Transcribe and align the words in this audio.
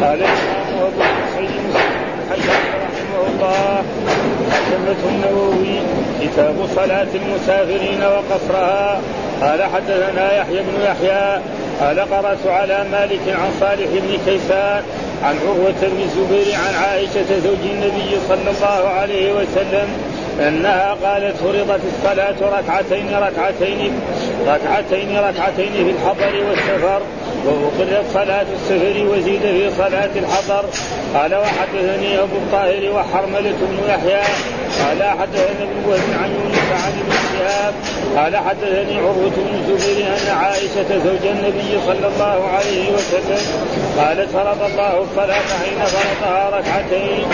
قال 0.00 0.20
رحمه 0.22 0.82
الله. 3.28 3.82
النووي 5.08 5.76
كتاب 6.22 6.56
صلاة 6.76 7.06
المسافرين 7.14 8.02
وقصرها. 8.02 9.00
قال 9.40 9.62
حدثنا 9.62 10.36
يحيى 10.36 10.60
بن 10.62 10.76
يحيى 10.84 11.40
قال 11.80 12.00
قرأت 12.00 12.46
على 12.46 12.84
مالك 12.92 13.20
عن 13.28 13.50
صالح 13.60 13.88
بن 13.92 14.18
كيسان 14.26 14.82
عن 15.24 15.36
عروة 15.46 15.80
بن 15.82 16.00
الزبير 16.02 16.54
عن 16.54 16.74
عائشة 16.74 17.40
زوج 17.44 17.62
النبي 17.72 18.10
صلى 18.28 18.50
الله 18.50 18.88
عليه 18.88 19.32
وسلم 19.32 19.88
أنها 20.40 20.96
قالت 21.04 21.36
فرضت 21.36 21.80
الصلاة 21.92 22.58
ركعتين 22.58 23.14
ركعتين 23.14 23.92
ركعتين 24.46 25.18
ركعتين 25.18 25.72
في 25.72 25.90
الحضر 25.90 26.44
والسفر. 26.48 27.02
وأقرت 27.46 28.04
صلاة 28.14 28.46
السفر 28.56 29.06
وزيد 29.06 29.40
في 29.40 29.70
صلاة 29.70 30.10
الحضر. 30.16 30.64
قال 31.14 31.34
وحدثني 31.34 32.18
أبو 32.18 32.36
الطاهر 32.36 32.90
وحرملة 32.94 33.58
بن 33.60 33.78
يحيى. 33.88 34.22
قال 34.80 35.02
حدثنا 35.02 35.62
ابن 35.62 35.88
وهب 35.88 36.10
عن 36.22 36.30
يونس 36.30 36.68
عن 36.84 36.92
ابن 37.02 37.12
شهاب. 37.38 37.74
قال 38.16 38.36
حدثني 38.36 38.98
عروة 38.98 39.30
بن 39.36 39.54
الزبير 39.54 40.06
أن 40.06 40.36
عائشة 40.36 40.98
زوج 41.04 41.26
النبي 41.30 41.72
صلى 41.86 42.06
الله 42.06 42.48
عليه 42.48 42.92
وسلم 42.92 43.42
قالت 43.98 44.30
فرض 44.30 44.62
الله 44.62 45.02
الصلاة 45.02 45.48
حين 45.62 45.78
فرضها 45.84 46.50
ركعتين 46.58 47.26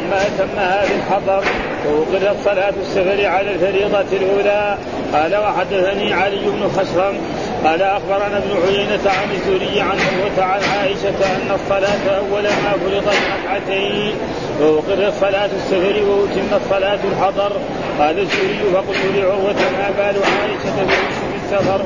ثم 0.00 0.12
أتمها 0.12 0.82
في 0.84 0.94
الحضر 0.94 1.44
وأقرت 1.86 2.36
صلاة 2.44 2.74
السفر 2.80 3.26
على 3.26 3.50
الفريضة 3.50 4.00
الأولى. 4.12 4.78
قال 5.12 5.36
وحدثني 5.36 6.12
علي 6.12 6.44
بن 6.44 6.68
خشرم 6.76 7.18
قال 7.64 7.82
أخبرنا 7.82 8.38
ابن 8.38 8.50
عيينة 8.66 9.10
عن 9.10 9.30
الزهري 9.34 9.80
عن 9.80 9.98
عروة 10.06 10.44
عن 10.44 10.60
عائشة 10.78 11.08
أن 11.08 11.50
الصلاة 11.54 12.16
أول 12.18 12.42
ما 12.42 12.72
فرضت 12.72 13.18
ركعتين 13.34 14.14
ووقرت 14.62 15.12
صلاة 15.20 15.50
السفر 15.56 16.02
واتمت 16.08 16.60
صلاة 16.70 16.98
الحضر. 17.12 17.52
قال 17.98 18.18
الزهري 18.18 18.58
فقلت 18.74 18.98
لعروة 19.16 19.60
ما 19.78 19.90
بال 19.98 20.16
عائشة 20.22 20.76
في 20.86 21.36
السفر؟ 21.44 21.80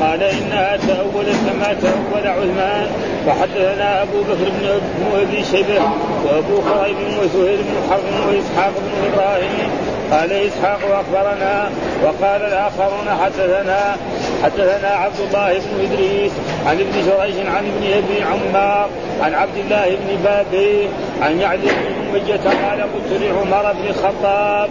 قال 0.00 0.22
إنها 0.22 0.76
تأولت 0.76 1.36
كما 1.46 1.76
تأول 1.82 2.26
عثمان. 2.26 2.86
وحدثنا 3.26 4.02
أبو 4.02 4.20
بكر 4.20 4.50
بن 4.60 5.20
أبي 5.20 5.44
شيبه 5.44 5.82
وأبو 6.24 6.60
خريب 6.60 6.96
وزهير 6.96 7.56
بن 7.56 7.90
حرب 7.90 8.28
وإسحاق 8.28 8.72
بن 8.78 9.12
إبراهيم 9.12 9.70
قال 10.10 10.32
إسحاق 10.32 10.80
أخبرنا 10.84 11.70
وقال 12.04 12.42
الآخرون 12.42 13.08
حدثنا 13.24 13.96
حدثنا 14.44 14.88
عبد 14.88 15.20
الله 15.20 15.52
بن 15.52 15.92
إدريس 15.92 16.32
عن 16.66 16.80
ابن 16.80 16.92
جريج 16.92 17.46
عن 17.46 17.64
ابن 17.66 17.92
أبي 17.92 18.22
عمار 18.22 18.88
عن 19.20 19.34
عبد 19.34 19.56
الله 19.56 19.88
بن 19.88 20.22
بابي 20.24 20.88
عن 21.22 21.40
يعلي 21.40 21.62
بن 21.62 22.10
أمية 22.10 22.36
قال 22.36 22.82
قلت 22.82 23.22
لعمر 23.22 23.72
بن 23.72 23.86
الخطاب 23.86 24.70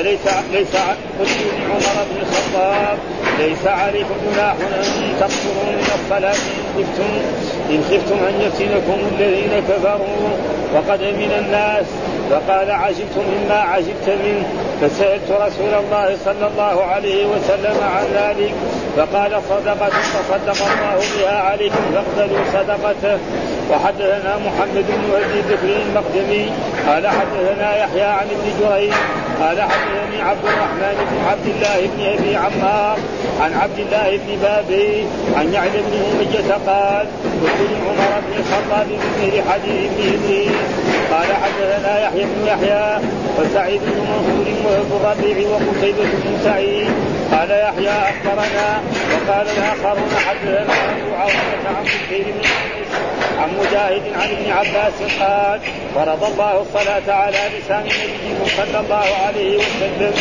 ليس 0.00 0.20
ليس 0.52 0.76
قلت 1.20 1.30
لعمر 1.58 2.06
بن 2.10 2.20
الخطاب 2.20 2.98
ليس 3.38 3.66
عليكم 3.66 4.14
جناح 4.32 4.54
أن 4.54 5.16
تقصروا 5.20 5.72
من 5.72 5.86
الصلاة 5.94 6.32
إن 6.32 6.84
خفتم 6.84 7.10
إن 7.70 7.84
خفتم 7.90 8.16
أن 8.28 8.40
يفتنكم 8.40 8.98
الذين 9.18 9.62
كفروا 9.68 10.28
وقد 10.74 11.02
أمن 11.02 11.32
الناس. 11.38 11.86
فقال 12.30 12.70
عجبت 12.70 13.16
مما 13.16 13.54
عجبت 13.54 14.08
منه. 14.24 14.46
فسألت 14.82 15.30
رسول 15.30 15.74
الله 15.74 16.16
صلى 16.24 16.46
الله 16.46 16.84
عليه 16.84 17.26
وسلم 17.26 17.76
عن 17.82 18.04
ذلك 18.14 18.54
فقال 18.96 19.42
صدقة 19.48 19.88
تصدق 19.88 20.66
الله 20.66 20.96
بها 21.18 21.38
عليكم 21.38 21.82
فاقبلوا 21.94 22.44
صدقته. 22.52 23.18
وحدثنا 23.70 24.36
محمد 24.46 24.84
بن 24.88 25.14
أبي 25.14 25.40
بكر 25.54 25.68
المقدمي 25.82 26.52
قال 26.86 27.08
حدثنا 27.08 27.76
يحيى 27.76 28.02
عن 28.02 28.26
ابن 28.26 28.46
جريج 28.60 28.92
قال 29.40 29.62
حدثني 29.62 30.22
عبد 30.22 30.44
الرحمن 30.44 30.96
بن 31.10 31.28
عبد 31.30 31.46
الله 31.46 31.90
بن 31.96 32.02
أبي 32.04 32.36
عمار 32.36 32.98
عن 33.40 33.52
عبد 33.54 33.78
الله 33.78 34.16
بن 34.16 34.38
بابي 34.42 35.06
عن 35.36 35.52
يعلى 35.52 35.70
بن 35.70 35.94
أمية 36.12 36.54
قال 36.66 37.06
قلت 37.42 37.60
لعمر 37.70 38.20
بن 38.26 38.38
الخطاب 38.38 38.86
بمثل 38.86 39.50
حديث 39.50 39.90
ابن 40.14 40.52
قال 41.10 41.26
حدثنا 41.42 42.00
يحيى 42.00 42.24
بن 42.24 42.46
يحيى 42.46 42.98
وسعيد 43.38 43.80
بن 43.80 44.00
منصور 44.00 44.46
وأبو 44.64 44.96
الربيع 44.96 45.48
وقتيبة 45.48 46.02
بن 46.02 46.38
سعيد. 46.44 46.90
قال 47.32 47.50
يحيى 47.50 47.90
أخبرنا 47.90 48.82
وقال 49.12 49.46
الآخرون 49.48 50.10
حدثنا 50.26 50.74
أبو 50.92 51.14
عاصمة 51.14 51.76
عن 51.78 51.84
بن 52.10 52.48
عن 53.38 53.50
مجاهد 53.60 54.02
عن 54.14 54.28
ابن 54.30 54.50
عباس 54.52 54.92
قال 55.20 55.60
فرض 55.94 56.24
الله 56.24 56.62
الصلاة 56.62 57.16
على 57.16 57.38
لسان 57.58 57.84
نبيه 57.84 58.52
صلى 58.56 58.80
الله 58.80 59.06
عليه 59.26 59.56
وسلم 59.56 60.12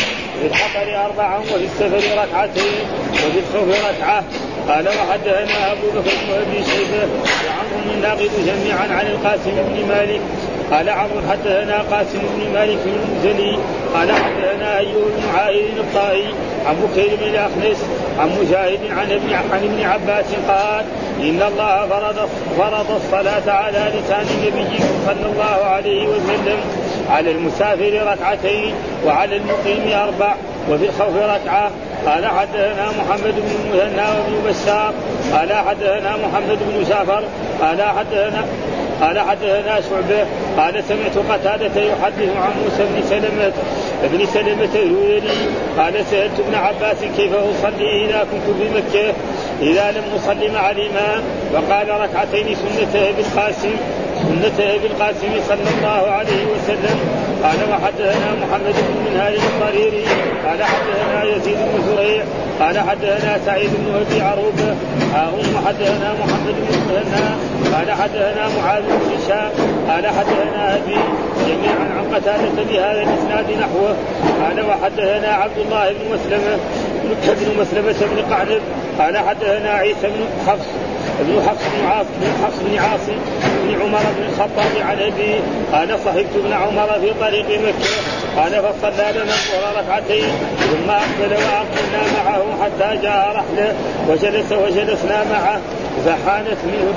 في 0.42 0.48
الحضر 0.48 1.06
أربعا 1.06 1.40
وفي 1.40 1.56
السفر 1.56 2.22
ركعتين 2.22 2.86
وفي 3.14 3.40
الخوف 3.40 3.86
ركعة. 3.90 4.24
قال 4.68 4.88
وحدثنا 4.88 5.72
أبو 5.72 5.88
بكر 5.96 6.12
بن 6.28 6.34
أبي 6.34 6.64
شيبة 6.64 7.08
وعمر 7.48 7.94
الناقد 7.94 8.30
جميعا 8.46 8.88
عن 9.00 9.08
القاسم 9.08 9.52
بن 9.52 9.88
مالك. 9.90 10.22
قال 10.72 10.90
عمرو 10.90 11.22
حدثنا 11.32 11.78
قاسم 11.92 12.20
بن 12.20 12.54
مالك 12.54 12.80
المزني 12.86 13.58
قال 13.94 14.12
حدثنا 14.12 14.78
أيوب 14.78 15.12
بن 15.18 15.38
عائد 15.38 15.78
الطائي 15.78 16.34
عن 16.66 16.76
بكير 16.76 17.10
بن 17.22 17.28
الأخنس 17.28 17.78
عن 18.20 18.30
مجاهد 18.42 18.80
عن 18.92 19.12
عن 19.52 19.64
ابن 19.64 19.84
عباس 19.84 20.26
قال 20.48 20.86
إن 21.22 21.42
الله 21.42 21.88
فرض 21.88 22.30
فرض 22.58 22.92
الصلاة 22.92 23.52
على 23.52 23.92
لسان 23.96 24.26
نبيكم 24.46 24.94
صلى 25.06 25.26
الله 25.32 25.66
عليه 25.66 26.08
وسلم 26.08 26.58
على 27.10 27.32
المسافر 27.32 28.12
ركعتين 28.12 28.74
وعلى 29.06 29.36
المقيم 29.36 30.00
أربع 30.00 30.36
وفي 30.70 30.86
الخوف 30.86 31.16
ركعة. 31.16 31.72
قال 32.06 32.26
حدثنا 32.26 32.92
محمد 33.00 33.36
بن 33.36 33.52
المثنى 33.64 34.02
وابن 34.02 34.50
بشار. 34.50 34.94
قال 35.34 35.54
حدثنا 35.54 36.18
محمد 36.18 36.60
بن 36.68 36.84
جعفر. 36.90 37.24
قال 37.62 37.82
حدثنا 37.82 38.46
قال 39.02 39.20
حدثنا 39.20 39.82
شعبة. 39.90 40.26
قال 40.58 40.84
سمعت 40.84 41.18
قتادة 41.30 41.82
يحدث 41.82 42.30
عن 42.38 42.52
موسى 42.64 42.84
بن 42.90 43.02
سلمة 43.10 43.54
بن 44.04 44.26
سلمة 44.26 44.76
الهذلي. 44.76 45.48
قال 45.78 46.06
سألت 46.06 46.40
ابن 46.40 46.56
عباس 46.56 46.98
كيف 47.18 47.34
أصلي 47.34 48.06
إذا 48.06 48.28
كنت 48.32 48.56
بمكة 48.60 49.14
إذا 49.62 49.92
لم 49.92 50.04
أصلي 50.16 50.50
مع 50.50 50.72
الإمام 50.72 51.24
وقال 51.54 51.90
ركعتين 51.90 52.56
سنة 52.56 53.12
بالقاسم 53.18 53.76
سنة 54.22 54.66
ابي 54.76 54.88
القاسم 54.88 55.32
صلى 55.48 55.70
الله 55.78 56.12
عليه 56.12 56.46
وسلم. 56.46 56.98
قال 57.44 57.58
وحدثنا 57.72 58.36
محمد 58.42 58.76
بن 58.88 59.12
منهال 59.12 59.36
الضريري 59.36 60.04
قال 60.46 60.64
حدثنا 60.64 61.24
يزيد 61.24 61.58
بن 61.58 61.96
زريع 61.96 62.24
قال 62.62 62.80
حدثنا 62.80 63.40
سعيد 63.46 63.70
بن 63.70 63.96
أبي 63.96 64.22
عروبه 64.22 64.76
هم 65.16 65.68
حدثنا 65.68 66.14
محمد 66.14 66.56
بن 66.56 66.94
مهنا 66.94 67.38
قال 67.76 67.92
حدثنا 67.92 68.50
معاذ 68.58 68.82
بن 68.82 69.16
هشام. 69.16 69.50
قال 69.90 70.08
حدثنا 70.08 70.76
أبي 70.76 70.98
جميعا 71.48 71.86
عن 71.98 72.16
قتادة 72.16 72.64
بهذا 72.70 73.02
الإسناد 73.02 73.46
نحوه. 73.60 73.96
قال 74.44 74.66
وحدثنا 74.70 75.28
عبد 75.28 75.58
الله 75.58 75.90
بن 75.90 76.14
مسلمة 76.14 76.58
بن 77.04 77.62
مسلمة 77.62 77.96
بن 78.12 78.34
قعنب. 78.34 78.62
قال 79.00 79.18
حدثنا 79.18 79.70
عيسى 79.70 80.08
بن 80.08 80.26
حفص 80.48 80.66
ابن 81.20 81.42
حفص 81.50 81.64
بن 81.78 81.88
عاصم 81.88 82.10
بن 82.22 82.46
حفص 82.46 82.60
بن 82.60 82.78
عاصم 82.78 83.18
بن 83.64 83.82
عمر 83.82 84.04
بن 84.18 84.24
الخطاب 84.30 84.72
عن 84.82 84.98
ابي 85.00 85.36
قال 85.74 86.00
صحبت 86.06 86.36
ابن 86.36 86.54
عمر 86.54 87.00
في 87.02 87.14
طريق 87.20 87.46
مكة. 87.46 88.21
قال 88.38 88.52
فصلى 88.52 89.12
لنا 89.12 89.34
الظهر 89.34 89.84
ركعتين 89.84 90.30
ثم 90.60 90.90
أقبل 90.90 91.34
واقبلنا 91.34 92.02
معه 92.16 92.44
حتى 92.64 93.02
جاء 93.02 93.36
رحله 93.36 93.76
وجلس 94.10 94.52
وجلسنا 94.52 95.24
معه. 95.32 95.62
فحانت 96.06 96.58
منه 96.64 96.94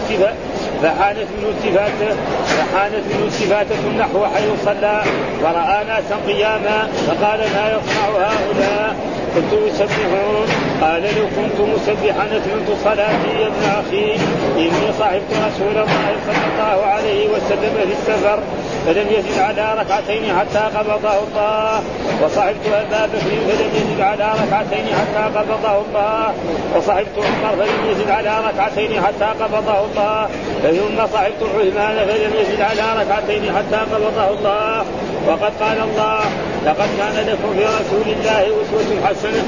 فحانت 0.83 1.29
منه 1.37 1.49
التفاته 1.49 2.17
فحانت 2.47 3.05
منه 3.11 3.25
التفاتة 3.27 3.89
نحو 3.99 4.25
حيث 4.35 4.65
صلى 4.65 5.03
فراى 5.43 5.85
ناسا 5.85 6.17
قياما 6.27 6.89
فقال 7.07 7.39
ما 7.39 7.65
يصنع 7.75 8.07
هؤلاء؟ 8.09 8.97
قلت 9.37 9.53
يسبحون. 9.67 10.47
قال 10.81 11.03
لو 11.03 11.27
كنت 11.37 11.59
مسبحا 11.75 12.27
أتممت 12.27 12.69
صلاتي 12.85 13.41
يا 13.41 13.47
ابن 13.47 13.65
أخي. 13.81 14.15
إني 14.59 14.93
صحبت 14.99 15.31
رسول 15.47 15.77
الله 15.83 16.15
صلى 16.27 16.45
الله 16.53 16.87
عليه 16.87 17.29
وسلم 17.29 17.75
في 17.77 17.93
السفر. 17.93 18.39
فلم 18.87 19.07
يزد 19.11 19.39
على 19.39 19.81
ركعتين 19.81 20.25
حتى 20.39 20.63
قبضه 20.79 21.19
الله. 21.27 21.83
وصحبت 22.23 22.67
أبا 22.67 23.07
بكر 23.07 23.31
فلم 23.49 23.71
يزد 23.75 24.01
على 24.01 24.33
ركعتين 24.43 24.87
حتى 25.01 25.39
قبضه 25.39 25.75
الله. 25.85 26.35
وصحبت 26.77 27.17
عمر 27.17 27.57
فلم 27.57 27.91
يزد 27.91 28.11
على 28.11 28.33
ركعتين 28.49 29.03
حتى 29.05 29.29
قبضه 29.41 29.85
الله. 29.85 30.29
ثم 30.63 31.07
صحبت 31.15 31.43
عثمان 31.43 31.97
فلم 32.09 32.33
يزد 32.41 32.61
على 32.61 33.03
ركعتين 33.03 33.43
حتى 33.57 33.77
قبضه 33.77 34.29
الله. 34.29 34.85
وقد 35.29 35.53
قال 35.61 35.79
الله 35.89 36.21
لقد 36.67 36.89
كان 36.99 37.27
لكم 37.29 37.51
في 37.57 37.65
رسول 37.65 38.07
الله 38.17 38.41
أسوة 38.41 39.07
حسنة. 39.07 39.45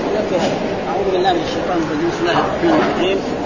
أعوذ 0.89 1.11
بالله 1.13 1.33
من 1.33 1.45
الشيطان 1.49 1.79
الرجيم. 1.85 2.11
بسم 2.11 2.21
الله 2.23 2.39
الرحمن 2.39 2.81
الرحيم. 2.81 3.46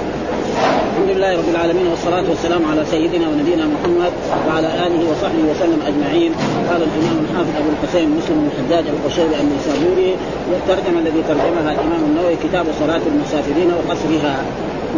الحمد 0.65 1.11
لله 1.17 1.33
رب 1.37 1.49
العالمين 1.49 1.87
والصلاة 1.87 2.25
والسلام 2.29 2.63
على 2.71 2.85
سيدنا 2.85 3.29
ونبينا 3.29 3.65
محمد 3.75 4.13
وعلى 4.49 4.69
آله 4.87 5.01
وصحبه 5.11 5.45
وسلم 5.51 5.81
أجمعين. 5.91 6.33
قال 6.71 6.81
الإمام 6.89 7.17
الحافظ 7.25 7.53
أبو 7.61 7.69
الحسين 7.75 8.09
مسلم 8.19 8.37
بن 8.41 8.49
الحجاج 8.53 8.85
القشيري 8.95 9.35
النيسابوري 9.41 10.17
والترجمة 10.51 10.99
الذي 11.01 11.23
ترجمها 11.29 11.73
الإمام 11.73 12.03
النووي 12.09 12.37
كتاب 12.45 12.67
صلاة 12.81 13.01
المسافرين 13.13 13.71
وقصرها. 13.77 14.37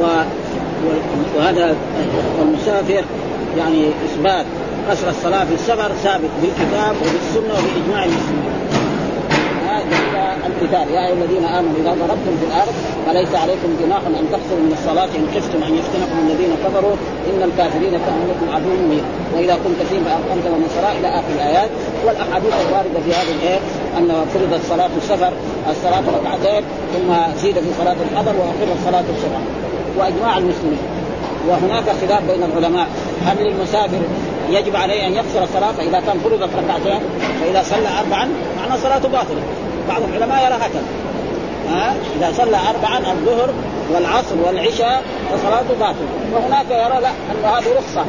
و... 0.00 0.03
وهذا 1.37 1.76
المسافر 2.43 3.05
يعني 3.58 3.88
إثبات 4.06 4.47
قصر 4.91 5.08
الصلاة 5.08 5.44
في 5.44 5.55
السفر 5.55 5.91
ثابت 6.05 6.31
بالكتاب 6.43 6.94
وبالسنة 7.03 7.55
وبإجماع 7.58 8.05
المسلمين. 8.05 8.62
القتال. 10.49 10.87
يا 10.94 11.06
أيها 11.06 11.12
الذين 11.12 11.44
آمنوا 11.44 11.75
إذا 11.81 11.93
ضربتم 12.02 12.34
في 12.40 12.46
الأرض 12.50 12.75
فليس 13.06 13.32
عليكم 13.43 13.69
جناح 13.82 14.02
أن 14.20 14.26
تقصروا 14.32 14.62
من 14.67 14.73
الصلاة 14.79 15.11
إن 15.19 15.25
خفتم 15.34 15.62
أن 15.69 15.73
يفتنكم 15.81 16.17
الذين 16.26 16.52
كفروا. 16.64 16.96
إن 17.31 17.40
الكافرين 17.49 17.94
كانوا 18.06 18.25
لكم 18.31 18.46
عدو 18.55 18.70
مبين. 18.82 19.05
وإذا 19.34 19.55
كنت 19.64 19.81
فيهم 19.88 20.05
فأقمت 20.05 20.46
من 20.55 20.64
الصلاه 20.69 20.93
إلى 20.99 21.08
آخر 21.19 21.32
الآيات. 21.38 21.70
والأحاديث 22.06 22.55
الواردة 22.67 22.99
في 23.05 23.11
هذه 23.19 23.32
الآية 23.38 23.61
أن 23.99 24.08
فرضت 24.32 24.62
صلاة 24.73 24.93
السفر 24.96 25.32
الصلاة 25.70 26.05
ركعتين 26.19 26.62
ثم 26.94 27.08
زيد 27.43 27.55
في 27.55 27.70
صلاة 27.81 27.96
الحضر 28.06 28.34
واقرت 28.40 28.79
صلاة 28.88 29.06
الصبح. 29.14 29.40
وإجماع 29.99 30.38
المسلمين. 30.38 30.82
وهناك 31.49 31.84
خلاف 32.00 32.23
بين 32.31 32.43
العلماء. 32.43 32.87
هل 33.26 33.37
للمسافر 33.44 34.02
يجب 34.50 34.76
عليه 34.76 35.06
أن 35.06 35.12
يقصر 35.12 35.43
الصلاه 35.43 35.73
فاذا 35.73 36.00
كان 36.06 36.19
فرضت 36.25 36.50
ركعتين؟ 36.56 37.00
فإذا 37.40 37.62
صلى 37.62 37.88
اربعا 38.00 38.29
معنى 38.58 38.81
صلاته 38.82 39.08
باطلة. 39.08 39.43
بعض 39.88 40.02
العلماء 40.02 40.44
يرى 40.44 40.55
هكذا. 40.55 40.82
ها؟ 41.70 41.94
إذا 42.17 42.32
صلى 42.32 42.56
اربعا 42.56 42.99
الظهر 43.12 43.50
والعصر 43.93 44.34
والعشاء 44.46 45.02
فصلاته 45.32 45.75
باطلة. 45.81 46.08
وهناك 46.32 46.70
يرى 46.70 47.00
لا 47.00 47.08
أن 47.08 47.44
هذه 47.44 47.73
رخصة. 47.79 48.05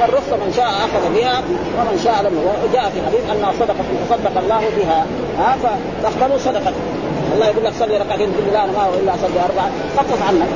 والرخصة 0.00 0.36
من 0.36 0.52
شاء 0.56 0.66
أخذ 0.66 1.14
بها 1.14 1.42
ومن 1.78 2.00
شاء 2.04 2.22
لم 2.22 2.38
وجاء 2.64 2.90
في 2.90 3.06
حديث 3.06 3.30
أنها 3.30 3.52
صدقة 3.60 3.84
تصدق 4.08 4.38
الله 4.38 4.62
بها. 4.76 5.06
ها؟ 5.38 5.56
فتقبلوا 6.02 6.38
صدقة. 6.38 6.72
الله 7.34 7.46
يقول 7.46 7.64
لك 7.64 7.72
صلي 7.80 7.96
ركعتين 7.96 8.28
تقول 8.32 8.52
لا 8.52 8.64
أنا 8.64 8.72
ما 8.72 8.88
إلا 9.00 9.14
اصلي 9.14 9.40
أربعة. 9.48 9.70
خفف 9.98 10.28
عنك. 10.28 10.48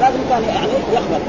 لازم 0.00 0.20
كان 0.30 0.42
يعني 0.42 0.72
يقبل 0.92 1.20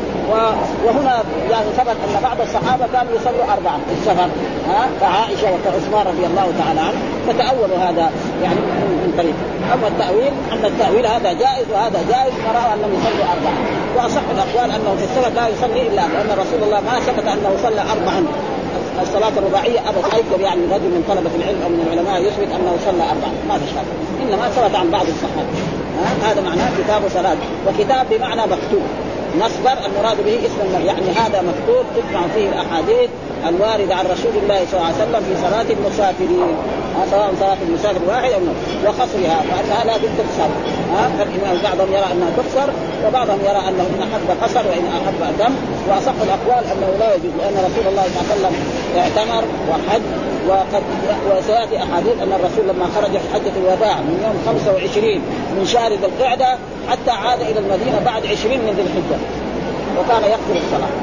وهنا 0.85 1.23
يعني 1.51 1.65
ثبت 1.77 1.97
أن 2.05 2.23
بعض 2.23 2.41
الصحابة 2.41 2.85
كانوا 2.93 3.13
يصلوا 3.15 3.45
أربعة 3.53 3.77
في 3.87 3.93
السفر. 3.99 4.29
ها؟ 4.69 4.87
كعائشة 5.01 5.47
وكعثمان 5.53 6.07
رضي 6.07 6.25
الله 6.25 6.47
تعالى 6.59 6.79
عنه 6.79 6.99
فتأولوا 7.27 7.77
هذا 7.77 8.11
يعني 8.43 8.59
من 9.03 9.13
طريق. 9.17 9.35
أما 9.73 9.87
التأويل 9.87 10.33
ان 10.51 10.65
التأويل 10.65 11.05
هذا 11.05 11.33
جائز 11.33 11.65
وهذا 11.73 11.99
جائز 12.09 12.33
فرأوا 12.45 12.73
أنهم 12.73 12.91
يصلوا 12.97 13.25
أربعة. 13.35 13.57
وأصح 13.97 14.21
الأقوال 14.35 14.71
أنه 14.75 14.95
في 14.97 15.03
السفر 15.03 15.29
لا 15.29 15.47
يصلي 15.47 15.81
إلا 15.87 16.01
لأن 16.13 16.29
رسول 16.31 16.63
الله 16.63 16.79
ما 16.79 16.99
ثبت 16.99 17.27
أنه 17.27 17.51
صلى 17.63 17.81
اربعا. 17.81 18.25
الصلاة 19.01 19.31
الرباعية 19.37 19.79
أبد 19.89 20.03
أذكر 20.13 20.41
يعني 20.41 20.61
رجل 20.61 20.89
من 20.95 21.03
طلبة 21.07 21.31
العلم 21.35 21.61
أو 21.63 21.69
من 21.69 21.81
العلماء 21.87 22.21
يثبت 22.21 22.51
أنه 22.55 22.77
صلى 22.85 23.03
أربعة. 23.03 23.33
ما 23.47 23.57
في 23.57 23.65
شك. 23.67 23.87
إنما 24.21 24.49
ثبت 24.49 24.75
عن 24.75 24.91
بعض 24.91 25.05
الصحابة. 25.07 25.53
هذا 26.23 26.41
معناه 26.41 26.69
كتاب 26.83 27.01
صلاة. 27.13 27.37
وكتاب 27.67 28.05
بمعنى 28.11 28.41
مكتوب. 28.41 28.83
مصدر 29.35 29.77
المراد 29.85 30.17
به 30.25 30.39
اسم 30.45 30.85
يعني 30.85 31.11
هذا 31.11 31.41
مكتوب 31.41 31.85
تجمع 31.95 32.21
فيه 32.35 32.49
الأحاديث 32.49 33.09
الواردة 33.47 33.95
عن 33.95 34.05
رسول 34.05 34.31
الله 34.43 34.65
صلى 34.71 34.79
الله 34.79 34.85
عليه 34.85 35.03
وسلم 35.03 35.23
في 35.27 35.41
صلاة 35.41 35.65
المسافرين 35.77 36.55
سواء 37.11 37.33
صلاة 37.39 37.57
المسافر 37.67 37.99
واحد 38.07 38.31
أو 38.31 38.41
وقصرها 38.85 39.41
فأنها 39.49 39.83
لا 39.85 39.97
بد 39.97 40.09
تقصر 40.17 40.49
ها 40.93 41.09
فالامام 41.17 41.57
بعضهم 41.63 41.93
يرى 41.93 42.07
أنها 42.11 42.29
تقصر 42.37 42.69
وبعضهم 43.07 43.39
يرى 43.39 43.61
أنه 43.69 43.85
إن 43.93 44.01
أحب 44.01 44.43
قصر 44.43 44.67
وإن 44.67 44.85
أحب 44.97 45.35
اتم 45.35 45.53
وأصح 45.89 46.13
الأقوال 46.21 46.65
أنه 46.65 46.89
لا 46.99 47.15
يجوز 47.15 47.31
لأن 47.39 47.53
رسول 47.53 47.87
الله 47.91 48.03
صلى 48.03 48.21
الله 48.21 48.31
عليه 48.31 48.35
وسلم 48.35 48.55
اعتمر 48.97 49.43
وحج 49.69 50.30
وقد 50.47 50.83
وسياتي 51.31 51.77
أحاديث 51.77 52.21
أن 52.23 52.31
الرسول 52.33 52.67
لما 52.67 52.85
خرج 52.95 53.11
في 53.11 53.27
حجة 53.33 53.53
الوداع 53.57 53.95
من 53.99 54.21
يوم 54.23 54.35
25 54.45 55.21
من 55.57 55.65
شهر 55.65 55.91
ذي 55.93 56.05
القعدة 56.05 56.57
حتى 56.89 57.11
عاد 57.11 57.41
إلى 57.41 57.59
المدينة 57.59 57.99
بعد 58.05 58.25
20 58.25 58.57
من 58.57 58.73
ذي 58.75 58.81
الحجة. 58.81 59.19
وكان 59.99 60.23
يقصر 60.31 60.55
الصلاة. 60.65 60.93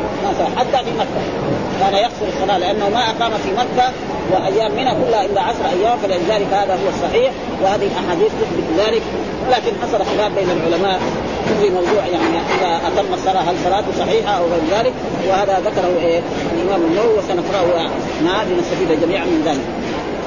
حتى 0.56 0.84
في 0.84 0.90
مكة. 0.98 1.22
كان 1.80 1.94
يقصر 1.94 2.26
الصلاة 2.36 2.58
لأنه 2.58 2.88
ما 2.88 3.00
أقام 3.00 3.32
في 3.32 3.50
مكة 3.52 3.92
وأيام 4.32 4.72
منها 4.72 4.94
كلها 5.04 5.24
إلا 5.24 5.40
عشر 5.40 5.64
أيام 5.78 5.98
فلذلك 5.98 6.52
هذا 6.52 6.72
هو 6.72 6.88
الصحيح 6.88 7.32
وهذه 7.62 7.86
الأحاديث 7.86 8.32
تثبت 8.40 8.68
ذلك. 8.78 9.02
لكن 9.50 9.72
حصل 9.82 10.04
خلاف 10.04 10.32
بين 10.32 10.48
العلماء. 10.50 11.00
في 11.60 11.70
موضوع 11.70 12.06
يعني 12.06 12.38
إذا 12.58 12.80
أتم 12.88 13.14
الصلاة 13.14 13.40
هل 13.40 13.54
صلاته 13.64 13.86
صحيحة 13.98 14.30
أو 14.38 14.44
غير 14.44 14.78
ذلك 14.78 14.92
وهذا 15.28 15.60
ذكره 15.66 16.06
إيه 16.06 16.20
الإمام 16.54 16.80
النووي 16.82 17.18
وسنقرأه 17.18 17.90
معه 18.24 18.44
لنستفيد 18.44 19.00
جميعا 19.00 19.24
من 19.24 19.42
ذلك. 19.46 19.64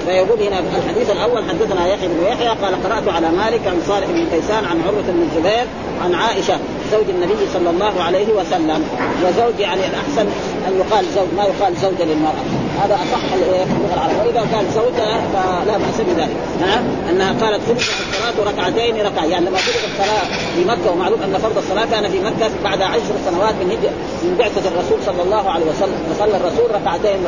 فيقول 0.06 0.42
هنا 0.42 0.60
الحديث 0.60 1.10
الأول 1.10 1.44
حدثنا 1.50 1.88
يحيى 1.88 2.08
بن 2.08 2.26
يحيى 2.26 2.48
قال 2.48 2.84
قرأت 2.84 3.08
على 3.08 3.30
مالك 3.30 3.68
عن 3.68 3.82
صالح 3.88 4.08
بن 4.08 4.26
كيسان 4.32 4.66
عن 4.66 4.82
عروة 4.88 5.02
بن 5.08 5.22
الزبير 5.22 5.66
عن 6.04 6.16
عائشة 6.16 6.60
زوج 6.92 7.10
النبي 7.10 7.48
صلى 7.54 7.70
الله 7.70 8.04
عليه 8.04 8.28
وسلم 8.34 8.84
وزوج 9.24 9.60
يعني 9.60 9.82
الأحسن 9.86 10.28
أن 10.68 10.80
يقال 10.80 11.06
زوج 11.16 11.28
ما 11.38 11.44
يقال 11.44 11.76
زوجة 11.76 12.04
للمرأة 12.04 12.61
هذا 12.84 12.96
أصح 12.96 13.34
اللغة 13.34 13.94
العربية. 13.94 14.22
وإذا 14.26 14.44
قال 14.56 14.66
زوجها 14.76 15.22
فلا 15.34 15.78
بأس 15.78 15.98
بذلك. 16.10 16.36
نعم؟ 16.62 16.84
أنها 17.10 17.32
قالت 17.42 17.62
فرضت 17.64 17.82
الصلاة 17.82 18.52
ركعتين 18.52 18.96
ركعة. 18.96 19.26
يعني 19.26 19.46
لما 19.46 19.58
فرض 19.58 19.84
الصلاة 19.92 20.24
في 20.56 20.66
مكة 20.66 20.92
ومعلوم 20.92 21.22
أن 21.22 21.38
فرض 21.38 21.58
الصلاة 21.58 21.86
كان 21.86 22.12
في 22.12 22.20
مكة 22.20 22.50
بعد 22.64 22.82
عشر 22.82 23.16
سنوات 23.26 23.56
من 23.62 23.72
هجر 23.72 23.92
من 24.24 24.36
بعثة 24.40 24.70
الرسول 24.72 25.00
صلى 25.06 25.22
الله 25.24 25.50
عليه 25.50 25.66
وسلم. 25.66 25.98
فصلى 26.10 26.38
الرسول 26.38 26.68
ركعتين 26.76 27.20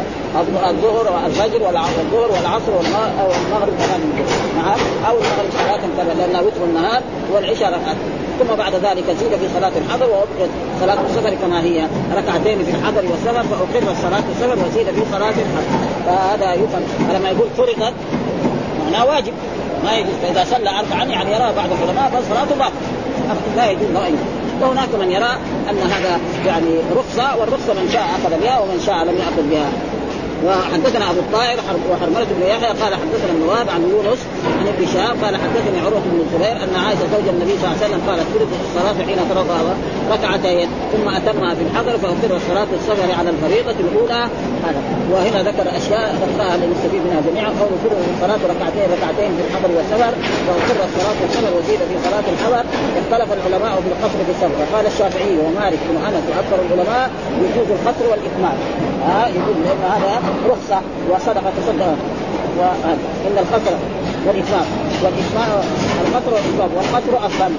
الظهر 0.70 1.06
والفجر 1.14 1.64
والظهر 1.64 2.32
والعصر 2.32 2.72
والمغرب 2.72 3.74
كمان 3.80 4.02
نعم؟ 4.58 4.80
أو 5.08 5.16
المغرب 5.18 5.50
صلاة 5.52 5.84
كذا 5.98 6.14
لأنها 6.20 6.42
وتر 6.42 6.64
النهار 6.64 7.02
والعشاء 7.34 7.70
ركعتين. 7.70 8.24
ثم 8.40 8.56
بعد 8.56 8.74
ذلك 8.76 9.04
زيد 9.20 9.34
في 9.42 9.48
صلاة 9.54 9.72
الحضر 9.78 10.06
وأبقيت 10.06 10.52
صلاة 10.82 10.98
السفر 11.10 11.34
كما 11.42 11.62
هي 11.62 11.88
ركعتين 12.18 12.64
في 12.66 12.72
الحضر 12.72 13.04
والسفر 13.12 13.44
فأقر 13.44 13.96
صلاه 14.02 14.24
السفر 14.32 14.58
وزيد 14.66 14.88
في 14.88 15.02
صلاة 15.12 15.34
الحضر 15.44 15.94
فهذا 16.06 16.54
يفهم 16.54 16.84
فلما 17.10 17.30
يقول 17.30 17.48
فرضت 17.58 17.94
معناه 18.86 19.06
واجب. 19.06 19.34
ما 19.84 19.98
يجوز. 19.98 20.14
فإذا 20.22 20.44
صلى 20.44 20.70
اربعا 20.70 21.04
يعني 21.04 21.32
يرى 21.32 21.54
بعض 21.56 21.70
العلماء 21.72 22.10
فصلاته 22.10 22.56
باطلة. 22.56 22.72
لا 23.56 23.72
يجوز 23.72 23.90
له 23.94 24.12
وهناك 24.62 24.96
من 25.00 25.12
يرى 25.12 25.38
أن 25.70 25.78
هذا 25.78 26.20
يعني 26.46 26.80
رخصة 26.96 27.38
والرخصة 27.40 27.74
من 27.74 27.90
شاء 27.94 28.04
أخذ 28.04 28.44
بها 28.44 28.60
ومن 28.60 28.84
شاء 28.86 28.96
لم 28.96 29.16
يأخذ 29.18 29.50
بها. 29.52 29.70
وحدثنا 30.46 31.12
أبو 31.12 31.20
الطاهر 31.20 31.58
وحرملة 31.92 32.28
بن 32.40 32.42
يحيى 32.48 32.68
قال 32.68 32.94
حدثنا 32.96 33.32
ابن 33.32 33.42
وهب 33.48 33.70
عن 33.70 33.82
يونس 33.90 34.20
عن 34.64 34.70
ابن 34.70 34.86
شهاب 34.94 35.16
قال 35.24 35.36
حدثني 35.36 35.80
عروة 35.86 36.04
بن 36.12 36.20
الزبير 36.26 36.56
أن 36.64 36.76
عائشة 36.84 37.06
زوج 37.14 37.28
النبي 37.36 37.54
صلى 37.60 37.68
الله 37.68 37.78
عليه 37.78 37.86
وسلم 37.86 38.02
قالت 38.10 38.28
فرض 38.34 38.50
الصلاة 38.68 38.98
حين 39.08 39.20
فرضها 39.30 39.76
ركعتين 40.14 40.68
ثم 40.94 41.08
أتمها 41.20 41.54
في 41.58 41.64
الحضر 41.68 41.94
فاقر 42.04 42.32
الصلاة 42.42 42.70
السفر 42.80 43.10
على 43.20 43.30
الفريضة 43.30 43.78
الأولى. 43.86 44.22
هذا. 44.66 44.82
وهنا 45.12 45.40
ذكر 45.50 45.66
أشياء 45.80 46.06
ذكرها 46.24 46.58
لنستفيد 46.58 47.02
منها 47.08 47.22
جميعا. 47.28 47.50
قول 47.60 47.74
فرض 47.84 48.00
الصلاة 48.14 48.42
ركعتين 48.54 48.86
ركعتين 48.96 49.32
في 49.38 49.42
الحضر 49.48 49.70
والسفر 49.78 50.14
واقر 50.48 50.78
الصلاة 50.90 51.18
السفر 51.28 51.52
وزيد 51.58 51.80
في 51.90 51.96
صلاة 52.08 52.26
الحضر. 52.34 52.64
اختلف 53.02 53.30
العلماء 53.38 53.74
في 53.84 53.88
القصر 53.94 54.20
في 54.28 54.32
السفر 54.36 54.56
فقال 54.62 54.86
الشافعي 54.92 55.34
ومالك 55.44 55.82
بن 55.90 55.98
أنس 56.08 56.24
وأكثر 56.30 56.58
العلماء 56.66 57.06
يجوز 57.44 57.70
القصر 57.78 58.06
والاتمام 58.12 58.58
ها 59.08 59.28
يجوز 59.28 59.58
لأن 59.66 59.84
هذا 59.96 60.14
رخصة 60.52 60.80
وصدقة 61.10 61.52
تصدق 61.58 61.98
وان 62.58 63.38
القصر 63.38 63.76
والإتمام 64.28 64.66
والإتمام 65.04 65.50
القصر 66.06 66.34
والإتمام 66.34 66.70
والقصر 66.78 67.26
أفضل. 67.28 67.54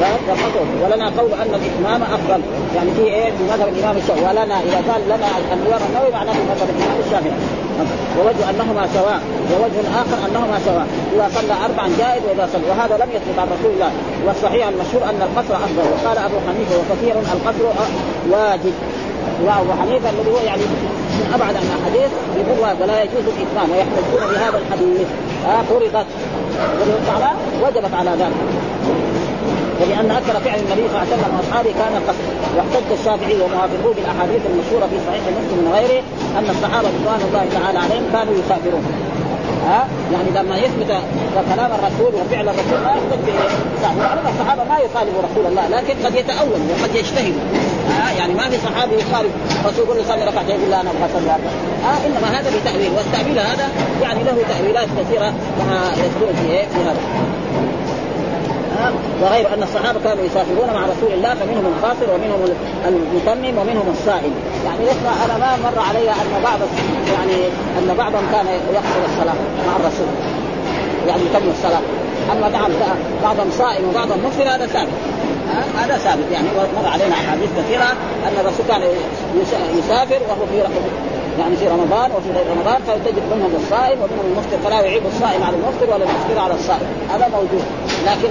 والقصر 0.00 0.60
ولنا 0.82 1.06
قول 1.18 1.32
أن 1.32 1.52
الإتمام 1.60 2.02
أفضل. 2.02 2.40
يعني 2.76 2.90
في 2.96 3.04
إيه؟ 3.04 3.30
في 3.36 3.42
مذهب 3.52 3.68
الإمام 3.74 3.96
الشافعي. 3.96 4.24
ولنا 4.28 4.56
إذا 4.66 4.80
قال 4.92 5.02
لنا 5.12 5.28
الإمام 5.38 5.82
النووي 5.88 6.12
معناه 6.12 6.32
في 6.32 6.44
مذهب 6.50 6.68
الإمام 6.74 6.98
الشافعي. 7.06 7.38
ووجه 8.18 8.50
أنهما 8.50 8.88
سواء. 8.94 9.20
ووجه 9.52 9.80
آخر 10.02 10.18
أنهما 10.28 10.56
سواء. 10.68 10.86
إذا 11.14 11.28
صلى 11.36 11.54
أربعا 11.66 11.88
جائز 11.98 12.22
وإذا 12.28 12.48
صلى. 12.52 12.66
وهذا 12.70 12.94
لم 13.02 13.10
يثبت 13.16 13.36
عن 13.38 13.48
رسول 13.56 13.72
الله. 13.76 13.90
والصحيح 14.26 14.64
المشهور 14.68 15.02
أن 15.10 15.20
القصر 15.28 15.54
أفضل. 15.66 15.84
وقال 15.92 16.18
أبو 16.18 16.36
حنيفة 16.46 16.74
وكثير 16.80 17.14
القصر 17.36 17.64
واجب. 18.32 18.74
وأبو 19.44 19.72
حنيفة 19.80 20.10
الذي 20.10 20.30
هو 20.30 20.40
يعني 20.46 20.62
أبعد 21.34 21.56
عن 21.56 21.62
الاحاديث 21.62 22.10
يقول 22.36 22.58
ولا 22.80 23.02
يجوز 23.02 23.24
الاتمام 23.34 23.70
ويحتجون 23.70 24.32
بهذا 24.32 24.58
الحديث. 24.58 25.08
فرضت. 25.68 26.06
وجبت 27.62 27.94
على 27.94 28.10
ذلك. 28.10 28.38
ولأن 29.80 30.10
أكثر 30.10 30.40
فعل 30.40 30.58
النبي 30.58 30.84
صلى 30.88 30.96
الله 30.96 30.98
عليه 30.98 31.12
وسلم 31.12 31.32
وأصحابه 31.36 31.70
كان 31.80 31.92
القصر 32.00 32.24
واحتج 32.56 32.88
الشافعي 32.98 33.36
وموافقوه 33.42 33.94
بالأحاديث 33.96 34.42
المشهورة 34.50 34.86
في 34.90 34.98
صحيح 35.06 35.22
مسلم 35.38 35.60
وغيره 35.70 36.02
أن 36.38 36.46
الصحابة 36.50 36.88
رضوان 36.96 37.20
الله 37.28 37.44
تعالى 37.56 37.78
عليهم 37.78 38.04
كانوا 38.12 38.34
يسافرون. 38.40 38.84
ها 39.68 39.88
يعني 40.12 40.30
لما 40.38 40.56
يثبت 40.56 40.90
كلام 41.54 41.70
الرسول 41.78 42.12
وفعل 42.20 42.48
الرسول 42.48 42.78
ما 42.86 42.92
يثبت 42.98 43.20
به 43.26 43.34
الصحابة 44.30 44.64
ما 44.64 44.78
يخالفوا 44.78 45.22
رسول 45.30 45.46
الله 45.46 45.68
لكن 45.68 45.94
قد 46.04 46.14
يتأول 46.14 46.60
وقد 46.70 46.94
يجتهد. 46.94 47.34
ها 47.88 48.12
يعني 48.18 48.34
ما 48.34 48.50
في 48.50 48.56
صحابي 48.58 48.94
يخالف 48.94 49.32
رسول 49.66 49.84
يقول 49.84 49.96
له 49.96 50.04
صلي 50.08 50.24
ركعتين 50.24 50.56
يقول 50.60 50.70
لا 50.70 50.80
أنا 50.80 50.90
أبغى 50.90 51.04
أصلي 51.04 51.30
أربع 51.30 51.50
ها 51.84 52.06
إنما 52.06 52.40
هذا 52.40 52.50
بتأويل 52.60 52.90
والتأويل 52.96 53.38
هذا 53.38 53.68
يعني 54.02 54.24
له 54.24 54.36
تأويلات 54.48 54.88
كثيرة 54.98 55.32
كما 55.58 55.92
يذكر 55.96 56.34
في 56.42 56.48
في 56.48 56.80
هذا. 56.84 56.98
وغير 59.22 59.54
أن 59.54 59.62
الصحابة 59.62 60.00
كانوا 60.04 60.24
يسافرون 60.24 60.66
مع 60.74 60.86
رسول 60.86 61.12
الله 61.12 61.34
فمنهم 61.34 61.66
القاصر 61.66 62.14
ومنهم 62.14 62.40
المتمم 62.88 63.58
ومنهم 63.58 63.94
الصائم. 63.98 64.32
يعني 64.64 64.82
يسمع 64.82 65.24
أنا 65.24 65.38
ما 65.38 65.70
مر 65.70 65.78
علي 65.88 66.10
أن 66.10 66.42
بعض 66.44 66.58
يعني 67.14 67.46
أن 67.78 67.94
بعضهم 67.98 68.22
كان 68.32 68.46
يقصر 68.46 69.00
الصلاة 69.12 69.34
مع 69.66 69.76
الرسول. 69.76 70.06
يعني 71.08 71.22
يتم 71.22 71.50
الصلاة. 71.50 71.80
اما 72.32 72.48
نعم 72.48 72.70
بعضهم 73.22 73.50
صائم 73.50 73.88
وبعضهم 73.88 74.18
مفطر؟ 74.26 74.42
هذا 74.42 74.66
ثابت. 74.66 74.92
هذا 75.78 75.96
ثابت 75.96 76.24
يعني. 76.32 76.48
مر 76.82 76.88
علينا 76.88 77.14
أحاديث 77.14 77.50
كثيرة 77.58 77.84
أن 78.26 78.34
الرسول 78.40 78.66
كان 78.68 78.82
يسافر 79.78 80.18
وهو 80.28 80.46
في 80.46 80.68
يعني 81.38 81.56
في 81.56 81.68
رمضان 81.68 82.10
وفي 82.10 82.30
غير 82.36 82.46
رمضان 82.56 82.82
فتجد 82.86 83.22
منهم 83.32 83.52
الصائم 83.56 83.98
ومنهم 83.98 84.26
المفطر 84.32 84.58
فلا 84.64 84.80
يعيب 84.80 85.02
الصائم 85.06 85.42
على 85.42 85.56
المفطر 85.56 85.94
ولا 85.94 86.04
المفطر 86.04 86.38
على 86.38 86.54
الصائم. 86.54 86.86
هذا 87.10 87.28
موجود. 87.28 87.64
لكن 88.06 88.28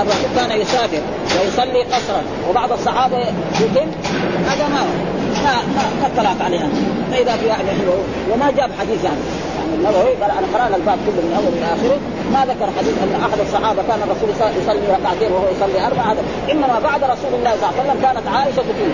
الرسول 0.00 0.30
كان 0.36 0.60
يسافر 0.60 1.00
ويصلي 1.40 1.82
قصرا 1.82 2.22
وبعض 2.50 2.72
الصحابة 2.72 3.18
يتم 3.60 3.90
هذا 4.46 4.68
ما 4.68 4.86
ما 5.46 5.54
ما 6.00 6.06
اطلعت 6.06 6.40
عليه 6.46 6.60
فإذا 7.10 7.36
في 7.36 7.46
يعني 7.46 7.68
وما 8.32 8.50
جاب 8.50 8.70
حديث 8.80 9.04
يعني. 9.04 9.22
يعني 9.58 9.72
النووي 9.78 10.14
قال 10.20 10.30
أنا 10.38 10.46
قرأنا 10.54 10.76
الباب 10.76 10.98
كله 11.06 11.22
من 11.26 11.34
أول 11.38 11.52
إلى 11.58 11.66
آخره. 11.76 11.98
ما 12.34 12.40
ذكر 12.50 12.68
حديث 12.78 12.94
أن 13.04 13.12
أحد 13.26 13.38
الصحابة 13.46 13.82
كان 13.88 14.00
الرسول 14.06 14.28
يصلي 14.62 14.86
ركعتين 14.96 15.32
وهو 15.32 15.46
يصلي 15.56 15.86
أربع 15.86 16.02
هذا 16.12 16.22
إنما 16.52 16.76
بعد 16.88 17.00
رسول 17.14 17.32
الله 17.38 17.52
صلى 17.56 17.68
الله 17.68 17.72
عليه 17.78 17.82
وسلم 17.82 17.98
كانت 18.04 18.26
عائشة 18.34 18.62
تقيم. 18.70 18.92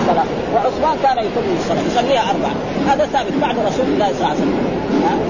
الصلاة. 0.00 0.28
وعثمان 0.54 0.96
كان 1.04 1.16
يتم 1.26 1.46
الصلاه 1.60 1.84
يصليها 1.90 2.22
أربع 2.32 2.50
هذا 2.90 3.04
ثابت 3.12 3.34
بعد 3.44 3.56
رسول 3.68 3.86
الله 3.92 4.08
صلى 4.12 4.16
الله 4.16 4.34
عليه 4.34 4.40
وسلم. 4.40 4.56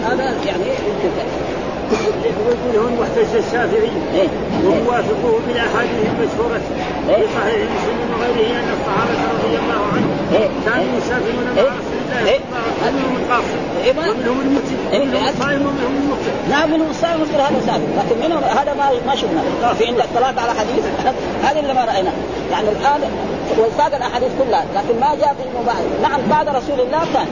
هذا 0.09 0.25
يعني 0.49 0.65
يقول 2.49 2.85
هون 2.85 2.93
محتج 3.01 3.37
الشافعي. 3.37 3.91
إيه؟ 4.15 4.29
ويوافقه 4.65 5.33
بالاحاديث 5.47 6.01
المشهوره 6.13 6.61
إيه؟ 7.09 7.17
في 7.17 7.33
صحيح 7.37 7.69
مسلم 7.75 7.99
وغيره 8.13 8.61
أن 8.61 8.69
الصحابة 8.77 9.21
رضي 9.35 9.57
الله 9.63 9.81
عنهم 9.93 10.11
إيه؟ 10.33 10.49
كانوا 10.67 10.99
يسافرون 10.99 11.45
مع 11.57 11.63
رسول 11.63 11.99
الله 12.09 12.39
منهم 12.97 13.17
القاصر 13.17 13.59
ومنهم 13.89 14.41
المسلم 14.41 14.79
ومنهم 14.93 15.29
الصائم 15.29 15.61
ومنهم 15.61 15.95
المفطر 16.03 16.33
نعم 16.51 16.71
منهم 16.71 16.91
الصائم 16.91 17.21
والمفطر 17.21 17.43
هذا 17.43 17.61
ثابت 17.67 17.89
لكن 17.99 18.29
منهم 18.29 18.45
هذا 18.45 18.75
ما 18.75 18.91
ما 19.07 19.15
شفنا. 19.15 19.43
في 19.79 19.87
عندك 19.87 20.05
اطلعت 20.15 20.39
على 20.39 20.51
حديث. 20.51 20.85
هذا 21.47 21.61
اللي 21.61 21.75
ما 21.75 21.85
رايناه 21.85 22.13
يعني 22.51 22.69
الآن 22.69 23.01
وساق 23.59 23.95
الأحاديث 23.97 24.29
كلها. 24.39 24.65
لكن 24.75 25.01
ما 25.01 25.15
جاء 25.15 25.35
في 25.35 25.67
بعد 25.67 25.85
نعم 26.03 26.21
بعد 26.31 26.49
رسول 26.49 26.81
الله 26.81 27.01
كان. 27.15 27.27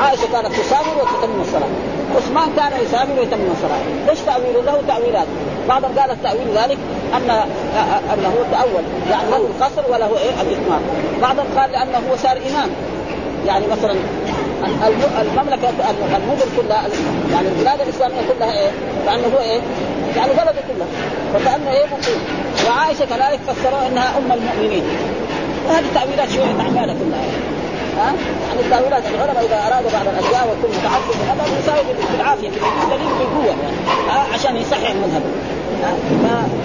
عائشة 0.00 0.26
كانت 0.32 0.54
تسافر 0.54 0.96
وتتم 0.96 1.40
الصلاة. 1.40 1.68
عثمان 2.16 2.48
كان 2.56 2.72
يسافر 2.84 3.20
ويتم 3.20 3.38
الصلاة. 3.52 3.80
ليش 4.08 4.20
تأويل 4.20 4.66
له؟ 4.66 4.82
تأويلات. 4.88 5.26
بعضهم 5.68 5.98
قال 5.98 6.10
التاويل 6.10 6.48
ذلك 6.54 6.78
ان 7.14 7.30
أنه 8.12 8.34
تأول. 8.50 8.82
يعني 9.10 9.30
له 9.30 9.36
القصر 9.36 9.92
وله 9.92 10.18
إيه؟ 10.18 10.42
الإتمام. 10.42 10.80
بعضهم 11.22 11.46
قال 11.58 11.72
لأنه 11.72 11.98
هو 12.10 12.16
صار 12.16 12.36
إمام. 12.50 12.70
يعني 13.46 13.66
مثلا 13.66 13.94
المملكه 15.20 15.68
المدن 16.16 16.48
كلها 16.56 16.82
يعني 17.32 17.48
البلاد 17.48 17.80
الإسلامية 17.80 18.20
كلها 18.34 18.52
إيه؟ 18.52 18.70
كأنه 19.06 19.26
هو 19.34 19.38
إيه؟ 19.40 19.60
يعني 20.16 20.32
بلده 20.32 20.62
كلها 20.68 20.88
فكأنه 21.34 21.70
إيه؟ 21.70 21.84
مقيم. 21.86 22.20
وعائشة 22.66 23.04
كذلك 23.04 23.40
فسروا 23.48 23.86
إنها 23.86 24.18
أم 24.18 24.32
المؤمنين. 24.32 24.84
وهذه 25.68 25.84
تأويلات 25.94 26.28
شوية 26.30 26.52
تعبانه 26.58 26.92
كلها. 26.92 27.24
ها 27.98 28.12
يعني 28.48 28.60
التاويلات 28.60 29.02
العلماء 29.14 29.44
إذا 29.44 29.58
ارادوا 29.66 29.90
بعض 29.90 30.06
الأشياء 30.12 30.48
ويكون 30.48 30.70
متعصب 30.78 31.18
هذا 31.30 31.58
يساوي 31.58 31.94
بالعافيه 32.12 32.48
دليل 32.90 33.10
بالقوه 33.18 33.46
يعني 33.46 34.32
عشان 34.34 34.56
يصحح 34.56 34.90
المذهب 34.90 35.22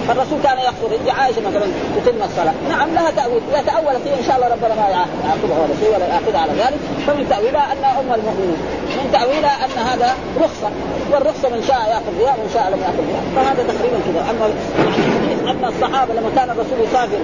فالرسول 0.08 0.38
كان 0.42 0.58
يقصد 0.58 0.92
عند 0.98 1.08
عائشة 1.08 1.40
مثلا 1.40 1.66
تتم 1.96 2.22
الصلاة، 2.22 2.54
نعم 2.68 2.94
لها 2.94 3.10
تأويل، 3.10 3.42
اذا 3.52 3.62
تاولت 3.62 4.06
هي 4.06 4.14
إن 4.20 4.24
شاء 4.26 4.36
الله 4.36 4.48
ربنا 4.48 4.74
ما 4.74 4.88
يعاقبها 4.88 5.58
ولا 5.62 5.74
شيء 5.80 5.90
ولا 5.94 6.06
ياخذها 6.14 6.40
على 6.40 6.52
ذلك، 6.52 6.80
فمن 7.06 7.26
تأويلها 7.30 7.72
انها 7.72 8.00
أم 8.00 8.12
المؤمنين، 8.20 8.58
من 8.96 9.10
تأويلها 9.12 9.64
أن 9.64 9.78
هذا 9.88 10.14
رخصة، 10.40 10.70
والرخصة 11.12 11.48
من 11.48 11.64
شاء 11.68 11.80
يأخذ 11.88 12.12
بها 12.18 12.34
ومن 12.34 12.50
شاء 12.54 12.66
لم 12.72 12.80
يأخذ 12.86 13.02
بها، 13.08 13.22
فهذا 13.36 13.62
تقريبا 13.72 13.98
كذا، 14.06 14.20
أما 14.30 14.46
يعني 14.78 15.50
اما 15.50 15.68
الصحابة 15.68 16.14
لما 16.14 16.30
كان 16.36 16.50
الرسول 16.50 16.78
يسافر 16.88 17.18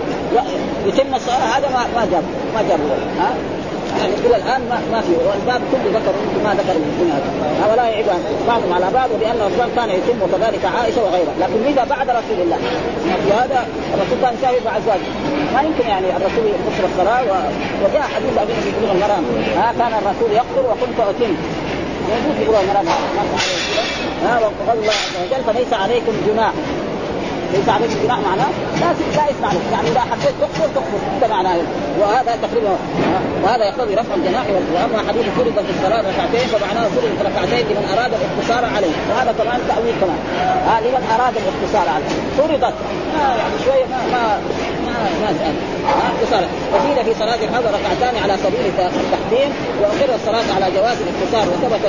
يتم 0.86 1.14
الصلاة 1.14 1.58
هذا 1.58 1.68
ما 1.68 1.82
ما 1.96 2.06
جاب 2.12 2.24
ما 2.54 2.62
جاب 2.68 2.80
ها. 3.20 3.30
يعني 3.98 4.14
إلى 4.26 4.36
الآن 4.36 4.60
ما, 4.70 4.78
ما 4.92 5.00
في. 5.00 5.12
والباب 5.28 5.60
كله 5.72 5.88
ذكر 5.98 6.14
ما 6.44 6.52
ذكر 6.54 6.74
من 6.78 7.10
هذا 7.12 7.72
ولا 7.72 7.84
يعيب 7.88 8.06
بعضهم 8.48 8.72
على 8.72 8.86
بعض 8.94 9.08
وبان 9.14 9.36
الرسول 9.40 9.68
كان 9.76 9.88
يتم 9.90 10.18
وكذلك 10.22 10.64
عائشة 10.64 11.00
وغيرها. 11.04 11.34
لكن 11.40 11.58
لذا 11.68 11.84
بعد 11.84 12.10
رسول 12.10 12.38
الله. 12.44 12.58
في 13.24 13.30
هذا 13.40 13.60
الرسول 13.94 14.18
كان 14.22 14.34
يسافر 14.34 14.64
مع 14.66 14.76
أزواجه. 14.78 15.08
ما 15.54 15.60
يمكن 15.62 15.86
يعني 15.88 16.06
الرسول 16.16 16.44
يقصر 16.54 16.84
الصلاة 16.90 17.22
و... 17.22 17.32
وجاء 17.84 18.06
حديث 18.14 18.34
ابي 18.42 18.52
في 18.64 18.70
بلوغ 18.78 18.92
المرام. 18.96 19.24
ها 19.58 19.72
كان 19.78 19.92
الرسول 20.00 20.30
يقصر 20.40 20.62
وكنت 20.70 20.98
أتم. 21.10 21.32
موجود 22.10 22.34
في 22.38 22.44
بلوغ 22.44 22.60
المرام. 22.60 22.86
ها 24.24 24.34
وقال 24.38 24.78
الله 24.78 24.96
عز 25.02 25.16
وجل 25.22 25.42
فليس 25.48 25.72
عليكم 25.72 26.12
جناح. 26.26 26.52
ليس 27.52 27.68
عليك 27.68 27.90
جناح 28.04 28.18
معناه. 28.18 28.50
لا 28.80 28.86
لا 29.16 29.30
اثم 29.30 29.44
عليك 29.44 29.62
يعني 29.72 29.88
إذا 29.88 30.00
حبيت 30.00 30.34
تكفر 30.40 30.68
تكفر 30.76 30.98
هذا 31.16 31.28
معناه 31.28 31.56
وهذا 32.00 32.32
تقريبا 32.42 32.76
وهذا 33.42 33.64
يقتضي 33.64 33.94
رفع 33.94 34.14
الجناح. 34.14 34.44
وأما 34.74 35.08
حديث 35.08 35.24
فرض 35.36 35.64
في 35.66 35.72
الصلاة 35.76 36.00
ركعتين 36.10 36.46
فمعناه 36.52 36.88
فرض 36.88 37.26
ركعتين 37.26 37.66
لمن 37.68 37.84
أراد 37.94 38.12
الاقتصار 38.18 38.64
عليه. 38.76 38.94
وهذا 39.10 39.32
كمان 39.38 39.60
تأويل 39.68 39.94
كمان. 40.00 40.20
ها 40.66 40.80
لمن 40.80 41.02
أراد 41.14 41.34
الاقتصار 41.42 41.94
عليه. 41.94 42.10
فرضت. 42.38 42.74
ما 43.14 43.24
يعني 43.40 43.56
شوية 43.64 43.86
ما 43.86 44.00
ما 44.12 44.38
ما 45.22 45.30
ما 45.84 46.12
اختصار 46.12 46.44
وقيل 46.72 47.04
في 47.04 47.20
صلاه 47.20 47.40
الحضر 47.46 47.70
ركعتان 47.78 48.22
على 48.22 48.36
سبيل 48.44 48.64
التحكيم 48.66 49.50
واقر 49.82 50.14
الصلاه 50.14 50.54
على 50.56 50.66
جواز 50.76 50.96
الاقتصار 51.04 51.46
وثبت 51.52 51.84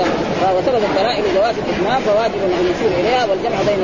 وثبت 0.56 0.84
الدلائل 0.90 1.24
لجواز 1.24 1.56
الاتمام 1.58 2.02
فواجب 2.02 2.40
ان 2.46 2.72
يشير 2.72 3.00
اليها 3.00 3.26
والجمع 3.26 3.58
بين 3.68 3.80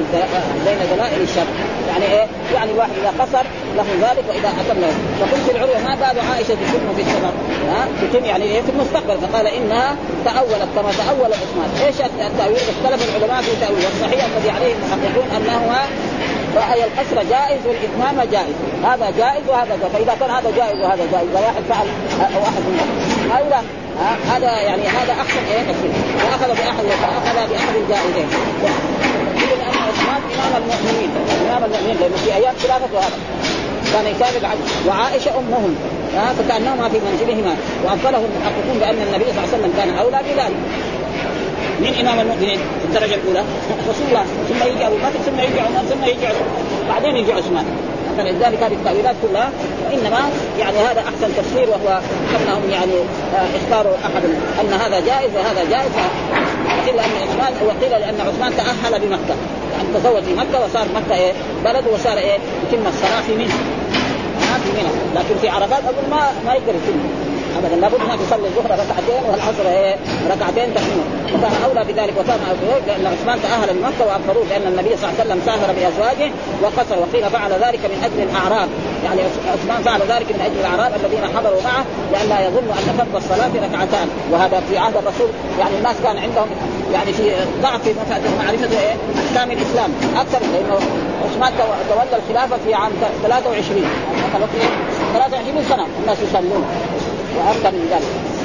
بين 0.65 0.79
دلائل 0.95 1.21
الشرع 1.21 1.53
يعني 1.87 2.05
إيه؟ 2.05 2.27
يعني 2.53 2.71
الواحد 2.71 2.91
اذا 3.01 3.13
قصر 3.19 3.45
له 3.77 3.85
ذلك 4.01 4.23
واذا 4.29 4.49
اتم 4.49 4.79
له 4.81 4.93
فقلت 5.19 5.55
العلماء 5.55 5.81
ما 5.87 5.95
بال 5.95 6.19
عائشه 6.31 6.53
تتم 6.53 6.95
في 6.95 7.01
السفر 7.01 7.33
ها 7.69 7.87
تتم 8.01 8.25
يعني 8.25 8.43
إيه 8.43 8.61
في 8.61 8.69
المستقبل 8.69 9.17
فقال 9.27 9.47
انها 9.47 9.95
تاولت 10.25 10.69
كما 10.75 10.91
تاول 10.91 11.31
عثمان 11.33 11.69
إيش 11.85 11.95
التاويل؟ 12.01 12.57
اختلف 12.57 13.09
العلماء 13.09 13.41
في 13.41 13.51
تاويل 13.61 13.85
والصحيح 13.85 14.25
الذي 14.25 14.49
عليه 14.49 14.73
المحققون 14.73 15.27
انه 15.37 15.75
رأي 16.55 16.83
القصر 16.83 17.29
جائز 17.29 17.61
والإتمام 17.67 18.29
جائز. 18.31 18.55
هذا 18.83 19.13
جائز 19.17 19.43
وهذا 19.49 19.77
جائز. 19.81 19.93
فإذا 19.93 20.17
كان 20.19 20.31
هذا 20.31 20.51
جائز 20.57 20.79
وهذا 20.83 21.03
جائز. 21.11 21.27
واحد 21.33 21.63
فعل 21.69 21.87
أو 22.35 22.41
أحد 22.43 22.63
منهم. 22.69 22.89
يلام 23.47 23.63
هذا 24.31 24.61
يعني 24.61 24.87
هذا 24.87 25.13
أحسن 25.13 25.43
إيه؟ 25.51 25.63
تفسير 25.71 25.91
وأخذ 26.25 26.47
بأحد 26.47 26.85
وأخذ 26.85 27.49
بأحد 27.49 27.75
الجائزين 27.75 28.27
عثمان 29.87 30.21
إمام 30.35 30.63
المؤمنين. 30.63 31.09
إمام 31.47 31.63
المؤمنين. 31.63 31.97
لأنه 31.99 32.17
في 32.25 32.35
أيام 32.35 32.53
خلافته 32.63 32.99
هذا 32.99 33.17
كان 33.93 34.05
يسابق 34.15 34.49
وعائشة 34.87 35.31
أمهم. 35.39 35.75
ها 36.15 36.33
فكأنهما 36.33 36.89
في 36.89 36.97
منزلهما. 36.99 37.55
وأفضله 37.85 38.25
المحققون 38.29 38.77
بأن 38.79 39.07
النبي 39.07 39.25
صلى 39.25 39.43
الله 39.43 39.47
عليه 39.53 39.57
وسلم 39.57 39.73
كان 39.77 39.97
أولى 39.97 40.19
بذلك. 40.27 40.57
من 41.79 41.93
إمام 42.01 42.19
المؤمنين؟ 42.19 42.59
في 42.81 42.85
الدرجة 42.85 43.15
الأولى. 43.15 43.43
رسول 43.89 44.07
الله. 44.09 44.25
ثم 44.49 44.67
يجي 44.67 44.87
أبو 44.87 44.95
بكر 44.95 45.19
ثم 45.25 45.39
يجي 45.39 45.59
عمر 45.59 45.81
ثم 45.89 46.03
يجي 46.03 46.27
عثمان 46.27 46.47
بعدين 46.89 47.17
يجي 47.17 47.33
عثمان. 47.33 47.65
فلذلك 48.17 48.63
هذه 48.63 48.73
التأويلات 48.73 49.15
كلها 49.21 49.49
وانما 49.85 50.29
يعني 50.59 50.77
هذا 50.77 51.01
أحسن 51.01 51.35
تفسير 51.37 51.69
وهو 51.69 51.99
انهم 52.35 52.69
يعني 52.69 52.93
آه، 53.35 53.47
اختاروا 53.57 53.95
أحد. 54.05 54.23
أن 54.61 54.73
هذا 54.73 54.99
جائز 54.99 55.31
وهذا 55.35 55.63
جائز. 55.69 55.91
وقيل 56.65 56.99
أن 56.99 57.11
عثمان 57.21 57.53
وقيل 57.67 57.91
لأن 57.91 58.21
عثمان 58.21 58.51
تأهل 58.57 58.99
بمكة. 58.99 59.35
يعني 59.73 59.87
تزوج 59.95 60.23
في 60.23 60.33
مكة 60.33 60.65
وصار 60.65 60.85
مكة 60.95 61.15
إيه؟ 61.15 61.33
بلد 61.65 61.83
وصار 61.93 62.17
إيه؟ 62.17 62.37
يتم 62.71 62.87
الصلاة 62.87 63.21
في 63.21 63.33
منى. 63.35 63.57
ما 64.39 64.57
في 64.63 64.69
لكن 65.15 65.41
في 65.41 65.49
عرفات 65.49 65.83
أقول 65.83 66.09
ما 66.11 66.31
ما 66.45 66.53
يقدر 66.53 66.73
يتم. 66.75 67.26
ابدا. 67.57 67.75
لابد 67.75 68.01
انك 68.01 68.19
تصلي 68.19 68.47
الظهر 68.47 68.71
ركعتين 68.71 69.23
والعصر 69.29 69.65
إيه 69.67 69.95
ركعتين 70.31 70.73
تحميم 70.75 71.07
وكان 71.33 71.51
أولى 71.65 71.93
بذلك 71.93 72.13
وكان 72.19 72.39
لأن 72.87 73.05
عثمان 73.13 73.37
تأهل 73.41 73.73
من 73.75 73.81
مكة 73.81 74.05
واخبروه 74.07 74.45
بأن 74.49 74.67
النبي 74.71 74.97
صلى 74.97 75.09
الله 75.09 75.13
عليه 75.19 75.23
وسلم 75.23 75.39
سافر 75.45 75.69
بأزواجه 75.77 76.31
وقصر 76.61 76.95
وقيل 76.99 77.29
فعل 77.29 77.51
ذلك 77.51 77.81
من 77.91 77.99
أجل 78.07 78.19
الاعراب 78.29 78.69
يعني 79.05 79.21
عثمان 79.53 79.79
فعل 79.83 80.01
ذلك 80.01 80.27
من 80.35 80.41
أجل 80.47 80.59
الاعراب 80.59 80.91
الذين 80.99 81.23
حضروا 81.37 81.61
معه 81.61 81.83
لئلا 82.11 82.47
يظنوا 82.47 82.73
أن 82.79 82.87
فرض 82.97 83.15
الصلاة 83.15 83.51
ركعتان. 83.65 84.07
وهذا 84.31 84.63
في 84.69 84.77
عهد 84.77 84.97
الرسول. 84.97 85.29
يعني 85.59 85.77
الناس 85.77 85.95
كان 86.03 86.17
عندهم 86.17 86.47
يعني 86.93 87.13
في 87.13 87.31
ضعف 87.61 87.81
في 87.83 87.93
معرفة 88.39 88.79
إيه 88.79 88.95
أحكام 89.27 89.51
الإسلام 89.51 89.91
أكثر 90.15 90.39
لأنه 90.39 90.79
عثمان 91.25 91.51
تولى 91.89 92.21
الخلافة 92.23 92.57
في 92.65 92.73
عام 92.73 92.91
23 93.23 93.81
مثلا 94.33 94.47
في 94.47 94.59
23 95.13 95.63
سنة 95.69 95.85
الناس 96.01 96.17
يصلون. 96.29 96.65
وأكثر 97.37 97.71
من 97.71 97.87
ذلك. 97.91 98.37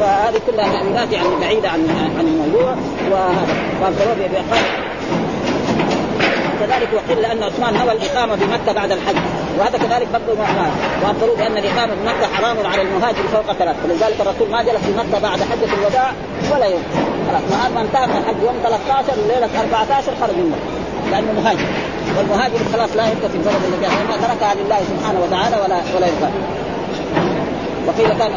فهذه 0.00 0.40
كلها 0.46 0.72
تأويلات 0.72 1.12
يعني 1.12 1.28
بعيدة 1.40 1.68
عن 1.68 1.80
عن 2.18 2.26
الموضوع 2.26 2.74
وهذا 3.10 3.94
كذلك 6.60 6.88
وقيل 6.94 7.22
لأن 7.22 7.42
عثمان 7.42 7.74
نوى 7.74 7.92
الإقامة 7.92 8.34
بمكة 8.34 8.72
بعد 8.72 8.92
الحج 8.92 9.16
وهذا 9.58 9.78
كذلك 9.78 10.08
برضه 10.12 10.40
معناه 10.40 10.70
وأخبروا 11.02 11.36
بأن 11.36 11.56
الإقامة 11.56 11.94
بمكة 11.94 12.26
حرام 12.34 12.56
على 12.66 12.82
المهاجر 12.82 13.22
فوق 13.32 13.52
ثلاث. 13.52 13.76
ولذلك 13.84 14.20
الرسول 14.20 14.50
ما 14.50 14.62
جلس 14.62 14.76
في 14.86 14.92
مكة 14.98 15.18
بعد 15.22 15.40
حجة 15.40 15.74
الوداع 15.80 16.12
ولا 16.52 16.66
يوم. 16.66 16.82
خلاص 17.28 17.42
ما 17.74 17.80
انتهى 17.80 18.04
الحج. 18.04 18.42
يوم 18.42 18.54
13 18.62 19.12
ليلة 19.28 19.60
14 19.60 20.12
خرج 20.20 20.34
من 20.34 20.50
مكة 20.50 21.10
لأنه 21.10 21.40
مهاجر. 21.40 21.66
والمهاجر 22.18 22.58
خلاص 22.72 22.90
لا 22.96 23.06
يبقى 23.06 23.28
في 23.28 23.36
البلد 23.36 23.62
الذي 23.68 23.86
تركها 24.22 24.54
لله 24.54 24.78
سبحانه 24.90 25.20
وتعالى 25.24 25.56
ولا 25.56 25.76
ولا 25.96 26.06
يبقى. 26.06 26.30
وقيل 27.88 28.08
كان 28.18 28.32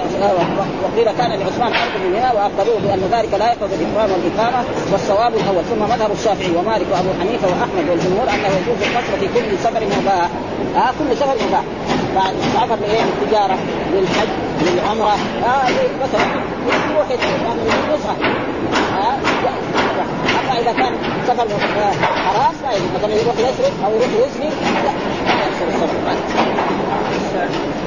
وقيل 0.84 1.12
كان 1.17 1.29
لعثمان 1.39 1.74
ارض 1.74 1.93
من 2.03 2.15
هنا 2.15 2.31
واخبروه 2.34 2.79
بأن 2.79 3.03
ذلك 3.12 3.34
لا 3.39 3.48
يقبل 3.51 3.74
الإكرام 3.74 4.10
والاقامه 4.12 4.65
والصواب 4.91 5.34
الأول 5.34 5.63
ثم 5.63 5.81
مذهب 5.93 6.12
الشافعي 6.12 6.51
ومالك 6.55 6.88
وأبو 6.91 7.10
حنيفة 7.20 7.48
وأحمد 7.48 7.86
والجمهور 7.89 8.27
أنه 8.29 8.50
يجوز 8.58 8.79
القصر 8.88 9.13
في 9.20 9.27
كل 9.36 9.58
سفر 9.63 9.84
مباح. 9.86 10.29
آه 10.75 10.91
كل 11.00 11.17
سفر 11.17 11.36
مباح. 11.48 11.63
بعد 12.15 12.34
سفر 12.53 12.75
لإيه؟ 12.75 13.01
للتجارة 13.03 13.58
للحج 13.93 14.27
للعمرة. 14.62 15.15
آه 15.46 15.70
مثلا 16.03 16.25
يروح 16.67 17.08
نزهه 17.89 18.15
آه 18.98 19.15
أما 20.39 20.60
إذا 20.60 20.72
كان 20.72 20.93
سفر 21.27 21.48
حرام 22.25 22.53
لا 22.63 22.72
يجوز. 22.72 22.89
مثلا 22.98 23.13
يروح 23.13 23.36
يسرق 23.36 23.74
أو 23.86 23.91
يروح 23.91 24.27
يزني 24.27 24.50
لا. 24.50 24.91
لا 25.27 25.48
السفر 25.48 26.50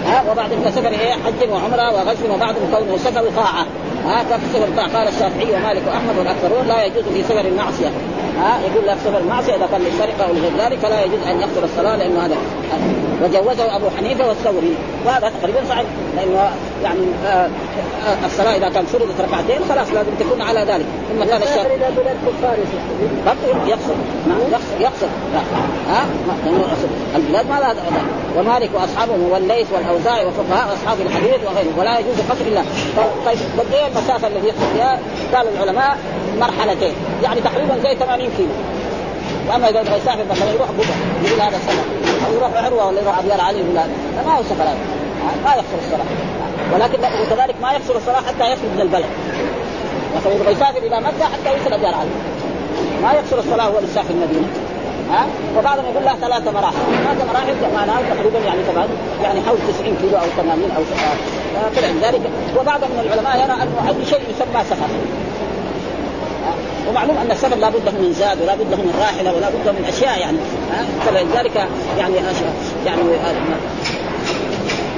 ها 0.06 0.22
وبعد 0.30 0.50
من 0.50 0.70
سفر 0.76 0.88
إيه 0.88 1.12
حج 1.12 1.50
وعمرة 1.50 1.92
وغزو 1.94 2.34
وبعد 2.34 2.54
كونه 2.70 2.96
سفر 2.96 3.24
طاعه 3.36 3.66
ها 4.06 4.24
طاعه 4.76 4.98
قال 4.98 5.08
الشافعي 5.08 5.54
ومالك 5.54 5.82
وأحمد 5.86 6.18
والأكثرون 6.18 6.66
لا 6.66 6.84
يجوز 6.84 7.04
في 7.14 7.22
سفر 7.22 7.40
المعصية. 7.40 7.90
ها 8.38 8.58
يقول 8.66 8.86
لك 8.86 8.96
سفر 9.04 9.18
المعصية 9.18 9.54
إذا 9.56 9.66
كان 9.66 9.80
للسرقة 9.80 10.28
أو 10.28 10.32
لغير 10.32 10.52
ذلك 10.58 10.84
لا 10.84 11.04
يجوز 11.04 11.26
أن 11.30 11.40
يقتل 11.40 11.64
الصلاة 11.64 11.96
لأنه 11.96 12.26
هذا 12.26 12.36
وجوزه 13.22 13.76
أبو 13.76 13.86
حنيفة 13.96 14.28
والثوري. 14.28 14.74
وهذا 15.06 15.32
تقريبا 15.40 15.58
صحيح. 15.68 15.86
لأنه 16.16 16.50
يعني 16.82 17.00
آه 17.26 17.28
آه 17.28 18.26
الصلاة 18.26 18.56
إذا 18.56 18.68
كان 18.68 18.84
فرضت 18.84 19.20
ركعتين 19.20 19.60
خلاص 19.68 19.88
لازم 19.94 20.10
تكون 20.20 20.42
على 20.42 20.60
ذلك. 20.60 20.86
ثم 21.08 21.24
كان 21.24 21.42
الشافعي 21.42 21.74
اذا 21.74 21.90
برضه 23.26 23.50
نعم 24.26 24.40
يقصد 24.50 24.80
يقصد. 24.80 25.08
ها؟ 25.88 26.06
البلاد 27.16 27.46
ما 27.46 27.54
لها 27.54 27.74
ومالك 28.36 28.70
واصحابه 28.74 29.12
والليث 29.30 29.66
والأوزاعي 29.72 30.26
وفقهاء 30.26 30.74
اصحاب 30.74 31.00
الحديث 31.00 31.40
وغيره 31.46 31.78
ولا 31.78 31.98
يجوز 31.98 32.20
قتل 32.30 32.46
الا 32.46 32.62
طيب 33.26 33.38
قد 33.58 33.72
إيه 33.72 33.88
المسافه 33.96 34.28
الذي 34.28 34.48
يقصد 34.48 34.66
فيها؟ 34.74 34.98
قال 35.34 35.46
العلماء 35.48 35.98
مرحلتين. 36.40 36.92
يعني 37.22 37.40
تقريبا 37.40 37.78
زي 37.82 37.96
80 37.96 38.30
كيلو. 38.36 38.48
وأما 39.48 39.68
إذا 39.68 39.80
يبغى 39.80 39.96
يسافر 39.96 40.24
مثلا 40.30 40.50
يروح 40.50 40.70
بكره 40.70 40.96
يقول 41.24 41.40
هذا 41.40 41.56
السفر 41.56 41.84
أو 42.26 42.32
يروح 42.32 42.64
عروة 42.64 42.86
ولا 42.86 43.00
يروح 43.00 43.18
أبيار 43.18 43.40
علي 43.40 43.60
هذا. 43.60 43.88
ما 44.26 44.34
هو 44.38 44.42
سفر 44.42 44.62
هذا. 44.62 44.78
ما 45.44 45.50
يقصر 45.50 45.78
الصلاه 45.84 46.06
ولكن 46.74 46.98
وكذلك 46.98 47.54
ما 47.62 47.72
يقصر 47.72 47.96
الصلاه 47.96 48.20
حتى 48.28 48.52
يخرج 48.52 48.70
من 48.74 48.80
البلد. 48.80 49.10
مثلا 50.16 50.32
يبغى 50.34 50.52
يسافر 50.52 50.78
إلى 50.78 51.00
مكة 51.00 51.24
حتى 51.24 51.58
يوصل 51.58 51.72
أبيار 51.72 51.94
علي. 51.94 52.10
ما 53.02 53.12
يقصر 53.12 53.38
الصلاة 53.38 53.64
هو 53.64 53.78
لسه 53.78 54.00
المدينة. 54.10 54.48
ها؟ 55.10 55.26
وبعضهم 55.58 55.84
يقول 55.92 56.04
لها 56.04 56.16
ثلاثة 56.16 56.50
مراحل. 56.50 56.76
ثلاثة 57.04 57.32
مراحل 57.32 57.54
معناها 57.74 58.14
تقريبا 58.14 58.38
يعني 58.38 58.60
طبعا 58.72 58.88
يعني 59.22 59.40
حول 59.46 59.58
90 59.68 59.96
كيلو 59.96 60.18
أو 60.18 60.26
80 60.36 60.70
أو 60.76 60.82
طلع 61.76 62.08
ذلك. 62.08 62.20
وبعض 62.60 62.80
من 62.80 62.98
العلماء 63.06 63.36
يرى 63.36 63.62
أنه 63.62 63.88
أي 63.88 64.06
شيء 64.06 64.20
يسمى 64.20 64.64
سفر. 64.70 64.88
ومعلوم 66.88 67.16
أن 67.16 67.30
السفر 67.30 67.56
لابد 67.56 67.88
من 67.88 68.12
زاد 68.18 68.42
ولا 68.42 68.54
بد 68.54 68.74
من 68.74 68.94
راحلة 69.00 69.34
ولا 69.34 69.48
بد 69.48 69.68
من 69.68 69.84
أشياء 69.88 70.18
يعني. 70.18 70.38
فلذلك 71.06 71.56
يعني 71.98 72.14
أشياء 72.30 72.54
يعني 72.86 73.00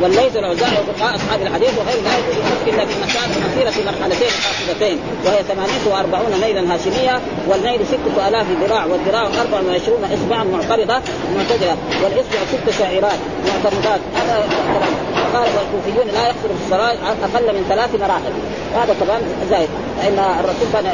والليث 0.02 0.36
والأوزاعي 0.36 0.72
وفقهاء 0.72 1.16
أصحاب 1.16 1.42
الحديث 1.42 1.78
وغير 1.78 2.02
لا 2.04 2.18
يجوز 2.18 2.36
الحج 2.36 2.68
إلا 2.68 2.84
في 2.86 2.94
مسافة 3.04 3.40
مسيرة 3.48 3.84
مرحلتين 3.86 4.28
قاصدتين 4.44 4.98
وهي 5.24 5.42
48 5.42 6.40
ميلا 6.40 6.74
هاشمية 6.74 7.20
والميل 7.48 7.86
6000 7.86 8.46
ذراع 8.62 8.84
والذراع 8.84 9.22
24 9.22 10.04
إصبعا 10.04 10.44
معترضة 10.44 11.00
معتدلة 11.36 11.76
والإصبع 12.04 12.38
ست 12.52 12.78
شاعرات 12.78 13.18
معترضات. 13.46 14.00
هذا 14.14 15.15
قال 15.36 15.48
الكوفيون 15.48 16.06
لا 16.14 16.26
يقصر 16.26 16.48
في 16.48 16.64
الصلاة 16.64 16.96
أقل 17.24 17.54
من 17.56 17.64
ثلاث 17.68 17.94
مراحل. 17.94 18.32
هذا 18.74 18.96
طبعا 19.00 19.20
زايد 19.50 19.68
فإن 19.98 20.18
الرسول 20.40 20.68
كان 20.72 20.86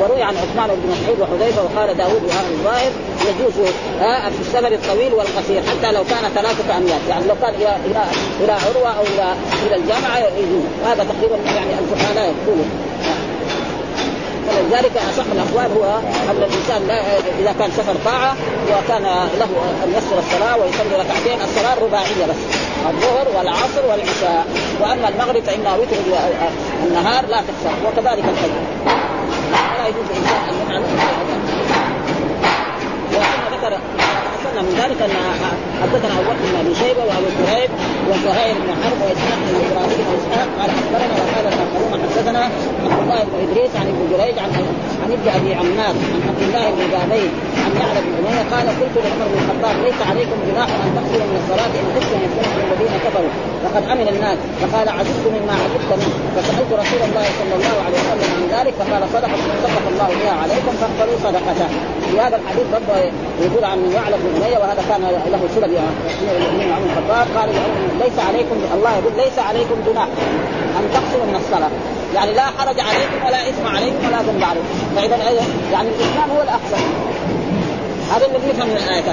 وروي 0.00 0.22
عن 0.22 0.34
عثمان 0.36 0.68
بن 0.68 0.90
مسعود 0.92 1.20
وحذيفة 1.20 1.62
وقال 1.62 1.96
داوود 1.96 2.22
وهذا 2.24 2.48
الظاهر 2.50 2.92
يجوز 3.28 3.52
في 4.34 4.40
السفر 4.40 4.72
الطويل 4.72 5.14
والقصير 5.14 5.62
حتى 5.62 5.92
لو 5.92 6.04
كان 6.04 6.30
ثلاثة 6.34 6.76
أميال 6.76 7.00
يعني 7.08 7.26
لو 7.26 7.34
كان 7.42 7.54
إلى 7.54 7.76
إلى 7.86 8.04
إلى 8.44 8.52
عروة 8.52 8.98
أو 8.98 9.02
إلى 9.02 9.34
إلى 9.66 9.76
الجامعة 9.76 10.18
يجوز. 10.18 10.64
هذا 10.86 11.04
تقريبا 11.04 11.36
يعني 11.50 11.70
الفقهاء 11.78 12.14
لا 12.14 12.24
يقولون. 12.24 12.70
ولذلك 14.48 14.92
أصح 14.96 15.24
الأقوال 15.32 15.78
هو 15.78 15.98
أن 16.30 16.36
الإنسان 16.36 16.86
لا 16.88 17.00
إذا 17.40 17.54
كان 17.58 17.70
سفر 17.70 17.94
طاعة 18.04 18.36
وكان 18.68 19.02
له 19.38 19.50
أن 19.84 19.94
يسر 19.98 20.18
الصلاة 20.18 20.56
ويصلي 20.56 20.94
ركعتين 21.04 21.40
الصلاة 21.42 21.72
الرباعية 21.72 22.26
بس 22.28 22.40
الظهر 22.90 23.26
والعصر 23.36 23.86
والعشاء. 23.90 24.46
وأما 24.80 25.08
المغرب 25.08 25.42
فانها 25.42 25.76
وتر 25.76 25.96
النهار 26.86 27.26
لا 27.26 27.36
تخسر 27.40 27.74
وكذلك 27.86 28.24
الفجر. 28.28 28.62
لا 29.52 29.88
يجوز 29.88 30.04
الانسان 30.10 30.44
أن 30.48 30.82
يفعل 33.12 33.46
ذكر 33.52 33.78
حصلنا 34.56 34.70
من 34.70 34.76
ذلك 34.82 35.02
أن 35.02 35.16
حدثنا 35.82 36.14
أبو 36.20 36.30
بكر 36.30 36.44
بن 36.64 36.74
شيبة 36.74 37.02
وأبو 37.08 37.28
كريب 37.38 37.70
وزهير 38.08 38.54
بن 38.64 38.70
حرب 38.82 38.98
وإسحاق 39.04 39.38
بن 39.48 39.56
إبراهيم 39.68 40.06
وإسحاق 40.10 40.48
قال 40.58 40.70
أخبرنا 40.80 41.14
وقال 41.22 41.44
الاخرون 41.52 41.92
حدثنا 42.02 42.42
عبد 42.84 43.02
الله 43.02 43.20
بن 43.24 43.36
إدريس 43.44 43.72
عن 43.80 43.86
ابن 43.92 44.02
جريج 44.12 44.38
عن 44.38 44.50
عن 45.02 45.10
ابن 45.16 45.28
أبي 45.38 45.54
عمار 45.54 45.94
عن 46.14 46.22
عبد 46.28 46.42
الله 46.46 46.70
بن 46.76 46.82
بابين 46.92 47.30
عن 47.64 47.72
يعلى 47.80 48.00
بن 48.06 48.12
اميه 48.18 48.42
قال 48.52 48.66
قلت 48.80 48.96
لعمر 49.04 49.26
بن 49.32 49.38
الخطاب 49.42 49.76
ليس 49.84 50.00
عليكم 50.10 50.36
جناح 50.48 50.68
أن 50.84 50.90
تقصروا 50.96 51.28
من 51.30 51.38
الصلاة 51.42 51.72
إن 51.78 51.86
خفتم 51.94 52.18
يفتنكم 52.26 52.60
الذين 52.72 52.94
كفروا. 53.04 53.32
وقد 53.64 53.82
أمن 53.92 54.08
الناس 54.14 54.38
فقال 54.60 54.88
عجبت 54.88 55.24
مما 55.36 55.54
عجبت 55.62 55.90
منه. 56.00 56.14
فسألت 56.36 56.70
رسول 56.82 57.00
الله 57.08 57.26
صلى 57.40 57.54
الله 57.58 57.76
عليه 57.86 57.98
وسلم 58.02 58.28
عن 58.36 58.44
ذلك 58.56 58.74
فقال 58.80 59.02
صدقه 59.14 59.36
صدق 59.64 59.84
الله 59.92 60.08
بها 60.20 60.34
عليكم 60.42 60.72
فاقبلوا 60.80 61.18
صدقته 61.26 61.68
في 62.10 62.20
هذا 62.20 62.36
الحديث 62.40 62.66
برضه 62.72 62.94
يقول 63.46 63.64
عن 63.64 63.78
يعلى 63.94 64.16
بن 64.22 64.28
أمية 64.36 64.58
وهذا 64.58 64.82
كان 64.88 65.02
له 65.32 65.42
صله 65.54 65.66
بامير 65.66 66.68
عمر 66.74 66.86
الخطاب. 66.90 67.26
قال 67.36 67.48
ليس 68.04 68.18
عليكم 68.28 68.56
الله 68.74 68.92
يقول 68.98 69.12
ليس 69.16 69.38
عليكم 69.38 69.76
جناح 69.86 70.08
أن 70.78 70.84
تقصروا 70.94 71.26
من 71.30 71.36
الصلاة. 71.42 71.70
يعني 72.14 72.32
لا 72.32 72.46
حرج 72.58 72.80
عليكم 72.80 73.18
ولا 73.26 73.48
إثم 73.48 73.66
عليكم 73.76 74.00
ولا 74.06 74.22
ذنب 74.22 74.44
عليكم. 74.50 74.66
فإذا 74.96 75.16
يعني 75.72 75.88
الاسلام 75.88 76.28
هو 76.36 76.42
الاحسن 76.42 76.82
هذا 78.12 78.26
الذي 78.26 78.48
يفهم 78.50 78.68
من 78.68 78.76
الايات 78.76 79.04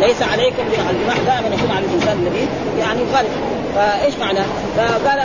ليس 0.00 0.22
عليكم 0.22 0.62
الجناح 0.90 1.16
دائما 1.26 1.54
يكون 1.54 1.70
على 1.76 1.84
الانسان 1.86 2.26
الذي 2.26 2.48
يعني 2.78 3.00
يخالف 3.02 3.30
فإيش 3.76 4.14
معنى؟ 4.14 4.40
فقال 4.76 5.20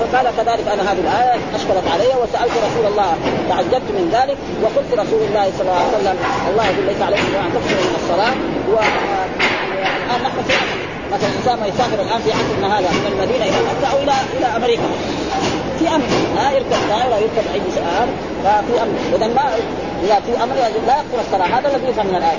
فقال 0.00 0.26
كذلك 0.36 0.68
أنا 0.68 0.82
هذه 0.92 0.98
الآية 0.98 1.40
اشكلت 1.54 1.84
علي 1.94 2.08
وسألت 2.22 2.52
رسول 2.66 2.86
الله 2.86 3.12
تعجبت 3.48 3.88
من 3.98 4.10
ذلك 4.12 4.36
وقلت 4.62 4.92
رسول 4.92 5.22
الله 5.28 5.52
صلى 5.58 5.62
الله 5.62 5.74
عليه 5.74 5.98
وسلم 5.98 6.16
الله 6.50 6.64
يقول 6.66 6.86
ليس 6.86 7.02
عليكم 7.02 7.22
ان 7.46 7.50
تكثروا 7.54 7.84
من 7.88 7.96
الصلاة 8.02 8.34
و 8.72 8.76
الآن 10.08 10.22
نحن 10.22 10.42
في 10.48 10.54
مثلا 11.12 11.30
أسامة 11.42 11.66
يسافر 11.66 12.02
الآن 12.02 12.20
في 12.20 12.30
عصرنا 12.32 12.78
هذا 12.78 12.88
من 12.88 13.12
المدينة 13.12 13.44
إلى 13.44 13.58
مكة 13.70 13.92
أو 13.92 13.98
إلى 14.02 14.12
إلى 14.38 14.46
أمريكا. 14.56 14.88
في 15.78 15.88
أمر 15.88 16.04
ها 16.36 16.50
يركب 16.52 16.76
طائرة 16.90 17.16
يركب 17.16 17.44
أي 17.54 17.60
سؤال 17.74 18.08
ففي 18.44 18.82
أمر. 18.82 19.16
اذا 19.16 19.26
ما 19.26 19.50
إذا 20.04 20.20
في 20.26 20.42
أمر 20.42 20.54
لا 20.86 20.96
يكثر 21.00 21.20
الصلاة 21.26 21.58
هذا 21.58 21.68
الذي 21.68 21.88
يفهم 21.90 22.06
من 22.06 22.14
الآية. 22.14 22.38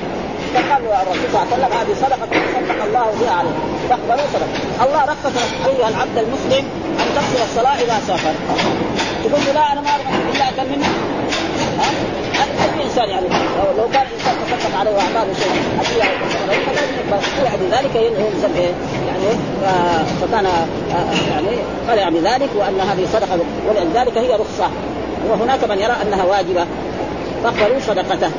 فقال 0.54 0.82
الرسول 1.02 1.30
صلى 1.34 1.42
الله 1.42 1.48
عليه 1.48 1.56
وسلم 1.56 1.72
هذه 1.80 1.94
صدقة 2.04 2.30
صدق 2.56 2.84
الله 2.84 3.08
بها 3.22 3.34
عليه. 3.40 3.56
فاقبلوا 3.90 4.28
صدقة. 4.34 4.86
الله 4.86 5.02
رخص 5.06 5.36
ايها 5.68 5.90
العبد 5.90 6.18
المسلم 6.18 6.66
أن 7.00 7.08
تقصر 7.16 7.44
الصلاة 7.44 7.76
اذا 7.76 8.00
سافر 8.08 8.34
تقول 9.24 9.56
لا 9.56 9.74
أنا 9.74 9.82
ما 9.82 9.90
أرغب 9.90 10.36
إلا 10.36 10.50
أكل 10.50 10.70
منه 10.70 10.88
ها؟ 11.80 11.90
أي 12.64 12.84
إنسان 12.84 13.10
يعني؟ 13.10 13.28
لو 13.78 13.88
كان 13.94 14.06
إنسان 14.16 14.36
تصدق 14.46 14.80
عليه 14.80 14.92
وأعطاه 14.92 15.34
شيء 15.40 15.52
يعني 17.46 17.64
ذلك 17.72 17.96
يلزم 17.96 18.56
إيه؟ 18.56 18.72
يعني 19.08 19.38
فكان 20.22 20.46
يعني 21.32 21.58
قال 21.90 22.14
بذلك 22.14 22.50
وأن 22.56 22.80
هذه 22.80 23.08
صدقة. 23.14 23.40
ولذلك 23.68 24.18
هي 24.18 24.34
رخصة. 24.34 24.70
وهناك 25.30 25.64
من 25.64 25.80
يرى 25.80 25.96
أنها 26.02 26.24
واجبة. 26.24 26.66
فاقبلوا 27.44 27.80
صدقته. 27.88 28.32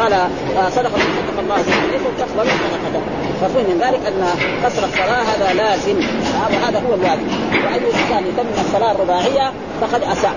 قال 0.00 0.12
آه، 0.12 0.70
صدقة 0.70 0.90
صدق 0.90 1.38
الله 1.38 1.54
عليكم 1.54 2.10
تقبلوا 2.18 2.44
صدقته 2.44 3.02
ففهم 3.40 3.64
من 3.70 3.78
ذلك 3.80 4.06
أن 4.06 4.24
قصر 4.64 4.84
الصلاة 4.84 5.22
هذا 5.22 5.52
لازم. 5.54 5.96
وهذا 6.52 6.78
هو 6.78 6.94
الواجب. 6.94 7.28
وأي 7.52 7.76
إنسان 7.76 8.24
يتم 8.26 8.60
الصلاة 8.66 8.92
الرباعية 8.92 9.52
فقد 9.80 10.02
أساء. 10.02 10.34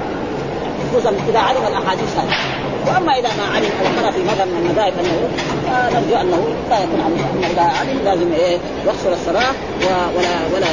خصوصا 0.91 1.09
إذا 1.29 1.39
علم 1.39 1.67
الأحاديث 1.67 2.17
هذه. 2.17 2.37
وأما 2.87 3.19
إذا 3.19 3.29
ما 3.37 3.55
علم 3.55 3.69
أو 3.81 4.01
قرأ 4.01 4.11
في 4.11 4.19
مذهب 4.23 4.47
من 4.47 4.65
المذاهب 4.65 4.93
أنه 4.99 5.29
نرجو 5.93 6.21
أنه 6.21 6.55
لا 6.69 6.79
يكون 6.83 7.01
علم 7.01 7.17
انه 7.33 7.47
اذا 7.47 7.61
علم 7.79 7.99
لازم 8.05 8.31
إيه 8.33 8.57
يقصر 8.85 9.13
الصلاة 9.13 9.53
ولا 10.15 10.33
ولا 10.55 10.65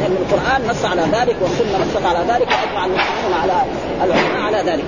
لأن 0.00 0.16
القرآن 0.22 0.68
نص 0.70 0.84
على 0.84 1.02
ذلك 1.02 1.36
والسنة 1.42 1.78
نصت 1.78 2.06
على 2.06 2.18
ذلك 2.28 2.48
وأجمع 2.48 2.84
المسلمون 2.86 3.32
على 3.42 3.62
العلماء 4.04 4.40
على 4.40 4.70
ذلك. 4.70 4.84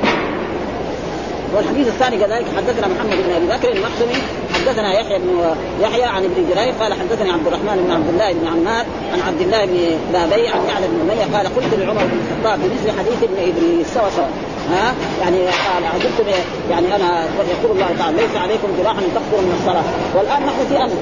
والحديث 1.57 1.87
الثاني 1.88 2.17
كذلك 2.17 2.45
حدثنا 2.57 2.88
محمد 2.88 3.17
بن 3.27 3.33
أبي 3.37 3.47
بكر 3.47 3.73
المخزمي 3.73 4.19
حدثنا 4.55 5.01
يحيى 5.01 5.19
بن 5.19 5.55
يحيى 5.83 6.05
عن 6.05 6.25
ابن 6.25 6.35
جرير 6.51 6.73
قال 6.81 6.95
حدثني 6.95 7.31
عبد 7.31 7.47
الرحمن 7.47 7.85
بن 7.87 7.93
عبد 7.93 8.09
الله 8.09 8.33
بن 8.33 8.47
عمار 8.47 8.87
عن 9.12 9.21
عبد 9.29 9.40
الله 9.40 9.64
بن 9.64 9.79
بابي 10.12 10.49
عن 10.49 10.61
يعلى 10.69 10.87
بن 10.88 11.11
أمية 11.11 11.37
قال 11.37 11.47
قلت 11.57 11.75
لعمر 11.75 12.03
بن 12.05 12.19
الخطاب 12.23 12.59
بمثل 12.59 12.99
حديث 12.99 13.23
ابن 13.23 13.37
إدريس 13.38 13.87
سوا 13.95 14.11
سوا 14.11 14.27
ها؟ 14.71 14.95
يعني 15.21 15.38
قال 15.38 15.85
عجبت 15.95 16.35
يعني 16.71 16.97
أنا 16.97 17.25
يقول 17.25 17.77
الله 17.77 17.88
تعالى 17.99 18.17
ليس 18.17 18.37
عليكم 18.37 18.69
جراح 18.79 18.97
أن 18.99 19.05
تخطروا 19.14 19.43
من 19.43 19.57
الصلاة. 19.61 19.85
والآن 20.14 20.47
نحن 20.47 20.69
في 20.69 20.77
امن 20.77 20.99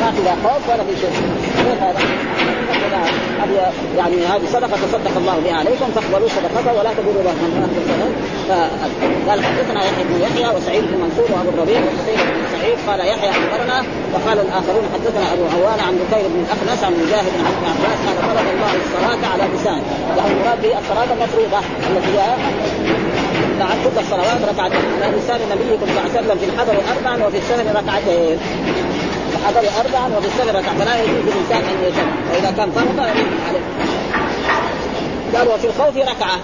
ما 0.00 0.10
في 0.10 0.22
لا 0.22 0.34
خوف 0.44 0.68
ولا 0.68 0.84
في 0.84 1.00
شيء؟ 1.00 1.12
هذه 3.42 3.72
يعني 3.96 4.16
هذه 4.26 4.46
صدقة 4.52 4.76
تصدق 4.86 5.16
الله 5.16 5.36
بها 5.44 5.54
عليكم 5.54 5.86
فاقبلوا 5.94 6.28
صدقته 6.28 6.72
ولا 6.78 6.90
تقولوا 6.92 7.22
له 7.22 7.34
قال 9.28 9.44
حدثنا 9.44 9.84
يحيى 9.84 10.04
بن 10.04 10.20
يحيى 10.22 10.56
وسعيد 10.56 10.82
بن 10.82 11.00
منصور 11.04 11.26
وأبو 11.32 11.48
الربيع 11.48 11.80
وحسين 11.80 12.16
بن 12.16 12.58
سعيد. 12.58 12.78
قال 12.88 13.00
يحيى 13.00 13.30
أخبرنا 13.30 13.84
وقال 14.14 14.38
الآخرون 14.46 14.84
حدثنا 14.94 15.32
أبو 15.32 15.44
عوان 15.54 15.80
عن 15.86 15.92
بكير 16.00 16.28
بن 16.28 16.44
الاخنس 16.44 16.84
عن 16.84 16.92
مجاهد 16.92 17.32
عن 17.38 17.52
ابن 17.56 17.64
عباس 17.72 17.98
قال 18.06 18.16
فرض 18.28 18.48
الله 18.54 18.72
الصلاة 18.84 19.32
على 19.32 19.44
لسان 19.54 19.82
يعني 20.16 20.32
المراد 20.32 20.62
به 20.62 20.78
الصلاة 20.78 21.12
المفروضة 21.16 21.58
التي 21.90 22.18
هي 22.18 22.36
بعد 23.60 23.76
كل 23.84 24.00
الصلوات 24.00 24.40
ركعتين. 24.52 24.84
على 25.02 25.16
لسان 25.16 25.40
نبيكم 25.52 25.86
صلى 25.86 25.90
الله 25.90 26.00
عليه 26.00 26.18
وسلم 26.20 26.38
في 26.38 26.46
الحضر 26.50 26.76
اربعا 26.96 27.26
وفي 27.26 27.38
السفر 27.38 27.66
ركعتين. 27.80 28.38
الحضر 29.40 29.68
اربعا 29.80 30.18
السفر 30.24 30.54
ركعتين 30.54 30.78
فلا 30.78 31.02
يجوز 31.02 31.16
للانسان 31.26 31.62
أن 31.70 31.84
يجمع 31.84 32.12
وإذا 32.32 32.50
كان 32.56 32.72
يجوز 32.72 33.40
عليه. 33.48 33.60
قال 35.34 35.48
وفي 35.48 35.66
الخوف 35.66 35.96
ركعة. 35.96 36.38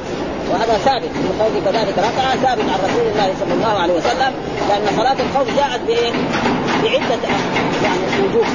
وهذا 0.50 0.78
ثابت. 0.84 1.10
في 1.12 1.30
الخوف 1.34 1.64
كذلك 1.64 1.98
ركعة 1.98 2.36
ثابت 2.36 2.64
عن 2.70 2.78
رسول 2.84 3.06
الله 3.12 3.34
صلى 3.40 3.54
الله 3.54 3.80
عليه 3.82 3.94
وسلم 3.94 4.32
لأن 4.68 4.96
صلاة 4.96 5.16
الخوف 5.26 5.56
جاءت 5.56 5.80
بإيه؟ 5.86 6.12
بعدة 6.82 7.22
يعني 7.82 8.28
وجوه 8.28 8.46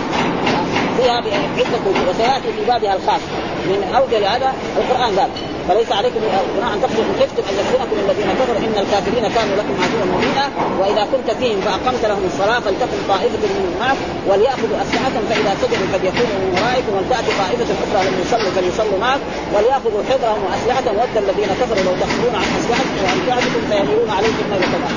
بعده 1.07 1.81
وجوه 1.87 2.09
وسياتي 2.09 2.49
في 2.57 2.61
بابها 2.67 2.93
الخاص. 2.95 3.21
من 3.69 3.79
اوجه 3.97 4.27
هذا 4.35 4.49
القرآن 4.79 5.11
قال 5.19 5.29
فليس 5.67 5.91
عليكم 5.91 6.19
جناح 6.55 6.71
أن 6.73 6.81
تخرجوا 6.81 7.15
خفتم 7.21 7.43
أن 7.49 7.55
يكونكم 7.63 7.97
الذين 8.05 8.29
كفروا. 8.39 8.59
إن 8.67 8.75
الكافرين 8.83 9.25
كانوا 9.35 9.55
لكم 9.59 9.75
عدوا 9.83 10.05
مبينا. 10.13 10.45
وإذا 10.79 11.03
كنت 11.11 11.29
فيهم 11.39 11.59
فأقمت 11.61 12.03
لهم 12.05 12.23
الصلاة 12.31 12.59
فلتكن 12.59 12.99
طائفة 13.07 13.41
منهم 13.43 13.73
معك 13.81 13.99
وليأخذوا 14.29 14.77
اسلحه 14.83 15.15
فإذا 15.29 15.51
سجدوا 15.61 15.87
فليكونوا 15.93 16.37
من 16.43 16.51
ورائكم 16.57 16.91
ولتأتي 16.97 17.31
طائفة 17.41 17.69
أخرى 17.83 17.99
لم 18.07 18.15
يصلوا 18.23 18.51
فليصلوا 18.55 18.99
معك 19.05 19.21
وليأخذوا 19.53 20.01
حذرهم 20.09 20.41
واسلحه 20.47 20.87
ود 20.99 21.15
الذين 21.23 21.51
كفروا 21.61 21.83
لو 21.87 21.93
تخرجون 22.01 22.35
عن 22.41 22.47
أسلحتكم 22.59 23.01
وامتعتكم 23.05 23.61
فيميلون 23.69 24.09
عليكم 24.17 24.43
كذا 24.49 24.89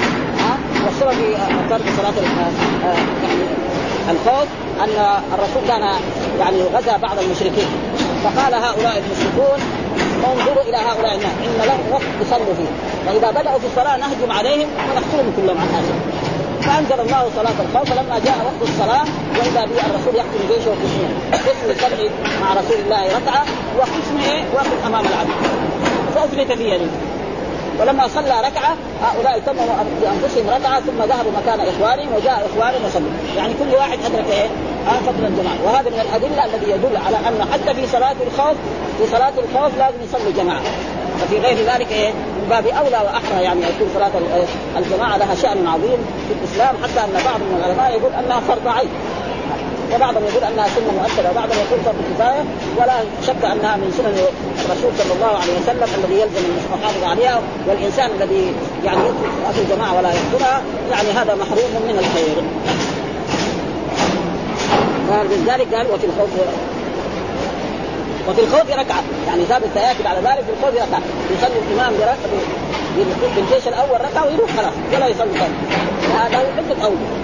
ها؟ 0.45 0.55
والسبب 0.85 1.11
في 1.11 1.37
ترك 1.71 1.87
صلاة 1.99 2.17
يعني 3.23 3.63
الخوف 4.11 4.49
أن 4.81 5.21
الرسول 5.35 5.69
كان 5.69 5.83
يعني 6.40 6.62
غزا 6.75 6.97
بعض 6.97 7.19
المشركين. 7.19 7.69
فقال 8.25 8.55
هؤلاء 8.55 9.03
المشركون 9.03 9.59
انظروا 10.25 10.62
إلى 10.62 10.77
هؤلاء 10.77 11.14
الناس. 11.14 11.33
إن 11.45 11.67
لهم 11.67 11.93
وقت 11.93 12.03
يصلوا 12.23 12.55
فيه. 12.59 12.71
فاذا 13.07 13.31
بدأوا 13.31 13.59
في 13.59 13.67
الصلاة 13.67 13.97
نهجم 13.97 14.33
عليهم 14.33 14.69
ونقتلهم 14.90 15.33
كلهم 15.37 15.59
عن 15.59 15.69
هذا 15.69 15.95
فأنزل 16.64 17.01
الله 17.01 17.31
صلاة 17.37 17.55
الخوف 17.61 17.90
فلما 17.90 18.19
جاء 18.19 18.37
وقت 18.45 18.71
الصلاة 18.71 19.05
وإذا 19.38 19.64
به 19.64 19.87
الرسول 19.90 20.17
يحكم 20.17 20.38
جيشه 20.49 20.71
قسمين 20.71 21.11
قسم 21.33 21.71
يصلي 21.71 22.11
مع 22.40 22.53
رسول 22.53 22.77
الله 22.85 23.07
ركعة 23.07 23.45
وقسم 23.79 24.17
إيه 24.31 24.45
واقف 24.55 24.87
أمام 24.87 25.05
العدو 25.07 25.33
فأثبت 26.14 26.53
في 26.53 26.64
يده 26.71 26.90
ولما 27.80 28.08
صلى 28.08 28.40
ركعة 28.40 28.76
هؤلاء 29.02 29.38
تموا 29.38 29.64
بأنفسهم 30.02 30.50
ركعة 30.50 30.80
ثم 30.80 31.02
ذهبوا 31.02 31.32
مكان 31.42 31.60
إخوانهم 31.60 32.08
وجاء 32.16 32.48
إخوانهم 32.52 32.84
وصلوا. 32.87 33.10
يعني 33.37 33.54
كل 33.54 33.76
واحد 33.76 33.98
أدرك 34.04 34.26
إيه؟ 34.30 34.48
آه 34.88 34.98
فتره 35.06 35.26
الجماعة. 35.26 35.56
وهذا 35.64 35.90
من 35.90 36.00
الأدلة 36.00 36.44
الذي 36.44 36.70
يدل 36.70 36.96
على 37.06 37.16
أن 37.16 37.46
حتى 37.52 37.74
في 37.74 37.87
صلاة 37.87 38.16
الخوف 38.26 38.56
في 38.98 39.06
صلاة 39.10 39.32
الخوف 39.38 39.78
لازم 39.78 39.98
يصلي 40.04 40.32
جماعة. 40.32 40.62
وفي 41.22 41.38
غير 41.38 41.56
ذلك 41.56 41.92
إيه؟ 41.92 42.10
من 42.10 42.46
باب 42.50 42.66
أولى 42.66 42.96
وأحرى 42.96 43.42
يعني 43.42 43.60
يكون 43.60 43.88
صلاة 43.94 44.10
الجماعة 44.76 45.16
لها 45.16 45.34
شأن 45.34 45.66
عظيم 45.66 45.98
في 46.28 46.34
الإسلام 46.40 46.74
حتى 46.82 47.00
أن 47.04 47.24
بعض 47.24 47.40
من 47.40 47.62
العلماء 47.64 47.90
يقول 47.90 48.12
أنها 48.12 48.40
فرض 48.40 48.68
عين. 48.68 48.88
وبعضهم 49.94 50.23
يقول 50.29 50.44
أنها 50.44 50.66
سنة 50.68 50.90
مؤكدة 50.99 51.31
وبعضهم 51.31 51.59
يقول 51.64 51.81
فرض 51.85 52.01
كفايه 52.11 52.44
ولا 52.79 52.97
شك 53.27 53.44
أنها 53.44 53.77
من 53.77 53.88
سنن 53.99 54.16
الرسول 54.64 54.92
صلى 54.99 55.12
الله 55.16 55.33
عليه 55.42 55.55
وسلم 55.61 55.88
الذي 55.99 56.20
يلزم 56.20 56.44
المحافظه 56.73 57.07
عليها 57.07 57.40
والإنسان 57.68 58.11
الذي 58.20 58.55
يعني 58.85 58.99
يترك 58.99 59.57
الجماعه 59.64 59.97
ولا 59.97 60.09
يحضرها 60.09 60.62
يعني 60.92 61.11
هذا 61.11 61.35
محروم 61.35 61.73
من 61.88 61.97
الخير. 62.03 62.37
ولذلك 65.11 65.75
قال 65.75 65.87
وفي 65.92 66.07
الخوف 66.07 66.31
وفي 68.29 68.40
الخوف 68.40 68.70
ركعة. 68.70 69.03
يعني 69.27 69.44
ثابت 69.44 69.68
سيأتي 69.75 70.09
على 70.09 70.18
ذلك 70.18 70.44
في 70.47 70.53
الخوف 70.59 70.75
ركعة. 70.75 71.03
يصلي 71.31 71.59
الإمام 71.68 71.92
بركعه 71.92 72.64
بالجيش 73.37 73.68
الأول 73.68 74.01
ركعة 74.01 74.27
ويروح 74.27 74.51
خلاص 74.57 74.73
ولا 74.94 75.07
يصلي 75.07 75.38
ثاني 75.38 75.55
هذا 76.14 76.37
عدة 76.37 76.85
أوجه. 76.85 77.23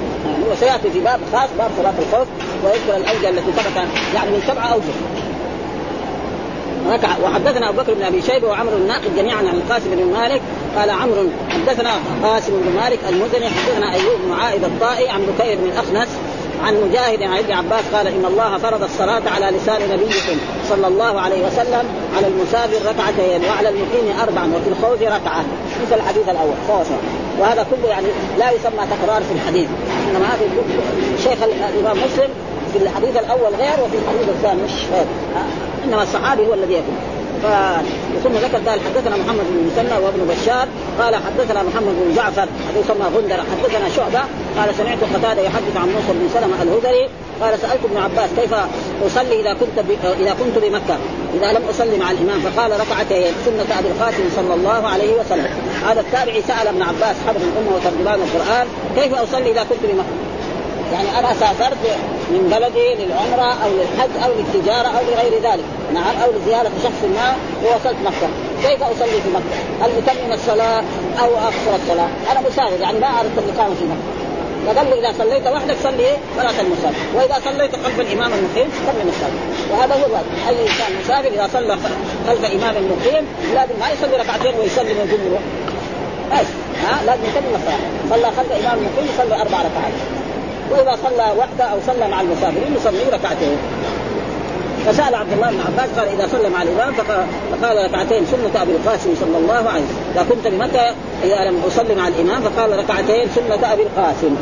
وسياتي 0.50 0.90
في 0.90 1.00
باب 1.00 1.20
خاص 1.32 1.48
باب 1.58 1.70
صلاة 1.78 1.94
الخوف 1.98 2.28
ويذكر 2.64 2.96
الأوجه 2.96 3.28
التي 3.28 3.52
ثبت 3.52 3.76
يعني 4.14 4.30
من 4.30 4.42
سبعه 4.46 4.66
أوجه. 4.72 5.20
ركع 6.88 7.08
وحدثنا 7.24 7.68
أبو 7.68 7.82
بكر 7.82 7.94
بن 7.94 8.02
أبي 8.02 8.22
شيبة 8.22 8.48
وعمر 8.48 8.72
الناقد 8.72 9.16
جميعا 9.16 9.38
عن 9.38 9.54
القاسم 9.54 9.90
بن 9.90 10.12
مالك 10.12 10.40
قال 10.76 10.90
عمرو 10.90 11.28
حدثنا 11.50 11.90
قاسم 12.22 12.52
بن 12.52 12.80
مالك 12.82 12.98
المزني 13.08 13.48
حدثنا 13.48 13.94
أيوب 13.94 14.20
بن 14.26 14.32
عائد 14.32 14.64
الطائي 14.64 15.08
عن 15.08 15.20
بكير 15.20 15.56
بن 15.56 15.68
الاخنس 15.68 16.08
عن 16.64 16.74
مجاهد 16.74 17.22
عن 17.22 17.38
ابن 17.38 17.52
عباس 17.52 17.84
قال 17.94 18.06
إن 18.06 18.24
الله 18.24 18.58
فرض 18.58 18.82
الصلاة 18.82 19.22
على 19.26 19.56
لسان 19.56 19.80
نبيكم 19.92 20.40
صلى 20.68 20.86
الله 20.86 21.20
عليه 21.20 21.46
وسلم 21.46 21.84
على 22.16 22.26
المسافر 22.26 22.88
ركعتين 22.88 23.44
وعلى 23.50 23.68
المقيم 23.68 24.18
اربعا 24.22 24.46
وفي 24.46 24.68
الخوف 24.68 25.02
ركعة. 25.02 25.44
مثل 25.86 25.94
الحديث 25.94 26.28
الأول. 26.28 26.54
خوفا 26.68 26.96
وهذا 27.40 27.66
كله 27.70 27.88
يعني 27.88 28.06
لا 28.38 28.50
يسمى 28.50 28.84
تكرار 28.90 29.22
في 29.22 29.32
الحديث 29.34 29.68
إنما 30.10 30.26
هذا 30.26 30.40
شيخ 31.24 31.42
الإمام 31.42 31.96
مسلم 31.96 32.28
في 32.72 32.78
الحديث 32.78 33.16
الأول 33.16 33.54
غير 33.58 33.84
وفي 33.84 33.96
الحديث 33.96 34.28
الثاني. 34.28 34.62
مش 34.62 34.72
غير 34.92 35.04
إنما 35.84 36.02
الصحابي 36.02 36.46
هو 36.46 36.54
الذي 36.54 36.72
يكون 36.72 36.96
ثم 38.24 38.32
ذكر 38.32 38.70
قال 38.70 38.80
حدثنا 38.80 39.16
محمد 39.16 39.44
بن 39.50 39.70
مسنى 39.72 39.98
وابن 40.04 40.34
بشار 40.34 40.68
قال 41.00 41.14
حدثنا 41.14 41.62
محمد 41.62 41.94
بن 42.04 42.14
جعفر 42.16 42.48
يسمى 42.80 43.06
غندر 43.16 43.36
حدثنا 43.36 43.88
شعبة 43.96 44.20
قال 44.58 44.74
سمعت 44.74 44.98
قتادة 45.14 45.42
يحدث 45.42 45.76
عن 45.76 45.88
موسى 45.88 46.12
بن 46.12 46.28
سلمة 46.34 46.62
الهذلي 46.62 47.08
قال 47.40 47.58
سألت 47.58 47.84
ابن 47.84 47.96
عباس 47.96 48.30
كيف 48.36 48.54
أصلي 49.06 49.40
إذا 49.40 49.52
كنت 49.52 49.80
ب... 49.88 49.90
إذا 50.20 50.34
كنت 50.40 50.64
بمكة؟ 50.64 50.96
إذا 51.34 51.52
لم 51.52 51.62
أصلي 51.70 51.98
مع 51.98 52.10
الإمام 52.10 52.40
فقال 52.40 52.70
ركعتين 52.80 53.32
سنة 53.44 53.78
أبي 53.78 53.88
القاسم 53.88 54.24
صلى 54.36 54.54
الله 54.54 54.88
عليه 54.88 55.12
وسلم. 55.14 55.50
هذا 55.86 56.00
التابعي 56.00 56.42
سأل 56.42 56.68
ابن 56.68 56.82
عباس 56.82 57.16
حبر 57.26 57.40
الأمة 57.40 57.76
وترجمان 57.76 58.20
القرآن 58.20 58.66
كيف 58.96 59.14
أصلي 59.14 59.50
إذا 59.50 59.62
كنت 59.62 59.82
بمكة؟ 59.82 60.04
يعني 60.92 61.18
أنا 61.18 61.34
سافرت 61.34 61.78
من 62.30 62.42
بلدي 62.54 63.04
للعمرة 63.04 63.54
أو 63.64 63.70
للحج 63.70 64.24
أو 64.24 64.30
للتجارة 64.38 64.88
أو 64.88 65.02
لغير 65.10 65.42
ذلك. 65.42 65.64
نعم 65.94 66.14
أو 66.24 66.30
لزيارة 66.32 66.70
شخص 66.82 67.04
ما 67.14 67.34
ووصلت 67.64 67.96
مكة. 68.04 68.28
كيف 68.62 68.82
أصلي 68.82 69.20
في 69.22 69.30
مكة؟ 69.34 69.84
هل 69.84 69.90
أتمم 69.98 70.32
الصلاة 70.32 70.82
أو 71.22 71.36
أقصر 71.36 71.74
الصلاة؟ 71.82 72.08
أنا 72.32 72.40
مسافر 72.40 72.80
يعني 72.80 72.98
ما 72.98 73.20
أردت 73.20 73.38
الإقامة 73.38 73.74
في 73.74 73.84
مكة. 73.84 74.29
فقال 74.66 74.86
لي 74.86 75.08
إذا 75.08 75.14
صليت 75.18 75.46
وحدك 75.46 75.76
صلي 75.82 76.02
إيه؟ 76.02 76.16
صلاة 76.36 76.60
المسافر، 76.60 77.04
وإذا 77.14 77.36
صليت 77.44 77.76
خلف 77.84 78.00
الإمام 78.00 78.32
المقيم 78.32 78.68
صلي 78.86 79.10
الصلاه، 79.10 79.70
وهذا 79.70 79.94
هو 79.94 80.06
الواجب، 80.06 80.26
أي 80.48 80.62
إنسان 80.62 80.92
مسافر 81.04 81.28
إذا 81.28 81.48
صلى 81.52 81.76
خلف 82.28 82.44
إمام 82.44 82.74
مقيم 82.74 83.24
لازم 83.54 83.74
ما 83.80 83.90
يصلي 83.90 84.16
ركعتين 84.16 84.54
ويسلم 84.60 84.96
ويقوم 84.98 85.20
يروح. 85.26 85.42
بس. 86.32 86.46
ها؟ 86.84 87.02
لازم 87.06 87.22
يسلم 87.22 87.52
الصلاه، 87.54 88.10
صلى 88.10 88.26
خلف 88.36 88.52
إمام 88.52 88.78
مقيم 88.78 89.08
يصلي 89.14 89.34
أربع 89.34 89.58
ركعات. 89.58 89.96
وإذا 90.70 90.98
صلى 91.02 91.34
وحده 91.38 91.64
أو 91.64 91.78
صلى 91.86 92.08
مع 92.08 92.20
المسافرين 92.20 92.76
يصلي 92.76 93.04
ركعتين. 93.12 93.56
فسأل 94.86 95.14
عبد 95.14 95.32
الله 95.32 95.50
بن 95.50 95.60
عباس 95.60 95.98
قال 95.98 96.08
إذا 96.08 96.28
صلى 96.32 96.48
مع 96.48 96.62
الإمام 96.62 96.92
فقال 96.94 97.84
ركعتين 97.84 98.26
سنة 98.26 98.62
أبي 98.62 98.72
القاسم 98.72 99.10
صلى 99.20 99.38
الله 99.38 99.54
عليه 99.54 99.84
وسلم. 99.84 100.12
إذا 100.14 100.26
كنت 100.30 100.46
بمكة 100.46 100.94
إذا 101.24 101.50
لم 101.50 101.62
أصلي 101.66 101.94
مع 101.94 102.08
الإمام 102.08 102.42
فقال 102.42 102.78
ركعتين 102.78 103.28
سنة 103.34 103.72
أبي 103.72 103.82
القاسم. 103.82 104.36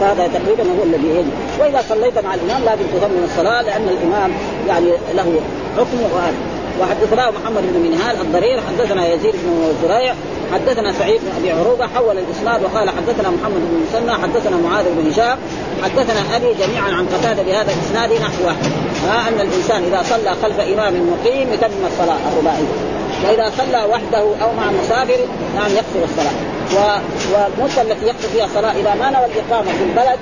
فهذا 0.00 0.28
تقريبا 0.34 0.62
هو 0.62 0.82
الذي 0.84 1.08
يجب. 1.08 1.32
وإذا 1.60 1.84
صليت 1.88 2.18
مع 2.18 2.34
الإمام 2.34 2.64
لازم 2.64 2.84
تتمم 2.94 3.24
الصلاة 3.24 3.62
لأن 3.62 3.88
الإمام 3.88 4.32
يعني 4.68 4.90
له 5.14 5.40
حكم 5.76 5.98
وهذا. 6.14 6.36
وحدثنا 6.80 7.30
محمد 7.30 7.62
بن 7.62 7.80
منهال 7.80 8.20
الضرير 8.20 8.60
حدثنا 8.60 9.12
يزيد 9.14 9.34
بن 9.44 9.72
زريع 9.82 10.14
حدثنا 10.52 10.92
سعيد 10.92 11.20
بن 11.20 11.30
أبي 11.38 11.52
عروبة 11.52 11.86
حول 11.86 12.18
الإسناد 12.18 12.62
وقال 12.62 12.90
حدثنا 12.90 13.30
محمد 13.30 13.60
بن 13.60 13.84
مسنى 13.88 14.12
حدثنا 14.12 14.56
معاذ 14.56 14.84
بن 14.96 15.10
هشام 15.10 15.38
حدثنا 15.82 16.36
أبي 16.36 16.54
جميعا 16.54 16.90
عن 16.90 17.06
قتادة 17.06 17.42
بهذا 17.42 17.72
الإسناد 17.72 18.12
نحوه 18.12 18.56
ها 19.08 19.28
أن 19.28 19.40
الإنسان 19.40 19.82
إذا 19.82 20.02
صلى 20.02 20.34
خلف 20.42 20.60
إمام 20.60 21.10
مقيم 21.10 21.52
يتم 21.52 21.86
الصلاة 21.86 22.18
الرباعية. 22.32 22.98
وإذا 23.24 23.52
صلى 23.58 23.84
وحده 23.90 24.20
أو 24.20 24.52
مع 24.52 24.70
مسافر 24.82 25.18
نعم 25.54 25.70
يقصر 25.70 26.04
الصلاة. 26.04 26.32
والمدة 27.32 27.82
التي 27.82 28.06
يقصر 28.06 28.28
فيها 28.28 28.44
الصلاة 28.44 28.72
إذا 28.72 28.94
ما 28.94 29.10
نوى 29.10 29.24
الإقامة 29.24 29.72
في 29.72 29.84
البلد 29.84 30.18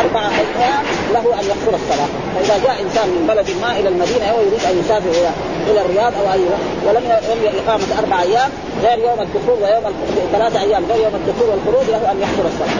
أربع 0.00 0.20
أيام 0.20 0.84
له 1.14 1.24
أن 1.40 1.44
يقصر 1.52 1.74
الصلاة. 1.80 2.10
فإذا 2.34 2.56
جاء 2.64 2.76
إنسان 2.82 3.08
من 3.08 3.24
بلد 3.28 3.48
ما 3.62 3.70
إلى 3.78 3.88
المدينة 3.88 4.34
ويريد 4.34 4.62
أن 4.70 4.74
يسافر 4.80 5.10
إلى 5.10 5.30
إلى 5.70 5.80
الرياض 5.80 6.12
أو 6.20 6.32
أي 6.32 6.44
ولم 6.86 7.04
يملأ 7.30 7.52
إقامة 7.60 7.86
أربع 7.98 8.22
أيام 8.22 8.50
غير 8.82 8.98
يوم 8.98 9.20
الدخول 9.26 9.58
ويوم 9.62 9.84
ثلاثة 10.32 10.60
أيام 10.60 10.82
غير 10.90 11.00
يوم 11.04 11.14
الدخول 11.14 11.48
والخروج 11.50 11.86
له 11.94 12.12
أن 12.12 12.16
يقصر 12.24 12.44
الصلاة. 12.52 12.76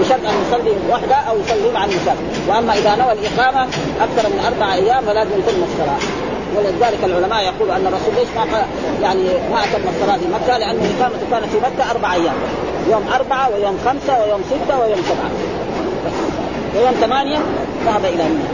بشرط 0.00 0.24
أن 0.30 0.36
يصلي 0.44 0.74
وحده 0.90 1.16
أو 1.16 1.38
يصلي 1.38 1.70
مع 1.74 1.84
المسافر 1.84 2.24
وأما 2.48 2.72
إذا 2.78 2.94
نوى 2.96 3.12
الإقامة 3.12 3.62
أكثر 4.00 4.28
من 4.28 4.40
أربع 4.46 4.74
أيام 4.74 5.04
فلازم 5.04 5.30
يتم 5.38 5.62
الصلاة. 5.70 6.00
ولذلك 6.56 6.98
العلماء 7.04 7.44
يقولوا 7.44 7.76
أن 7.76 7.86
الرسول 7.86 8.14
ليش 8.18 8.28
ما 8.36 8.66
يعني 9.02 9.24
ما 9.52 9.58
أتم 9.64 9.84
الصلاة 9.94 10.16
في 10.16 10.28
مكة؟ 10.34 10.58
لأن 10.58 10.76
اقامته 11.00 11.26
كانت 11.30 11.44
في 11.52 11.58
مكة 11.58 11.90
أربع 11.90 12.14
أيام. 12.14 12.34
يوم 12.90 13.04
أربعة 13.14 13.50
ويوم 13.54 13.78
خمسة 13.86 14.22
ويوم 14.22 14.42
ستة 14.50 14.80
ويوم 14.80 15.00
سبعة. 15.08 15.30
ويوم 16.78 16.94
ثمانية 17.00 17.38
ذهب 17.86 18.04
إلى 18.04 18.24
منى. 18.24 18.48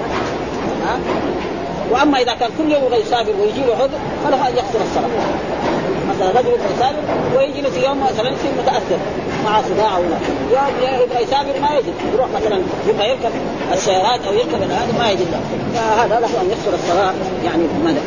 ها؟ 0.86 0.98
وأما 1.90 2.18
إذا 2.18 2.34
كان 2.34 2.50
كل 2.58 2.72
يوم 2.72 2.94
يسافر 2.94 3.32
ويجي 3.40 3.60
له 3.60 3.74
عذر 3.74 3.98
فله 4.24 4.48
أن 4.48 4.56
يقصر 4.56 4.78
الصلاة. 4.88 5.08
مثلا 6.10 6.40
رجل 6.40 6.48
يبغى 6.48 6.74
يسافر 6.76 7.02
ويجي 7.36 7.60
له 7.60 7.88
يوم 7.88 8.00
مثلا 8.00 8.28
يصير 8.28 8.50
متاثر 8.62 8.98
مع 9.44 9.62
صداع 9.62 9.98
ولا 9.98 10.18
يوم 10.52 11.02
يبغى 11.02 11.22
يسافر 11.22 11.60
ما 11.60 11.76
يجد. 11.78 11.94
يروح 12.14 12.26
مثلا 12.36 12.60
يبغى 12.88 13.08
يركب 13.08 13.30
السيارات 13.72 14.20
أو 14.26 14.34
يركب 14.34 14.62
هذا 14.62 14.94
ما 14.98 15.10
يجد. 15.10 15.26
له 15.32 15.40
فهذا 15.74 16.20
له 16.20 16.40
أن 16.40 16.50
يقصر 16.50 16.74
الصلاة. 16.74 17.14
يعني 17.44 17.62
ماذا؟ 17.84 18.00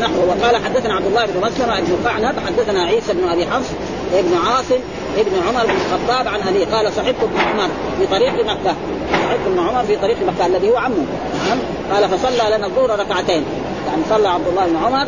نحو 0.00 0.12
وقال 0.28 0.64
حدثنا 0.64 0.94
عبد 0.94 1.06
الله 1.06 1.26
بن 1.26 1.40
مسلمه 1.40 1.80
بن 1.80 2.08
قعنب 2.08 2.34
حدثنا 2.46 2.82
عيسى 2.82 3.12
بن 3.12 3.28
أبي 3.28 3.46
حفص 3.46 3.68
ابن 4.14 4.34
عاصم 4.46 4.80
ابن 5.18 5.48
عمر 5.48 5.66
بن 5.66 5.70
الخطاب 5.70 6.28
عن 6.28 6.48
ابي 6.48 6.64
قال 6.64 6.92
صحبت 6.92 7.16
ابن 7.22 7.40
عمر 7.40 7.68
في 7.98 8.06
طريق 8.06 8.32
مكة. 8.32 8.76
صحبت 9.12 9.40
ابن 9.46 9.58
عمر 9.58 9.84
في 9.84 9.96
طريق 9.96 10.16
مكة 10.26 10.46
الذي 10.46 10.70
هو 10.70 10.76
عمه. 10.76 11.06
نعم. 11.48 11.58
قال 11.92 12.08
فصلى 12.08 12.56
لنا 12.56 12.66
الظهر 12.66 12.98
ركعتين. 13.00 13.44
يعني 13.86 14.02
صلى 14.10 14.28
عبد 14.28 14.48
الله 14.48 14.66
بن 14.66 14.76
عمر 14.84 15.06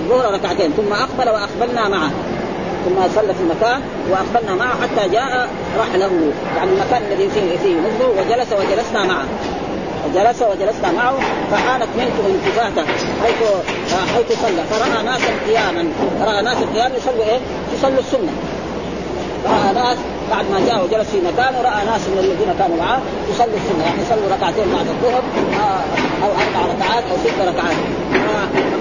الظهر 0.00 0.34
ركعتين 0.34 0.72
ثم 0.72 0.92
أقبل 0.92 1.30
وأقبلنا 1.30 1.88
معه. 1.88 2.10
ثم 2.84 3.14
صلى 3.14 3.34
في 3.34 3.44
مكان 3.44 3.80
وأقبلنا 4.10 4.54
معه 4.54 4.74
حتى 4.82 5.08
جاء 5.08 5.48
رحله. 5.78 6.32
يعني 6.56 6.70
المكان 6.70 7.02
الذي 7.12 7.28
فيه 7.28 7.58
فيه 7.58 7.74
نزله 7.74 8.08
وجلس 8.08 8.52
وجلسنا 8.52 9.04
معه. 9.04 9.24
جلس 10.14 10.42
وجلسنا 10.42 10.92
معه 10.92 11.14
فحانت 11.50 11.88
منته 11.96 12.26
التفاته 12.26 12.82
حيث 13.22 13.42
حيث 14.14 14.42
صلى. 14.42 14.62
فرأى 14.70 15.02
ناسا 15.04 15.32
قياما. 15.48 15.84
راى 16.20 16.42
ناسا 16.42 16.66
قياما 16.74 16.96
يصلوا 16.96 17.24
إيه؟ 17.24 17.38
يصلوا 17.78 17.98
السنة. 17.98 18.32
رأى 19.44 19.74
ناس 19.74 19.98
بعد 20.30 20.44
ما 20.50 20.60
جاء 20.66 20.84
وجلس 20.84 21.08
في 21.10 21.20
مكانه 21.20 21.58
رأى 21.68 21.84
ناس 21.86 22.02
من 22.10 22.18
الذين 22.18 22.54
كانوا 22.58 22.76
معه 22.76 23.00
يصلوا 23.30 23.56
السنة 23.60 23.84
يعني 23.84 24.02
يصلوا 24.02 24.28
ركعتين 24.36 24.66
بعد 24.76 24.86
الظهر 24.94 25.22
آه، 25.64 25.82
أو 26.24 26.30
أربع 26.42 26.60
ركعات 26.74 27.04
أو 27.10 27.16
ست 27.24 27.38
ركعات. 27.50 27.76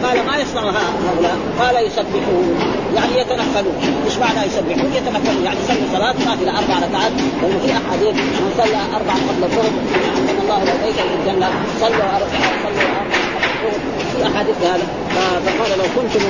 فقال 0.02 0.26
ما 0.26 0.38
يصنع 0.38 0.62
هؤلاء؟ 0.62 1.38
قال 1.60 1.76
يسبحون. 1.88 2.46
يعني 2.96 3.14
يتنفلون، 3.22 3.76
إيش 4.06 4.18
معنى 4.18 4.48
يسبحون؟ 4.48 4.92
يتنفلون. 5.00 5.44
يعني 5.46 5.58
يصلي 5.64 5.86
صلاة 5.94 6.16
إلى 6.42 6.52
أربع 6.52 6.76
ركعات 6.88 7.12
لأنه 7.42 7.60
في 7.66 7.72
أحاديث 7.72 8.16
من 8.16 8.52
صلى 8.58 8.80
أربع 8.98 9.14
قبل 9.14 9.44
الظهر. 9.44 9.74
ان 10.30 10.38
الله 10.44 10.60
بيت 10.60 10.96
في 10.96 11.16
الجنة. 11.20 11.50
صلوا 11.82 12.06
في 14.18 14.28
أحاديث 14.28 14.56
هذا 14.62 14.88
فقال 15.46 15.78
لو 15.80 15.86
كنت 15.96 16.24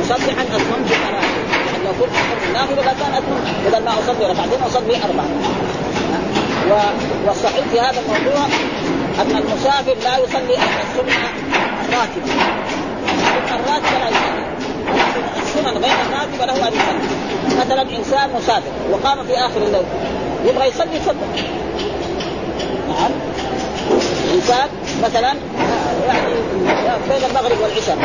مسبحا 0.00 0.42
أتممت 0.42 0.88
صلاتي 0.88 1.45
لو 1.86 1.92
كنت 1.92 2.10
اصلي 2.16 2.46
النافله 2.48 2.82
لكان 2.82 3.12
اتمم 3.14 3.40
بدل 3.66 3.84
ما 3.84 3.90
أصلي 3.90 4.26
ركعتين 4.26 4.62
أصلي 4.66 4.96
أربع 5.04 5.24
والصحيح 7.26 7.64
في 7.72 7.80
هذا 7.80 8.00
الموضوع 8.00 8.46
أن 9.20 9.36
المسافر 9.36 9.94
لا 10.04 10.18
يصلي 10.18 10.54
السنة 10.54 11.16
الراتبه 11.88 12.32
السنة 13.06 13.60
الراتبه 13.60 13.98
لا 13.98 14.08
يصلي. 14.08 14.46
السنن 15.42 15.84
غير 15.84 15.96
الراتبه 16.06 16.44
له 16.44 16.68
أن 16.68 16.72
يصلي. 16.72 17.60
مثلا 17.60 17.82
إنسان 17.82 18.30
مسافر 18.36 18.70
وقام 18.90 19.26
في 19.26 19.38
آخر 19.38 19.62
الليل 19.62 19.86
يبغى 20.44 20.68
يصلي 20.68 20.96
يصلي 20.96 21.16
نعم. 22.88 23.10
إنسان 24.34 24.68
مثلا 25.04 25.32
يعني 26.06 26.34
بين 27.08 27.30
المغرب 27.30 27.60
والعشاء. 27.62 27.96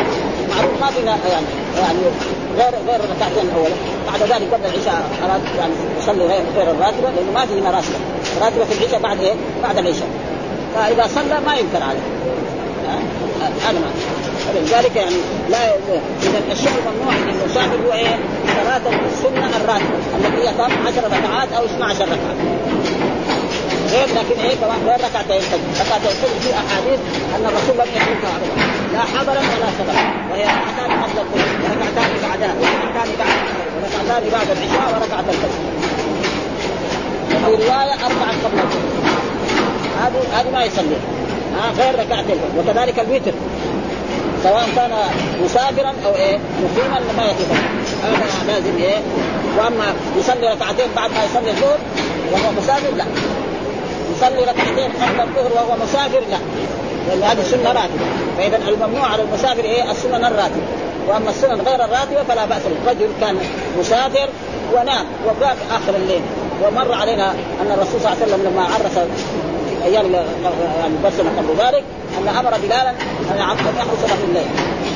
معروف 0.50 0.80
ما 0.80 0.90
فينا 0.90 1.18
يعني 1.32 1.46
يعني 1.82 1.98
غير 2.58 2.74
غير 2.88 3.00
الركعتين 3.04 3.48
الاولى 3.52 3.74
بعد 4.06 4.20
ذلك 4.22 4.54
قبل 4.54 4.64
العشاء 4.64 5.10
أراد 5.24 5.40
يعني 5.58 5.72
يصلي 5.98 6.24
غير 6.26 6.42
غير 6.56 6.70
الراتبه 6.70 7.10
لأنه 7.10 7.32
ما 7.34 7.46
في 7.46 7.60
هنا 7.60 7.70
راتبه 7.70 7.98
راتبه 8.42 8.64
في 8.64 8.82
العشاء 8.82 9.00
بعد 9.00 9.20
إيه؟ 9.20 9.34
بعد 9.62 9.78
العشاء. 9.78 10.08
فإذا 10.74 11.06
صلى 11.14 11.40
ما 11.46 11.54
ينكر 11.54 11.82
عليه. 11.82 12.06
هذا 13.66 13.78
ما 13.78 13.90
فلذلك 14.46 14.96
يعني 14.96 15.16
لا 15.50 15.74
إذا 16.22 16.52
الشيء 16.52 16.72
الممنوع 16.86 17.14
إن 17.16 17.28
المسافر 17.28 17.76
هو 17.86 17.92
إيه؟ 17.92 18.18
صلاة 18.62 18.80
السنة 19.12 19.56
الراتبه 19.56 19.96
التي 20.16 20.42
هي 20.42 20.48
10 20.48 21.06
ركعات 21.06 21.52
أو 21.52 21.64
12 21.64 22.02
ركعة. 22.04 22.34
غير 23.92 24.08
لكن 24.18 24.40
إيه؟ 24.40 24.54
كمان 24.56 24.80
غير 24.86 24.98
ركعتين. 25.08 25.42
ركعتين 25.80 26.10
الفجر 26.10 26.38
في 26.44 26.50
أحاديث 26.62 27.00
أن 27.34 27.44
الرسول 27.50 27.74
لم 27.80 27.90
يتركها 27.96 28.32
ابدا، 28.36 28.54
لا 28.92 29.00
حضرا 29.00 29.42
ولا 29.50 29.68
سببا، 29.78 30.04
وهي 30.30 30.44
ركعتان 30.44 30.90
قبل 31.02 31.18
الظهر، 31.20 31.48
وركعتان 31.62 32.10
بعدها، 32.28 32.54
وركعتان 32.60 33.08
بعد 33.18 33.36
وركعتان 33.76 34.22
بعد 34.32 34.48
العشاء 34.56 34.86
وركعة 34.94 35.24
الفجر. 35.32 35.62
وفي 37.32 37.64
رواية 37.64 37.94
أربعة 38.06 38.34
قبل 38.44 38.58
الظهر. 38.64 38.86
هذه 40.02 40.40
هذه 40.40 40.50
ما 40.52 40.64
يصلي. 40.64 40.96
ها 41.56 41.70
غير 41.78 41.94
ركعتين. 41.98 42.38
وكذلك 42.58 42.98
الوتر. 42.98 43.32
سواء 44.42 44.68
كان 44.76 44.90
مسافرا 45.44 45.92
أو 46.06 46.14
إيه؟ 46.14 46.38
مقيما 46.62 47.00
ما 47.16 47.24
يتفق 47.30 47.56
هذا 48.04 48.52
لازم 48.52 48.76
إيه؟ 48.78 48.98
وأما 49.58 49.94
يصلي 50.18 50.46
ركعتين 50.46 50.86
بعد 50.96 51.10
ما 51.10 51.24
يصلي 51.24 51.50
الظهر 51.50 51.78
وهو 52.32 52.52
مسافر 52.58 52.94
لا. 52.96 53.04
يصلي 54.22 54.42
ركعتين 54.42 54.90
قبل 55.20 55.38
الظهر 55.38 55.52
وهو 55.54 55.76
مسافر 55.82 56.20
لا. 56.30 56.38
لأن 57.08 57.22
هذه 57.22 57.42
سنه 57.42 57.72
راتبة. 57.72 58.04
فإذا 58.38 58.56
الممنوع 58.56 59.06
على 59.06 59.22
المسافر 59.22 59.64
إيه؟ 59.64 59.90
السنن 59.90 60.24
الراتبه 60.24 60.62
وأما 61.08 61.30
السنن 61.30 61.60
غير 61.60 61.84
الراتبة 61.84 62.22
فلا 62.28 62.44
بأس 62.44 62.62
الرجل 62.66 63.08
كان 63.20 63.38
مسافر 63.78 64.28
ونام 64.74 65.06
وقام 65.26 65.56
آخر 65.70 65.96
الليل. 65.96 66.22
ومر 66.64 66.94
علينا 66.94 67.30
أن 67.30 67.70
الرسول 67.74 68.00
صلى 68.00 68.12
الله 68.12 68.22
عليه 68.22 68.34
وسلم 68.34 68.52
لما 68.52 68.62
عرس 68.62 69.06
في 69.82 69.88
أيام 69.88 70.12
يعني 70.12 70.94
بس 71.04 71.12
قبل 71.12 71.54
ذلك 71.58 71.84
أن 72.18 72.28
أمر 72.28 72.50
بلالا 72.62 72.90
أن 73.30 73.38
يحرس 73.38 74.10
له 74.10 74.16
الليل. 74.28 74.46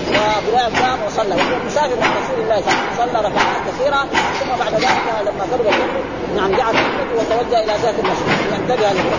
وبلال 0.08 0.82
قام 0.82 0.98
وصلى. 1.06 1.34
وهو 1.34 1.56
مسافر 1.66 1.96
مع 2.00 2.06
رسول 2.06 2.38
الله 2.44 2.60
صلى 2.60 3.04
الله 3.04 3.18
عليه 3.18 3.18
وسلم 3.18 3.18
صلى 3.18 3.18
ركعات 3.28 3.60
كثيرة. 3.68 4.00
ثم 4.40 4.50
بعد 4.58 4.74
ذلك 4.74 5.06
لما 5.26 5.44
قرب 5.52 5.66
الفجر 5.66 6.02
نعم 6.36 6.50
جعل 6.50 6.74
وتوجه 7.16 7.64
إلى 7.64 7.72
ذات 7.82 7.94
المسجد. 7.98 8.28
ينتبه 8.52 8.88
للفجر 8.88 9.18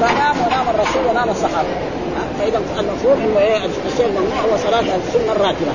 فنام 0.00 0.36
ونام 0.46 0.66
الرسول 0.74 1.06
ونام 1.10 1.30
الصحابة. 1.30 1.68
فإذا 2.38 2.62
المفهوم 2.78 3.20
إنه 3.20 3.38
إيه 3.38 3.56
الشيء 3.92 4.06
الممنوع 4.06 4.40
هو 4.40 4.56
صلاة 4.56 4.80
السنة 4.80 5.32
الراتبه 5.32 5.72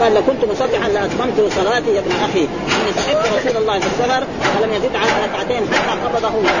قال 0.00 0.14
لو 0.14 0.22
كنت 0.22 0.44
مصبحا 0.50 0.88
لأتممت 0.88 1.52
صلاتي 1.56 1.90
يا 1.94 2.00
ابن 2.00 2.10
أخي. 2.24 2.48
يعني 2.72 2.92
صحبت 2.96 3.26
رسول 3.38 3.62
الله 3.62 3.80
في 3.80 3.86
السفر 3.86 4.24
فلم 4.54 4.72
يزد 4.72 4.96
على 4.96 5.10
ركعتين 5.24 5.62
حتى 5.72 6.00
قبضه 6.04 6.28
الله 6.28 6.52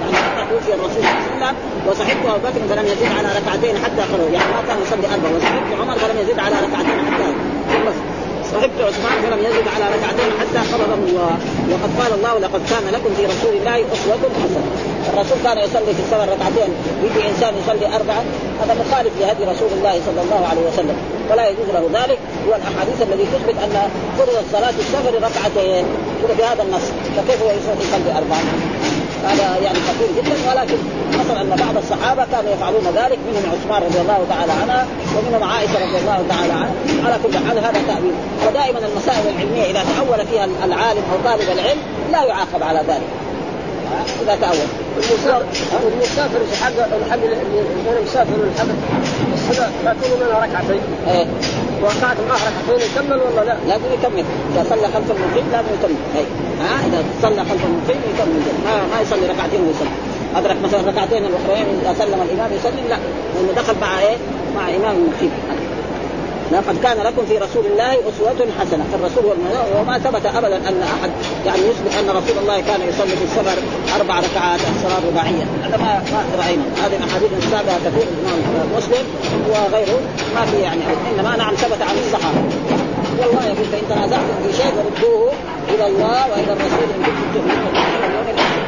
يعني 0.00 0.35
توفي 0.50 0.72
الرسول 0.74 1.02
صلى 1.02 1.10
الله 1.10 1.24
عليه 1.26 1.36
وسلم 1.36 1.54
وصحبت 1.88 2.24
أبو 2.26 2.40
بكر 2.46 2.60
فلم 2.70 2.86
يزد 2.92 3.10
على 3.18 3.28
ركعتين 3.38 3.74
حتى 3.84 4.02
خرج. 4.10 4.32
يعني 4.36 4.50
ما 4.56 4.62
كان 4.68 4.78
يصلي 4.84 5.06
أربع. 5.14 5.28
وصحبت 5.36 5.70
عمر 5.80 5.96
فلم 6.02 6.16
يزد 6.22 6.38
على 6.38 6.56
ركعتين 6.66 6.98
حتى 7.06 7.28
ثم 7.72 7.86
صحبت 8.52 8.80
عثمان 8.88 9.16
فلم 9.24 9.40
يزد 9.48 9.66
على 9.74 9.84
ركعتين 9.94 10.30
حتى 10.40 10.60
الله 10.74 11.38
وقد 11.72 11.90
قال 12.00 12.12
الله 12.18 12.38
لقد 12.38 12.60
كان 12.70 12.84
لكم 12.92 13.10
في 13.16 13.26
رسول 13.26 13.54
الله 13.58 13.76
أسوة 13.94 14.22
حسنة. 14.42 14.68
الرسول 15.12 15.38
كان 15.44 15.58
يصلي 15.58 15.92
في 15.96 16.02
السفر 16.04 16.28
ركعتين. 16.34 16.70
يجي 17.04 17.28
إنسان 17.30 17.52
يصلي 17.62 17.86
اربعا 17.96 18.22
هذا 18.60 18.74
مخالف 18.82 19.12
لهدي 19.20 19.44
رسول 19.44 19.70
الله 19.78 20.00
صلى 20.06 20.20
الله 20.24 20.46
عليه 20.50 20.64
وسلم. 20.68 20.96
ولا 21.30 21.48
يجوز 21.48 21.68
له 21.74 21.84
ذلك. 22.00 22.18
هو 22.48 22.52
الأحاديث 22.54 22.98
الذي 23.02 23.26
تثبت 23.32 23.56
أن 23.64 23.90
فرضت 24.18 24.44
صلاه 24.52 24.76
السفر 24.84 25.14
ركعتين. 25.28 25.84
بهذا 26.38 26.62
النص. 26.62 26.86
فكيف 27.16 27.40
يصلي 27.40 28.18
اربعا؟ 28.18 28.40
هذا 29.24 29.56
يعني 29.64 29.78
خطير 29.78 30.08
جدا 30.16 30.50
ولكن 30.50 30.76
حصل 31.18 31.36
أن 31.36 31.56
بعض 31.64 31.76
الصحابة 31.76 32.24
كانوا 32.32 32.50
يفعلون 32.52 32.84
ذلك 32.96 33.18
منهم 33.28 33.52
عثمان 33.52 33.82
رضي 33.82 34.00
الله 34.00 34.26
تعالى 34.28 34.52
عنها 34.52 34.86
ومنهم 35.16 35.42
عائشة 35.50 35.74
رضي 35.86 35.98
الله 35.98 36.24
تعالى 36.28 36.52
عنها. 36.52 36.72
على 37.04 37.18
كل 37.22 37.34
حال 37.48 37.58
هذا 37.58 37.80
تأويل. 37.86 38.14
ودائما 38.48 38.78
المسائل 38.78 39.28
العلمية 39.28 39.70
إذا 39.70 39.84
تاول 39.96 40.26
فيها 40.26 40.44
العالم 40.64 41.02
أو 41.12 41.30
طالب 41.30 41.48
العلم 41.50 41.78
لا 42.12 42.24
يعاقب 42.24 42.62
على 42.62 42.78
ذلك. 42.78 43.25
إذا 44.22 44.36
تاول 44.40 44.56
المسافر 45.92 46.40
حق 46.62 46.78
الحق 46.96 47.14
اللي 47.14 48.02
يسافر 48.04 48.34
الحق. 48.44 48.66
الصلاه 49.34 49.70
ما 49.84 49.94
تكون 50.00 50.20
منها 50.20 50.38
ركعتين. 50.46 50.80
إيه. 51.08 51.26
وقعت 51.82 52.16
معه 52.28 52.38
ركعتين 52.48 52.88
يكمل 52.90 53.20
ولا 53.22 53.44
لا؟ 53.44 53.56
لازم 53.68 53.84
يكمل. 53.92 54.24
إذا 54.54 54.64
صلى 54.70 54.86
خلف 54.94 55.10
المقيم 55.10 55.44
لازم 55.52 55.68
يكمل. 55.78 55.96
اي 56.16 56.24
ها؟ 56.60 56.86
إذا 56.86 57.04
صلى 57.22 57.40
خلف 57.50 57.64
المقيم 57.64 58.00
يكمل. 58.14 58.42
ما 58.64 58.86
ما 58.94 59.00
يصلي 59.02 59.26
ركعتين 59.26 59.60
ويصلي. 59.60 59.94
أدرك 60.36 60.56
مثلا 60.64 60.80
ركعتين 60.90 61.24
الأخرين 61.24 61.66
إذا 61.82 61.94
سلم 61.98 62.20
الإمام 62.22 62.50
يسلم 62.52 62.84
لا. 62.88 62.98
لأنه 63.34 63.52
دخل 63.56 63.74
مع 63.80 64.00
إيه؟ 64.00 64.16
مع 64.56 64.68
إمام 64.76 65.08
مقيم 65.08 65.30
لقد 66.52 66.76
كان 66.82 66.96
لكم 66.96 67.26
في 67.26 67.38
رسول 67.38 67.66
الله 67.66 67.92
أسوة 67.92 68.46
حسنة. 68.60 68.84
في 68.90 68.94
الرسول 68.94 69.24
وما 69.78 69.98
ثبت 69.98 70.26
أبدا 70.26 70.56
أن 70.56 70.82
أحد 70.82 71.10
يعني 71.46 71.58
يثبت 71.58 71.94
أن 72.00 72.08
رسول 72.10 72.38
الله 72.42 72.60
كان 72.60 72.80
يصلي 72.88 73.16
في 73.16 73.24
السفر 73.24 73.58
أربع 74.00 74.20
ركعات 74.20 74.60
الصلاة 74.76 75.00
رباعية. 75.10 75.44
هذا 75.64 75.76
ما 75.76 76.02
ما 76.12 76.44
رأينا. 76.44 76.62
هذه 76.84 76.96
الأحاديث 76.96 77.30
السابقة 77.38 77.76
تكون 77.84 78.06
الإمام 78.12 78.68
مسلم 78.76 79.06
وغيره 79.48 80.00
ما 80.34 80.46
في 80.46 80.56
يعني 80.60 80.80
إنما 81.14 81.36
نعم 81.36 81.54
ثبت 81.54 81.82
عن 81.82 81.96
الصحابة. 82.06 82.40
والله 83.18 83.46
يقول 83.46 83.64
فإن 83.72 83.82
تنازعتم 83.90 84.36
في 84.46 84.56
شيء 84.56 84.72
فردوه 84.76 85.32
إلى 85.68 85.86
الله 85.86 86.30
وإلى 86.30 86.52
الرسول 86.52 86.88
إن 86.96 87.04
كنتم 87.04 87.48
تؤمنون. 87.48 88.65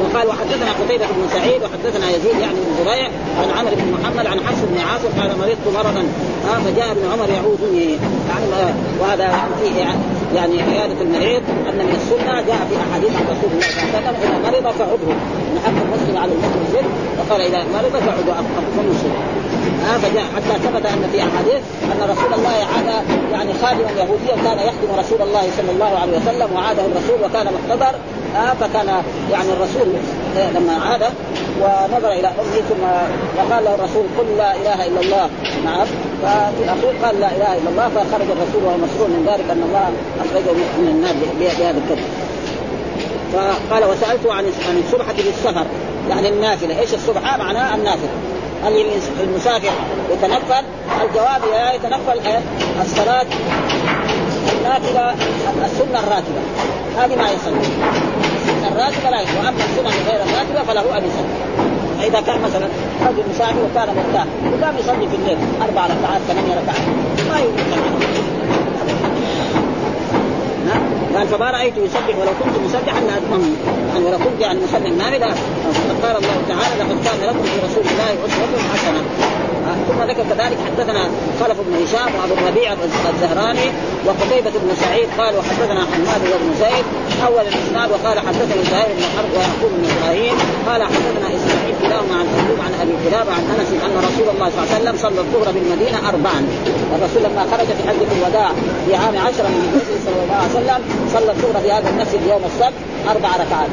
وقال 0.00 0.28
وحدثنا 0.28 0.72
قتيبة 0.80 1.06
بن 1.06 1.28
سعيد 1.32 1.62
وحدثنا 1.62 2.10
يزيد 2.10 2.40
يعني 2.40 2.54
بن 2.54 2.84
زريع 2.84 3.08
عن 3.38 3.50
عمرو 3.58 3.76
بن 3.76 3.92
محمد 3.92 4.26
عن 4.26 4.40
حفص 4.46 4.60
بن 4.70 4.78
عاصم 4.78 5.20
قال 5.20 5.38
مرضت 5.38 5.74
مرضا 5.74 6.04
آه 6.50 6.58
فجاء 6.58 6.90
ابن 6.90 7.04
عمر 7.12 7.28
يعودني 7.30 7.98
يعني 8.30 8.46
وهذا 9.00 9.48
فيه 9.62 9.80
يعني 10.34 10.62
عيادة 10.62 11.00
المريض 11.00 11.42
أن 11.68 11.78
من 11.86 11.94
السنة 12.00 12.34
جاء 12.48 12.60
في 12.68 12.74
أحاديث 12.84 13.12
عن 13.18 13.24
رسول 13.34 13.50
الله 13.52 13.68
صلى 13.76 13.82
الله 13.82 13.92
عليه 13.92 13.98
وسلم 13.98 14.14
إذا 14.22 14.50
مرض 14.50 14.74
فعده. 14.78 15.10
حق 15.64 15.76
المسلم 15.86 16.16
على 16.22 16.32
المسلم 16.32 16.86
وقال 17.18 17.40
إذا 17.40 17.58
مرض 17.58 17.94
فعده 18.06 18.34
المسلم. 18.84 19.14
آه 19.88 19.98
فجاء 19.98 20.24
حتى 20.36 20.54
ثبت 20.64 20.86
أن 20.86 21.02
في 21.12 21.18
أحاديث 21.20 21.62
أن 21.92 22.00
رسول 22.10 22.34
الله 22.38 22.56
عاد 22.72 22.88
يعني 23.32 23.52
خادما 23.62 23.90
يهوديا 24.00 24.36
كان 24.44 24.58
يخدم 24.68 24.90
رسول 24.98 25.22
الله 25.22 25.44
صلى 25.56 25.70
الله 25.74 25.98
عليه 25.98 26.12
وسلم 26.18 26.48
وعاده 26.54 26.82
الرسول 26.86 27.18
وكان 27.24 27.46
محتضر 27.56 27.94
آه 28.36 28.54
فكان 28.54 29.02
يعني 29.30 29.52
الرسول 29.52 29.88
آه، 30.36 30.50
لما 30.50 30.72
عاد 30.72 31.02
ونظر 31.60 32.12
إلى 32.12 32.28
أمه 32.28 32.60
ثم 32.68 32.84
فقال 33.36 33.64
له 33.64 33.74
الرسول 33.74 34.04
قل 34.18 34.36
لا 34.36 34.54
إله 34.54 34.86
إلا 34.86 35.00
الله. 35.00 35.30
نعم. 35.64 35.86
ففي 36.22 36.64
الاخير 36.64 37.04
قال 37.04 37.20
لا 37.20 37.26
إله 37.36 37.58
إلا 37.58 37.70
الله 37.70 37.88
فخرج 37.88 38.26
الرسول 38.30 38.64
وهو 38.64 38.76
مسرور 38.76 39.08
من 39.08 39.26
ذلك 39.28 39.50
أن 39.50 39.62
الله 39.62 39.90
أخرجه 40.20 40.52
من 40.78 40.88
النار 40.88 41.14
بهذا 41.40 41.78
الكذب 41.78 42.04
فقال 43.32 43.84
وسالته 43.84 44.32
عن 44.32 44.44
عن 44.68 44.82
السبحه 44.86 45.12
بالسفر 45.12 45.66
يعني 46.08 46.28
النافلة. 46.28 46.80
إيش 46.80 46.94
السبحه 46.94 47.36
معناها 47.36 47.74
النافلة. 47.74 48.10
هل 48.64 48.86
المسافر 49.22 49.70
يتنفل؟ 50.12 50.64
الجواب 51.02 51.40
لا 51.52 51.72
يتنفل 51.72 52.20
الصلاة 52.82 53.26
النافلة 54.70 55.14
السنة 55.64 55.98
الراتبة. 55.98 56.42
هذه 56.98 57.16
ما 57.16 57.30
يصلي 57.30 57.60
السنة 58.36 58.68
الراتبة 58.68 59.10
لا 59.10 59.20
يصلي 59.20 59.38
وأما 59.38 59.64
السنة 59.70 59.90
غير 60.10 60.22
الراتبة 60.22 60.62
فله 60.62 60.98
أن 60.98 61.04
يصلي. 61.04 61.34
فإذا 61.98 62.20
كان 62.20 62.42
مثلا 62.42 62.68
رجل 63.08 63.22
مسافر 63.34 63.58
وكان 63.70 63.88
مرتاح 63.96 64.26
وقام 64.52 64.74
يصلي 64.78 65.08
في 65.08 65.16
الليل 65.16 65.38
أربع 65.62 65.86
ركعات 65.86 66.20
ثمانية 66.28 66.54
ركعات 66.54 66.80
ما 67.30 67.38
يمكن. 67.38 67.80
قال 71.16 71.28
فما 71.28 71.50
رأيت 71.50 71.74
يسبح 71.76 72.16
ولو 72.20 72.30
كنت 72.44 72.64
مسبحا 72.64 73.00
لاتممت 73.00 73.56
يعني 73.92 74.04
ولو 74.04 74.18
كنت 74.18 74.40
يعني 74.40 74.58
مسبح 74.60 74.90
نافذه 74.98 75.34
فقد 75.74 76.04
قال 76.04 76.16
الله 76.16 76.42
تعالى 76.48 76.74
لقد 76.80 77.04
كان 77.04 77.28
لكم 77.28 77.42
في 77.42 77.66
رسول 77.66 77.84
الله 77.92 78.12
أسوة 78.26 78.72
حسنة. 78.72 79.39
ثم 79.88 80.02
ذكر 80.10 80.22
كذلك 80.30 80.58
حدثنا 80.66 81.02
خلف 81.40 81.58
بن 81.66 81.74
هشام 81.82 82.10
وابو 82.14 82.34
الربيع 82.34 82.72
الزهراني 83.14 83.68
وقتيبة 84.06 84.50
بن 84.50 84.70
سعيد 84.80 85.08
قال 85.18 85.36
وحدثنا 85.38 85.80
حماد 85.80 86.20
بن 86.42 86.50
زيد 86.60 86.84
اول 87.26 87.44
الإسناد 87.52 87.90
وقال 87.90 88.18
حدثني 88.18 88.62
زهير 88.72 88.90
بن 88.96 89.04
حرب 89.16 89.30
ويعقوب 89.34 89.70
بن 89.78 89.84
إبراهيم 89.90 90.34
قال 90.68 90.82
حدثنا 90.82 91.26
إسماعيل 91.36 91.74
كلاهما 91.82 92.14
عن 92.20 92.26
ايوب 92.38 92.58
عن 92.66 92.72
أبي 92.82 92.94
كلابه 93.04 93.32
عن 93.32 93.44
أنس 93.54 93.70
أن 93.86 93.94
رسول 94.08 94.28
الله 94.34 94.50
صلى 94.50 94.62
الله 94.62 94.74
عليه 94.74 94.80
وسلم 94.80 94.96
صلى 95.04 95.20
الظهر 95.20 95.52
بالمدينة 95.52 96.08
اربعا. 96.08 96.40
الرسول 96.96 97.22
لما 97.22 97.42
خرج 97.52 97.66
في 97.66 97.82
حجه 97.88 98.08
الوداع 98.16 98.50
في 98.86 98.94
عام 98.94 99.14
عشرة 99.26 99.48
من 99.54 99.62
الهجرة 99.66 99.98
صلى 100.06 100.20
الله 100.24 100.38
عليه 100.42 100.56
وسلم 100.58 100.80
صلى 101.14 101.30
الظهر 101.32 101.62
في 101.62 101.72
هذا 101.72 101.88
المسجد 101.88 102.22
يوم 102.32 102.42
السبت 102.50 102.78
أربع 103.12 103.28
ركعات. 103.42 103.70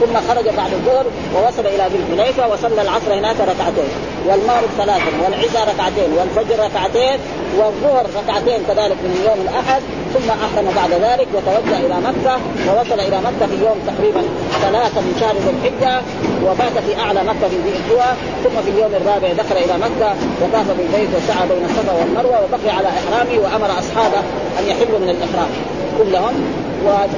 ثم 0.00 0.14
خرج 0.28 0.46
بعد 0.60 0.72
الظهر 0.72 1.06
ووصل 1.34 1.66
إلى 1.74 1.84
ذي 1.92 1.98
الحليفة 2.02 2.48
وصلى 2.48 2.82
العصر 2.82 3.10
هناك 3.18 3.36
ركعتين. 3.40 3.90
والمغرب 4.26 4.70
ثلاثا 4.78 5.10
والعشاء 5.24 5.68
ركعتين 5.74 6.10
والفجر 6.18 6.64
ركعتين 6.64 7.18
والظهر 7.58 8.06
ركعتين 8.20 8.60
كذلك 8.68 8.96
من 9.04 9.22
يوم 9.26 9.40
الأحد 9.46 9.82
ثم 10.14 10.30
احرم 10.30 10.66
بعد 10.76 10.92
ذلك 11.06 11.28
وتوجه 11.34 11.78
إلى 11.86 11.96
مكة 12.08 12.34
ووصل 12.68 13.00
إلى 13.00 13.18
مكة 13.28 13.46
في 13.50 13.56
يوم 13.66 13.78
تقريبا 13.90 14.22
ثلاثة 14.62 15.00
من 15.00 15.16
شهر 15.20 15.34
ذي 15.44 15.50
الحجة 15.56 16.02
وبات 16.44 16.84
في 16.86 17.00
أعلى 17.04 17.20
مكة 17.30 17.48
في 17.48 17.56
ذي 17.64 17.72
الحوى 17.78 18.10
ثم 18.44 18.56
في 18.64 18.70
اليوم 18.70 18.92
الرابع 19.00 19.32
دخل 19.32 19.56
إلى 19.64 19.74
مكة 19.86 20.10
وطاف 20.42 20.66
بالبيت 20.78 21.08
وسعى 21.16 21.48
بين 21.48 21.64
الصفا 21.64 21.92
والمروة 21.98 22.38
وبقي 22.44 22.70
على 22.76 22.88
احرامه 22.88 23.38
وأمر 23.42 23.70
أصحابه 23.78 24.20
أن 24.58 24.64
يحلوا 24.70 24.98
من 24.98 25.08
الإحرام 25.08 25.50
كلهم 25.98 26.34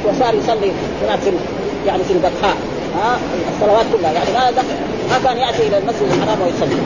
وصار 0.07 0.35
يصلي 0.35 0.73
هناك 1.03 1.21
يعني 1.87 2.05
في 2.05 2.13
البطحاء. 2.13 2.57
ها؟ 2.97 3.19
الصلوات 3.55 3.87
كلها. 3.93 4.13
يعني 4.13 4.31
ما 4.33 4.51
دخل 4.51 4.77
ما 5.11 5.19
كان 5.25 5.37
يأتي 5.37 5.69
إلى 5.69 5.79
المسجد 5.79 6.03
الحرام 6.03 6.43
ويصلي. 6.43 6.81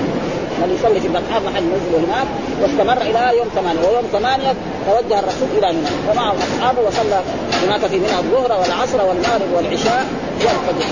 بل 0.63 0.71
يصلي 0.75 1.01
في 1.01 1.07
البطحاء 1.07 1.43
محل 1.47 1.63
منزله 1.63 1.99
هناك 2.07 2.27
واستمر 2.63 3.03
إلى 3.11 3.39
يوم 3.39 3.49
ثمانية. 3.55 3.81
ويوم 3.89 4.05
ثمانية 4.13 4.53
توجه 4.87 5.19
الرسول 5.19 5.49
إلى 5.59 5.73
منى. 5.73 5.91
ومعه 6.11 6.35
أصحابه 6.47 6.81
وصلى 6.87 7.21
هناك 7.67 7.81
في 7.81 7.97
منى 7.97 8.19
الظهر 8.19 8.61
والعصر 8.61 8.99
والمغرب 9.09 9.51
والعشاء 9.57 10.07
والفجر 10.41 10.87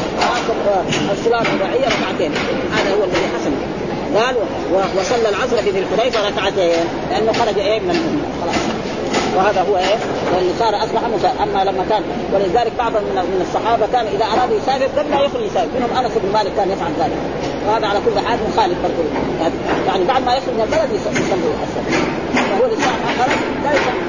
الصلاه 1.12 1.42
الرباعية 1.42 1.86
ركعتين. 1.86 2.32
هذا 2.76 2.90
هو 2.94 3.04
الذي 3.04 3.26
حصل 3.34 3.50
قال 4.16 4.36
وصلى 4.98 5.28
العصر 5.28 5.56
في 5.56 5.70
ذي 5.70 5.78
الحليفه 5.78 6.28
ركعتين. 6.28 6.84
لأنه 7.10 7.32
خرج 7.32 7.58
إيه 7.58 7.80
من 7.80 8.22
خلاص. 8.42 8.56
وهذا 9.36 9.60
هو 9.70 9.76
إيه 9.76 9.96
صار 10.58 10.76
أصبح 10.84 11.02
مسافر 11.14 11.42
أما 11.42 11.64
لما 11.64 11.84
كان 11.90 12.02
ولذلك 12.34 12.72
بعض 12.78 12.92
من 12.92 13.46
الصحابة 13.48 13.86
كان 13.92 14.06
إذا 14.06 14.24
اراد 14.24 14.50
يسافر 14.52 14.88
قبل 14.98 15.10
لا 15.10 15.20
يخرج 15.20 15.42
يسافر. 15.42 15.68
منهم 15.76 16.04
أنس 16.04 16.12
بن 16.22 16.32
مالك 16.32 16.52
كان 16.56 16.70
يفعل 16.70 16.92
ذلك. 17.00 17.18
وهذا 17.66 17.86
على 17.86 17.98
كل 18.06 18.26
حال 18.26 18.38
مخالف 18.52 18.78
برضه 18.82 19.04
يعني 19.86 20.04
بعد 20.04 20.22
ما 20.26 20.34
يخرج 20.36 20.54
من 20.54 20.60
البلد 20.60 20.88
يصلي 20.92 21.20
الصلاه 21.24 21.66
فهو 22.34 22.64
الانسان 22.64 22.96
ما 23.04 23.24
خرج 23.24 23.38
لا 23.64 23.72
يصلي 23.72 24.04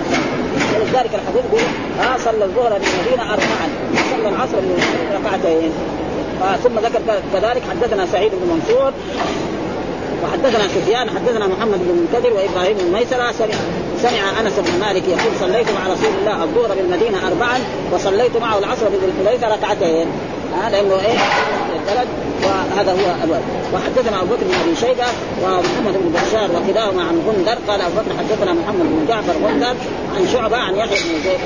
ولذلك 0.75 1.13
الحديث 1.19 1.45
يقول 1.49 1.61
ها 1.99 2.17
صلى 2.17 2.45
الظهر 2.45 2.73
بالمدينة 2.79 3.23
اربعا. 3.33 3.67
صلى 4.11 4.29
العصر 4.29 4.57
ركعتين. 5.15 5.71
ثم 6.63 6.79
ذكر 6.79 7.01
كذلك 7.33 7.61
حدثنا 7.69 8.05
سعيد 8.05 8.31
بن 8.31 8.53
منصور 8.53 8.91
وحدثنا 10.23 10.67
سفيان 10.67 11.09
حدثنا 11.09 11.47
محمد 11.47 11.79
بن 11.79 11.89
المنكدر 11.89 12.33
وإبراهيم 12.33 12.77
بن 12.77 12.93
ميسرة 12.93 13.31
سمع 14.09 14.39
أنس 14.39 14.53
بن 14.53 14.79
مالك 14.79 15.03
يقول 15.07 15.33
صليت 15.39 15.67
مع 15.71 15.93
رسول 15.93 16.13
الله 16.21 16.43
الظهر 16.43 16.75
بالمدينة 16.75 17.27
اربعا 17.27 17.59
وصليت 17.91 18.37
معه 18.37 18.57
العصر 18.57 18.89
بذي 18.89 19.05
الحليفة 19.05 19.55
ركعتين. 19.55 20.07
آه 20.65 20.69
لأنه 20.69 20.93
إيه؟ 20.93 21.17
البلد 21.75 22.07
وهذا 22.43 22.91
هو 22.91 23.23
الوالد 23.23 23.43
وحدثنا 23.73 24.21
أبو 24.21 24.35
بكر 24.35 24.43
بن 24.43 24.53
أبي 24.53 24.75
شيبة 24.75 25.05
ومحمد 25.43 25.93
بن 25.93 26.11
بشار 26.13 26.49
وكلاهما 26.51 27.01
عن 27.03 27.21
غندر. 27.27 27.57
قال 27.67 27.81
أبو 27.81 27.95
بكر 27.95 28.17
حدثنا 28.19 28.53
محمد 28.53 28.85
بن 28.85 29.05
جعفر 29.07 29.33
غندر 29.47 29.75
عن 30.15 30.27
شعبة 30.33 30.57
عن 30.57 30.75
يحيى 30.75 30.97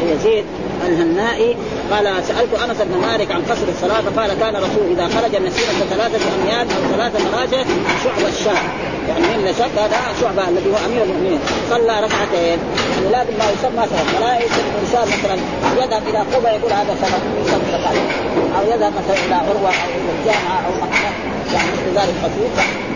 بن 0.01 0.09
يزيد 0.15 0.45
الهنائي. 0.87 1.55
قال 1.91 2.23
سألت 2.25 2.53
أنس 2.69 2.77
بن 2.81 3.07
مالك 3.07 3.31
عن 3.31 3.41
قصر 3.41 3.67
الصلاة. 3.69 4.01
فقال 4.01 4.39
كان 4.39 4.55
رسول 4.55 4.91
إذا 4.91 5.07
خرج 5.07 5.35
مسيرة 5.35 5.85
ثلاثة 5.89 6.19
أميال 6.41 6.67
أو 6.69 6.95
ثلاثة 6.97 7.19
مراجع 7.31 7.63
شعب 8.03 8.27
الشام. 8.27 8.63
يعني 9.09 9.25
من 9.37 9.53
شك 9.59 9.75
هذا 9.83 9.97
شعبة 10.21 10.49
الذي 10.49 10.69
هو 10.73 10.77
أمير 10.87 11.03
المؤمنين. 11.03 11.39
صلى 11.69 11.93
ركعتين. 12.05 12.59
يعني 12.93 13.07
لازم 13.15 13.33
ما 13.39 13.45
يسمى 13.53 13.83
سبب. 13.91 14.07
فلا 14.15 14.31
يجب 14.43 14.63
الانسان 14.73 15.05
مثلا 15.15 15.35
يذهب 15.81 16.03
إلى 16.09 16.19
قبى 16.31 16.49
يقول 16.57 16.71
هذا 16.73 16.93
سبب. 17.03 17.21
يسمى 17.41 17.69
أو 18.57 18.63
يذهب 18.71 18.93
مثلا 18.99 19.17
إلى 19.25 19.35
عروة 19.35 19.71
أو 19.83 19.89
إلى 19.99 20.11
الجامعة 20.19 20.57
أو 20.65 20.71
مكة. 20.81 21.09
يعني 21.53 21.67
مثل 21.73 21.89
ذلك 21.99 22.15
خفيف 22.23 22.53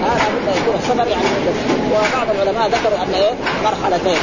هذا 0.08 0.26
بد 0.34 0.48
يكون 0.58 0.76
السفر 0.82 1.08
يعني 1.08 1.28
وبعض 1.92 2.28
العلماء 2.36 2.68
ذكروا 2.70 3.04
أن 3.04 3.14
إيه؟ 3.14 3.34
مرحلتين. 3.64 4.22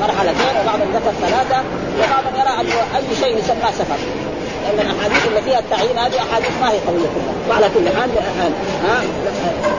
مرحلتين 0.00 0.54
وبعضهم 0.60 0.88
ذكر 0.96 1.12
ثلاثة. 1.20 1.58
وبعضهم 1.98 2.34
يرى 2.40 2.52
أن 2.60 2.66
أي 2.96 3.16
شيء 3.20 3.38
يسمى 3.38 3.72
سفر. 3.78 4.21
لأن 4.62 4.86
الأحاديث 4.86 5.26
اللي 5.28 5.42
فيها 5.42 5.58
التعيين 5.58 5.98
هذه 5.98 6.18
أحاديث 6.18 6.54
ما 6.60 6.70
هي 6.70 6.78
قوية 6.86 7.08
كلها. 7.14 7.34
وعلى 7.50 7.66
كل 7.74 7.86
حال 7.96 8.10
ها 8.86 9.02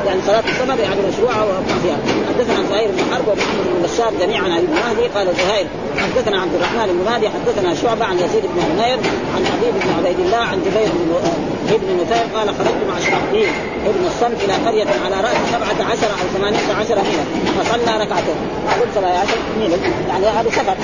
يعني 0.08 0.22
صلاة 0.28 0.44
السفر 0.50 0.80
يعني 0.80 1.02
مشروعة 1.12 1.44
وما 1.46 1.80
فيها. 1.84 1.98
حدثنا 2.30 2.56
عن 2.58 2.66
زهير 2.70 2.90
بن 2.92 3.14
حرب 3.14 3.28
ومحمد 3.28 3.66
بن 3.66 3.88
بشار 3.88 4.12
جميعا 4.22 4.44
عن 4.44 4.58
ابن 4.58 4.74
مهدي 4.74 5.08
قال 5.16 5.28
زهير 5.36 5.68
حدثنا 5.98 6.42
عبد 6.42 6.54
الرحمن 6.56 6.88
بن 6.88 7.12
مهدي 7.12 7.28
حدثنا 7.30 7.76
شعبة 7.76 8.06
عن 8.06 8.16
يزيد 8.16 8.44
بن 8.44 8.60
عمير 8.62 8.98
عن 9.36 9.42
حبيب 9.52 9.74
بن 9.84 9.90
عبيد 9.98 10.20
الله 10.20 10.38
عن 10.38 10.60
جبير 10.66 10.90
بن 10.94 11.14
ابن 11.70 11.98
نفير 12.02 12.38
قال 12.38 12.48
خرجت 12.48 12.84
مع 12.90 13.00
شرحبيل 13.00 13.48
ابن 13.86 14.06
الصمت 14.06 14.44
إلى 14.44 14.54
قرية 14.54 14.86
على 15.06 15.16
رأس 15.16 15.38
سبعة 15.52 15.92
عشر 15.92 16.08
أو 16.08 16.38
ثمانية 16.38 16.74
عشر 16.80 16.96
ميلا. 16.96 17.64
فصلى 17.64 18.04
ركعتين. 18.04 18.36
أقول 18.70 19.06
عشر 19.06 19.38
ميلا. 19.60 19.78
يعني 20.10 20.28
هذا 20.28 20.50
سفر. 20.50 20.76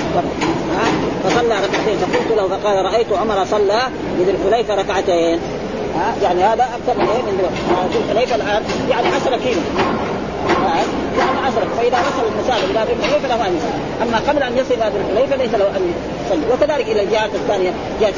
فصلى 1.24 1.54
ركعتين. 1.54 1.96
فقلت 1.98 2.36
له 2.36 2.48
فقال 2.48 2.84
رأيت 2.84 3.12
عمر 3.12 3.44
صلى 3.44 3.80
بذي 4.18 4.30
الحليفه 4.30 4.74
ركعتين. 4.74 5.40
يعني 6.22 6.44
هذا 6.44 6.62
أكثر 6.62 7.02
من 7.02 7.08
إيه 7.08 7.22
من 7.22 7.50
ذي 7.92 7.98
الحليفه 7.98 8.36
الآن 8.36 8.62
يعني 8.90 9.06
10 9.08 9.36
كيلو. 9.36 9.60
يعني 11.18 11.38
10 11.46 11.68
فإذا 11.78 11.98
وصل 12.06 12.24
المسافه 12.32 12.64
إلى 12.70 12.80
ذي 12.86 12.92
الحليفه 12.92 13.28
له 13.28 13.46
ان 13.46 13.52
يصلي 13.56 13.80
أما 14.02 14.18
قبل 14.28 14.42
أن 14.42 14.52
يصل 14.58 14.74
إلى 14.74 14.86
ذي 14.92 14.98
الحليفه 15.02 15.36
ليس 15.36 15.54
له 15.54 15.68
أن 15.76 15.82
يصلي. 16.26 16.44
وكذلك 16.52 16.86
إلى 16.92 17.02
الجهات 17.02 17.30
الثانية 17.34 17.72
جهه 18.00 18.14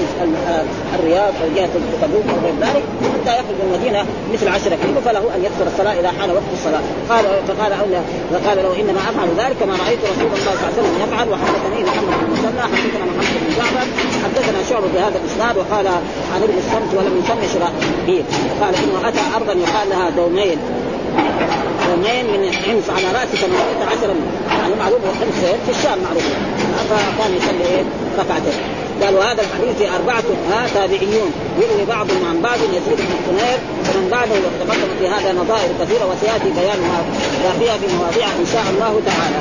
الرياض 0.99 1.33
أو 1.43 1.49
جهه 1.57 1.69
تبوك 2.03 2.27
أو 2.33 2.39
غير 2.45 2.55
ذلك 2.61 2.85
حتى 3.15 3.33
يخرج 3.39 3.57
من 3.61 3.65
المدينة 3.69 4.01
مثل 4.33 4.49
10 4.49 4.77
كيلو 4.83 5.01
فله 5.07 5.25
أن 5.37 5.41
يقصر 5.47 5.67
الصلاة 5.73 5.95
إذا 6.01 6.11
حان 6.19 6.31
وقت 6.31 6.51
الصلاة. 6.59 6.85
قال 7.11 7.25
فقال 7.49 7.73
أولا 7.83 8.01
فقال 8.33 8.57
له 8.65 8.73
إنما 8.81 9.01
أفعل 9.11 9.29
ذلك 9.43 9.61
ما 9.69 9.75
رأيت 9.85 10.01
رسول 10.13 10.27
الله 10.27 10.39
صلى 10.45 10.53
الله 10.53 10.65
عليه 10.67 10.79
وسلم 10.79 10.95
يفعل 11.05 11.27
وحدثني 11.33 11.79
محمد 11.89 12.15
بن 12.21 12.29
مسلى 12.35 12.63
حدثنا 12.75 13.05
محمد 13.11 13.37
بن 13.43 13.51
جعفر 13.59 13.87
حدثنا 14.25 14.59
شعبة 14.71 14.89
بهذا 14.95 15.17
الإسناد 15.23 15.55
وقال 15.61 15.87
عن 16.33 16.41
ابن 16.47 16.57
الصمت 16.63 16.91
ولم 16.97 17.15
يسمي 17.23 17.47
شرائح 17.55 17.85
قال 18.61 18.75
إنه 18.83 19.09
أتى 19.09 19.25
أرضا 19.37 19.53
يقال 19.53 19.87
لها 19.91 20.11
دومين. 20.11 20.59
يومين 21.91 22.41
من 22.41 22.53
حمص 22.53 22.91
على 22.97 23.07
راس 23.19 23.29
18 23.29 24.15
يعني 24.59 24.75
معلوم 24.75 25.01
حمص 25.21 25.39
في 25.67 25.71
الشام 25.71 25.99
معروف. 26.05 26.25
فكان 26.91 27.37
يصلي 27.37 27.65
إيه؟ 27.75 27.85
ركعتين. 28.19 28.59
قال 29.03 29.15
وهذا 29.15 29.43
الحديث 29.43 29.91
أربعة 29.93 30.25
ها 30.51 30.69
تابعيون. 30.75 31.33
يروي 31.59 31.85
بعضهم 31.89 32.25
عن 32.31 32.41
بعض 32.43 32.59
يزيد 32.59 32.99
بن 32.99 33.15
حمير 33.27 33.59
ومن 33.89 34.09
بعده 34.11 34.35
وتقدم 34.35 34.91
في 34.99 35.09
هذا 35.09 35.33
نظائر 35.33 35.69
كثيرة 35.81 36.05
وسيأتي 36.11 36.51
بيان 36.61 36.81
ما 36.81 37.53
فيها 37.59 37.77
في 37.77 37.97
مواضيع 37.97 38.27
إن 38.27 38.47
شاء 38.53 38.65
الله 38.73 39.01
تعالى. 39.07 39.41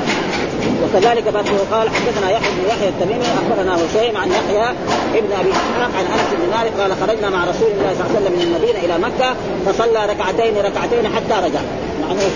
وكذلك 0.84 1.24
بعده 1.28 1.58
قال 1.72 1.88
حدثنا 1.88 2.30
يحيى 2.30 2.50
بن 2.50 2.68
يحيى 2.68 2.88
التميمي 2.88 3.24
أخبرنا 3.24 3.76
هشيم 3.76 4.16
عن 4.16 4.28
يحيى 4.28 4.66
ابن 5.14 5.32
أبي 5.40 5.50
إسحاق 5.50 5.90
عن 5.98 6.06
أنس 6.14 6.28
بن 6.32 6.56
مالك 6.56 6.72
قال 6.80 6.92
خرجنا 7.00 7.30
مع 7.30 7.44
رسول 7.44 7.70
الله 7.70 7.90
صلى 7.98 8.06
الله 8.06 8.16
عليه 8.16 8.20
وسلم 8.20 8.32
من 8.38 8.42
المدينة 8.42 8.78
إلى 8.78 8.98
مكة 8.98 9.34
فصلى 9.66 10.06
ركعتين 10.12 10.54
ركعتين 10.56 11.04
حتى 11.16 11.46
رجع. 11.46 11.60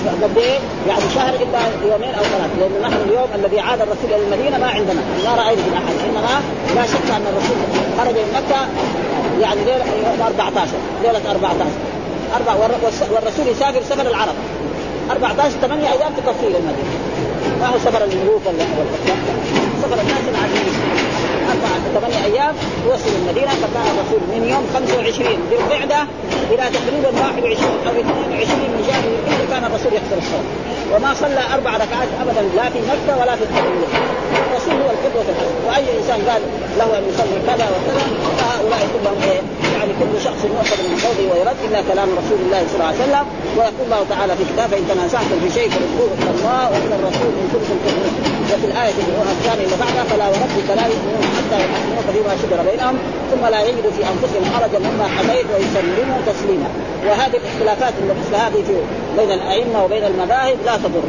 يعني 0.06 0.24
قد 0.24 0.38
إيه؟ 0.38 0.58
يعني 0.88 1.02
شهر 1.14 1.34
إلا 1.34 1.60
يومين 1.92 2.14
أو 2.14 2.24
ثلاث 2.32 2.50
لأن 2.58 2.82
نحن 2.82 2.98
اليوم 3.08 3.28
الذي 3.34 3.60
عاد 3.60 3.80
الرسول 3.80 4.08
إلى 4.14 4.24
المدينة 4.24 4.58
ما 4.58 4.66
عندنا. 4.66 5.00
ما 5.24 5.34
رأينا 5.42 5.62
من 5.62 5.74
أحد 5.80 5.94
إنما 6.08 6.34
لا 6.76 6.86
شك 6.86 7.08
أن 7.16 7.24
الرسول 7.32 7.56
خرج 7.98 8.14
من 8.14 8.30
مكة 8.38 8.60
يعني 9.40 9.60
ليلة 9.64 10.26
14 10.26 10.70
ليلة 11.02 11.30
14 11.30 11.70
أربع 12.36 12.54
والرسول 13.12 13.48
يسافر 13.48 13.82
سفر 13.82 14.06
العرب. 14.06 14.34
14 15.10 15.50
8 15.50 15.92
أيام 15.92 16.12
تكفي 16.16 16.46
إلى 16.46 16.58
المدينة. 16.58 17.25
ما 17.60 17.66
هو 17.66 17.78
سفر 17.78 18.04
الملوك 18.04 18.42
ولا 18.46 18.64
سفر 19.82 19.98
الناس 20.04 20.24
العاديين 20.32 20.74
أربعة 21.52 21.78
ثمانية 21.94 22.24
أيام 22.24 22.54
يوصل 22.86 23.10
المدينة 23.20 23.52
فكان 23.62 23.86
الرسول 23.92 24.20
من 24.32 24.48
يوم 24.52 24.64
25 24.74 25.28
ذي 25.50 25.56
القعدة 25.56 26.00
إلى 26.50 26.64
تقريبا 26.76 27.10
21 27.20 27.78
أو 27.86 27.92
22 28.00 28.58
من 28.74 28.82
شهر 28.88 29.04
ذي 29.38 29.46
كان 29.50 29.64
الرسول 29.64 29.92
يحصل 29.98 30.18
الصلاة 30.22 30.48
وما 30.92 31.14
صلى 31.14 31.42
أربع 31.54 31.72
ركعات 31.76 32.08
أبدا 32.22 32.42
لا 32.56 32.70
في 32.70 32.78
مكة 32.92 33.20
ولا 33.20 33.36
في 33.36 33.42
التقريب 33.42 33.82
الرسول 34.50 34.74
هو 34.82 34.90
القدوة 34.94 35.22
الحسنة. 35.32 35.66
وأي 35.66 35.98
إنسان 35.98 36.20
قال 36.28 36.42
له 36.78 36.98
أن 36.98 37.02
يصلي 37.10 37.38
كذا 37.46 37.66
وكذا 37.74 38.04
فهؤلاء 38.38 38.88
كلهم 38.94 39.22
إيه؟ 39.30 39.65
يعني 39.78 39.92
كل 40.00 40.12
شخص 40.26 40.40
يؤخذ 40.52 40.78
من 40.88 40.96
قوله 41.04 41.24
ويرد 41.32 41.60
إلا 41.68 41.80
كلام 41.90 42.08
رسول 42.20 42.38
الله 42.44 42.60
صلى 42.68 42.76
الله 42.76 42.90
عليه 42.92 43.04
وسلم. 43.04 43.26
ويقول 43.56 43.84
الله 43.88 44.02
تعالى 44.12 44.32
في 44.38 44.44
كتابه 44.50 44.76
إن 44.80 44.86
تنازعتم 44.92 45.36
في 45.44 45.48
شيء 45.58 45.68
فردوه 45.74 46.10
إلى 46.20 46.30
الله 46.36 46.62
وإلى 46.72 46.94
الرسول 46.98 47.30
إن 47.40 47.46
كنتم 47.54 47.76
تؤمنون. 47.84 48.14
وفي 48.52 48.66
الآية 48.70 48.96
الثانية 49.38 49.64
اللي 49.66 49.78
بعدها 49.84 50.04
فلا 50.10 50.26
وربك 50.32 50.68
لا 50.80 50.86
يؤمنون 50.92 51.24
حتى 51.36 51.56
يحكموك 51.64 52.06
فيما 52.14 52.32
شجر 52.42 52.60
بينهم 52.70 52.96
ثم 53.30 53.42
لا 53.54 53.60
يجدوا 53.68 53.92
في 53.96 54.02
أنفسهم 54.12 54.44
حرجا 54.54 54.78
مما 54.78 55.06
حميت 55.16 55.46
ويسلموا 55.52 56.18
تسليما. 56.30 56.68
وهذه 57.06 57.36
الاختلافات 57.42 57.94
اللي 58.00 58.14
مثل 58.20 58.34
هذه 58.44 58.64
بين 59.18 59.30
الأئمة 59.38 59.84
وبين 59.84 60.04
المذاهب 60.04 60.58
لا 60.66 60.76
تضر. 60.76 61.06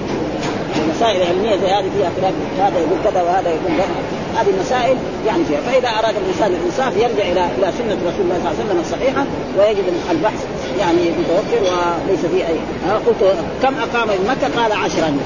المسائل 0.82 1.22
العلميه 1.22 1.56
زي 1.64 1.70
هذه 1.78 1.90
فيها 1.98 2.10
خلاف 2.18 2.34
هذا 2.60 2.78
يقول 2.80 3.00
كذا 3.04 3.22
وهذا 3.22 3.50
يقول 3.50 3.72
كذا. 3.78 4.17
هذه 4.42 4.50
المسائل 4.50 4.98
يعني 5.28 5.44
فيها 5.46 5.62
فإذا 5.62 5.90
أراد 5.90 6.16
الإنسان 6.18 6.52
الإنصاف 6.52 6.98
يرجع 6.98 7.32
إلى 7.32 7.46
إلى 7.58 7.72
سنة 7.78 7.98
رسول 8.10 8.22
الله 8.22 8.38
صلى 8.38 8.52
الله 8.52 8.56
عليه 8.60 8.66
وسلم 8.66 8.80
الصحيحة 8.80 9.26
ويجد 9.58 9.84
البحث 10.12 10.46
يعني 10.80 11.02
متوفر 11.20 11.62
وليس 12.08 12.26
فيه 12.26 12.48
اي 12.48 12.58
قلت 13.06 13.36
كم 13.62 13.74
أقام 13.78 14.08
بمكه 14.08 14.62
قال 14.62 14.72
عشرا؟ 14.72 15.18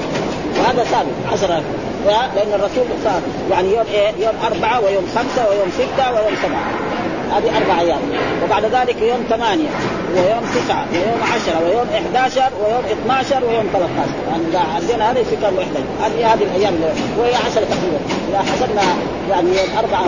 وهذا 0.58 0.84
ثابت 0.84 1.32
عشرة 1.32 1.62
لأن 2.06 2.52
الرسول 2.52 2.84
صار 3.04 3.20
يعني 3.50 3.68
يوم 3.68 3.86
إيه؟ 3.94 4.08
يوم 4.08 4.34
أربعة 4.46 4.80
ويوم 4.80 5.04
خمسة 5.14 5.48
ويوم 5.50 5.68
ستة 5.78 6.12
ويوم 6.12 6.34
سبعة. 6.42 7.01
هذه 7.32 7.56
أربع 7.56 7.80
أيام. 7.80 7.98
وبعد 8.44 8.64
ذلك 8.64 9.02
يوم 9.02 9.24
ثمانية 9.30 9.68
ويوم 10.14 10.44
تسعة 10.54 10.86
ويوم 10.92 11.20
عشرة 11.34 11.64
ويوم 11.66 11.86
11 11.94 12.42
ويوم 12.64 12.84
12 13.04 13.44
ويوم 13.44 13.66
13 13.72 14.10
يعني 14.30 14.42
إذا 14.50 14.60
عندنا 14.76 15.10
هذا 15.10 15.20
يصير 15.20 15.38
كم 15.42 15.56
وحدة؟ 15.56 15.80
هذه 16.02 16.34
هذه 16.34 16.42
الأيام 16.42 16.74
وهي 17.18 17.34
10 17.34 17.50
تقريبا. 17.54 18.00
إذا 18.28 18.38
حسبنا 18.38 18.82
يعني 19.30 19.48
يوم 19.48 19.78
أربعة 19.78 20.02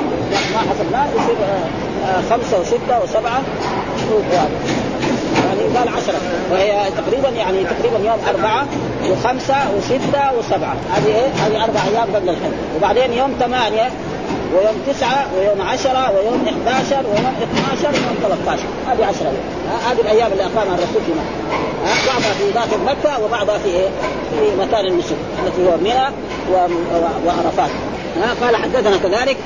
ما 0.55 0.61
حسبناه 0.70 1.07
يصير 1.16 1.37
آه، 2.07 2.20
خمسة 2.31 2.61
وستة 2.61 3.03
وسبعة. 3.03 3.43
يعني 5.45 5.79
قال 5.79 5.89
عشرة. 5.89 6.20
وهي 6.53 6.91
تقريبا 6.97 7.29
يعني 7.29 7.64
تقريبا 7.64 7.99
يوم 7.99 8.18
أربعة 8.29 8.66
وخمسة 9.11 9.57
وستة 9.77 10.39
وسبعة. 10.39 10.77
هذه 10.95 11.07
إيه؟ 11.07 11.29
هذه 11.29 11.64
أربع 11.64 11.81
أيام 11.93 12.16
قبل 12.16 12.29
الحج. 12.29 12.53
وبعدين 12.77 13.12
يوم 13.12 13.35
ثمانية 13.41 13.91
ويوم 14.53 14.82
تسعة 14.86 15.26
ويوم 15.36 15.62
عشرة 15.62 16.11
ويوم 16.16 16.47
11 16.66 16.97
ويوم 17.07 17.34
12 17.76 17.88
ويوم 17.88 18.16
13 18.22 18.62
هذه 18.88 19.07
10 19.07 19.32
هذه 19.90 20.01
الأيام 20.01 20.32
اللي 20.32 20.42
أقامها 20.42 20.74
الرسول 20.74 21.03
في 21.07 21.12
مكة. 21.12 21.45
بعضها 22.07 22.32
في 22.32 22.51
داخل 22.55 22.84
مكة 22.84 23.24
وبعضها 23.24 23.59
في 23.59 23.68
إيه؟ 23.68 23.88
في 24.30 24.57
مكان 24.61 24.86
النسك 24.86 25.16
التي 25.47 25.68
هو 25.68 25.76
منى 25.76 26.09
وعرفات. 27.26 27.70
قال 28.43 28.57
حدثنا 28.57 28.97
كذلك. 28.97 29.37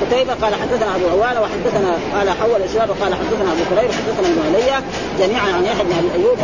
قتيبة 0.00 0.34
قال 0.42 0.54
حدثنا 0.54 0.96
أبو 0.96 1.08
عوانة 1.08 1.40
وحدثنا 1.40 1.90
قال 2.14 2.30
حول 2.30 2.56
الإسلام 2.56 2.88
وقال 2.90 3.14
حدثنا 3.14 3.52
أبو 3.52 3.62
كريم 3.70 3.90
حدثنا 3.92 4.26
ابن 4.28 4.40
علي 4.46 4.82
جميعا 5.20 5.52
عن 5.56 5.64
يحيى 5.64 5.84
بن 5.84 5.92
أبي 5.92 6.22
أيوب 6.22 6.38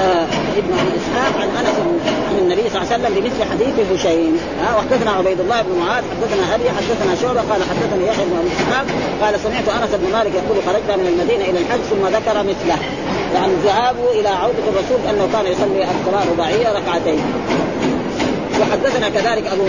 آه 0.00 0.26
ابن 0.60 0.72
أبي 0.80 0.90
إسحاق 1.00 1.42
عن 1.42 1.48
أنس 1.60 1.76
عن 2.28 2.38
النبي 2.38 2.62
صلى 2.70 2.82
الله 2.82 2.92
عليه 2.92 2.96
وسلم 2.96 3.14
بمثل 3.14 3.50
حديث 3.50 3.74
هشيم 3.92 4.38
وحدثنا 4.76 5.10
عبيد 5.10 5.40
الله 5.40 5.62
بن 5.62 5.78
معاذ 5.80 6.04
حدثنا 6.12 6.54
أبي 6.54 6.68
حدثنا 6.70 7.14
شعبة 7.22 7.40
قال 7.50 7.60
حدثني 7.70 8.06
يحيى 8.06 8.24
بن 8.24 8.36
أبي 8.40 8.50
إسحاق 8.58 8.86
قال 9.22 9.40
سمعت 9.40 9.82
أنس 9.82 9.90
بن 9.94 10.12
مالك 10.12 10.32
يقول 10.34 10.56
خرجنا 10.66 10.96
من 10.96 11.06
المدينة 11.12 11.44
إلى 11.50 11.58
الحج 11.58 11.80
ثم 11.90 12.06
ذكر 12.06 12.36
مثله. 12.50 12.78
يعني 13.34 13.52
ذهابه 13.64 14.20
إلى 14.20 14.28
عودة 14.28 14.66
الرسول 14.72 15.00
أنه 15.10 15.28
كان 15.32 15.46
يصلي 15.52 15.84
الصلاة 15.84 16.24
رباعية 16.32 16.68
ركعتين. 16.78 17.20
وحدثنا 18.60 19.08
كذلك 19.08 19.46
ابو 19.46 19.64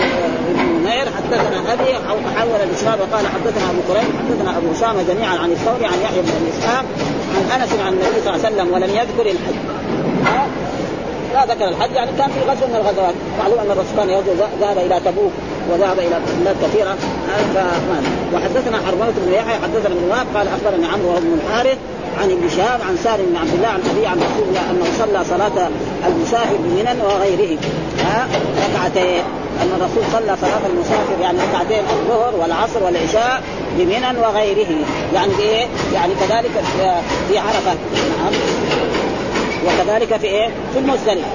نمير 0.90 1.06
حدثنا 1.16 1.72
أبي 1.72 1.96
أو 2.10 2.16
تحول 2.26 2.60
الاسناد 2.68 2.98
وقال 3.00 3.26
حدثنا 3.26 3.70
أبو 3.70 3.80
كريم 3.88 4.08
حدثنا 4.18 4.58
أبو 4.58 4.72
أسامة 4.72 5.02
جميعا 5.02 5.38
عن 5.38 5.50
الثوري 5.52 5.86
عن 5.86 5.98
يحيى 6.02 6.22
بن 6.22 6.28
إسحاق 6.52 6.84
عن 7.34 7.60
أنس 7.60 7.70
عن 7.86 7.92
النبي 7.92 8.20
صلى 8.24 8.34
الله 8.34 8.46
عليه 8.46 8.56
وسلم 8.56 8.72
ولم 8.74 8.90
يذكر 8.90 9.30
الحج. 9.30 9.58
لا 11.34 11.54
ذكر 11.54 11.68
الحج 11.68 11.92
يعني 11.92 12.10
كان 12.18 12.30
في 12.30 12.40
غزو 12.50 12.66
من 12.66 12.74
الغزوات. 12.74 13.14
معلوم 13.38 13.58
أن 13.58 13.70
الرسول 13.70 13.96
كان 13.96 14.08
ذهب 14.60 14.78
إلى 14.78 15.00
تبوك 15.04 15.32
وذهب 15.70 15.98
إلى 15.98 16.20
بلاد 16.40 16.56
كثيرة. 16.62 16.96
وحدثنا 18.34 18.78
حرملة 18.86 19.12
بن 19.26 19.32
يحيى 19.32 19.54
حدثنا 19.54 19.94
ابن 19.94 20.10
وهب 20.10 20.26
قال 20.34 20.46
أخبرني 20.48 20.86
عمرو 20.86 21.20
بن 21.20 21.38
الحارث 21.40 21.78
عن 22.20 22.30
ابن 22.30 22.48
شهاب 22.56 22.80
عن 22.88 22.96
سالم 23.04 23.26
بن 23.30 23.36
عبد 23.36 23.54
الله 23.54 23.68
عن 23.68 23.80
أبي 23.90 24.06
عن 24.06 24.16
رسول 24.16 24.48
الله 24.48 24.70
أنه 24.70 24.86
صلى 24.98 25.24
صلاة 25.24 25.70
المسافر 26.06 26.56
بمنى 26.64 27.02
وغيره. 27.02 27.58
ها؟ 28.04 28.28
ركعتين. 28.68 29.22
أن 29.62 29.70
الرسول 29.76 30.02
صلى 30.12 30.36
صلاة 30.40 30.66
المسافر 30.72 31.20
يعني 31.20 31.38
ركعتين 31.38 31.84
الظهر 31.90 32.34
والعصر 32.40 32.82
والعشاء 32.84 33.42
بمنى 33.78 34.18
وغيره. 34.20 34.84
يعني 35.14 35.32
بايه؟ 35.38 35.66
يعني 35.94 36.12
كذلك 36.14 36.50
في 37.28 37.38
عرفة. 37.38 37.74
نعم. 38.18 38.32
وكذلك 39.66 40.16
في 40.16 40.26
إيه؟ 40.26 40.48
في 40.72 40.78
المزدلفه 40.78 41.28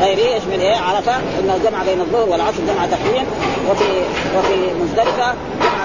غيره 0.00 0.36
يشمل 0.36 0.60
إيه؟ 0.60 0.76
عرفة. 0.76 1.16
إنه 1.16 1.58
جمع 1.64 1.82
بين 1.82 2.00
الظهر 2.00 2.28
والعصر 2.28 2.58
جمع 2.68 2.86
تقييم 2.86 3.26
وفي 3.70 3.84
وفي 4.38 4.74
مزدلفة 4.82 5.34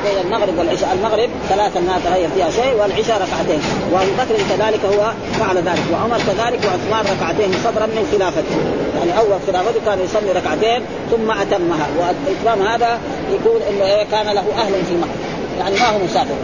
بين 0.03 0.17
المغرب 0.25 0.57
والعشاء، 0.57 0.93
المغرب 0.93 1.29
ثلاثة 1.49 1.79
ما 1.79 1.95
تغير 2.05 2.29
فيها 2.35 2.49
شيء 2.51 2.73
والعشاء 2.79 3.21
ركعتين، 3.25 3.61
وأبو 3.91 4.11
بكر 4.19 4.35
كذلك 4.49 4.85
هو 4.85 5.11
فعل 5.39 5.57
ذلك، 5.57 5.83
وعمر 5.93 6.17
كذلك 6.17 6.59
وعثمان 6.65 7.15
ركعتين 7.15 7.51
صدرا 7.63 7.85
من 7.85 8.03
خلافته، 8.11 8.57
يعني 8.97 9.19
أول 9.19 9.39
خلافته 9.47 9.79
كان 9.85 9.99
يصلي 10.05 10.31
ركعتين 10.31 10.81
ثم 11.11 11.31
أتمها، 11.31 11.87
وإتمام 11.99 12.67
هذا 12.67 12.99
يقول 13.31 13.61
إنه 13.69 13.85
إيه 13.85 14.03
كان 14.11 14.25
له 14.25 14.45
أهل 14.61 14.73
في 14.73 14.95
مكة، 15.01 15.19
يعني 15.59 15.75
ما 15.79 15.87
هو 15.87 15.99
مسافر، 16.05 16.35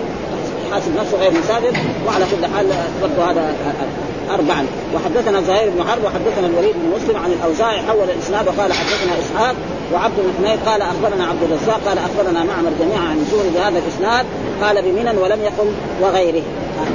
حاسب 0.73 0.95
نفسه 0.99 1.17
غير 1.17 1.31
مسافر 1.31 1.73
وعلى 2.07 2.25
كل 2.31 2.45
حال 2.55 2.67
برضه 3.01 3.31
هذا 3.31 3.55
أربعا. 4.33 4.65
وحدثنا 4.95 5.41
زهير 5.41 5.69
بن 5.69 5.83
حرب 5.83 6.03
وحدثنا 6.03 6.47
الوليد 6.47 6.75
بن 6.75 6.95
مسلم 6.95 7.17
عن 7.17 7.31
الأوزاعي 7.31 7.81
حول 7.81 8.09
الإسناد 8.09 8.47
وقال 8.47 8.73
حدثنا 8.73 9.13
إسحاق 9.19 9.55
وعبد 9.93 10.13
بن 10.39 10.47
قال 10.69 10.81
أخبرنا 10.81 11.27
عبد 11.27 11.43
الرزاق 11.43 11.81
قال 11.87 11.97
أخبرنا 11.97 12.43
معمر 12.43 12.71
جميعا 12.79 13.05
عن 13.11 13.17
الزهري 13.17 13.49
بهذا 13.55 13.79
الإسناد 13.79 14.25
قال 14.63 14.81
بمنن 14.81 15.17
ولم 15.17 15.41
يقل 15.41 15.71
وغيره. 16.01 16.43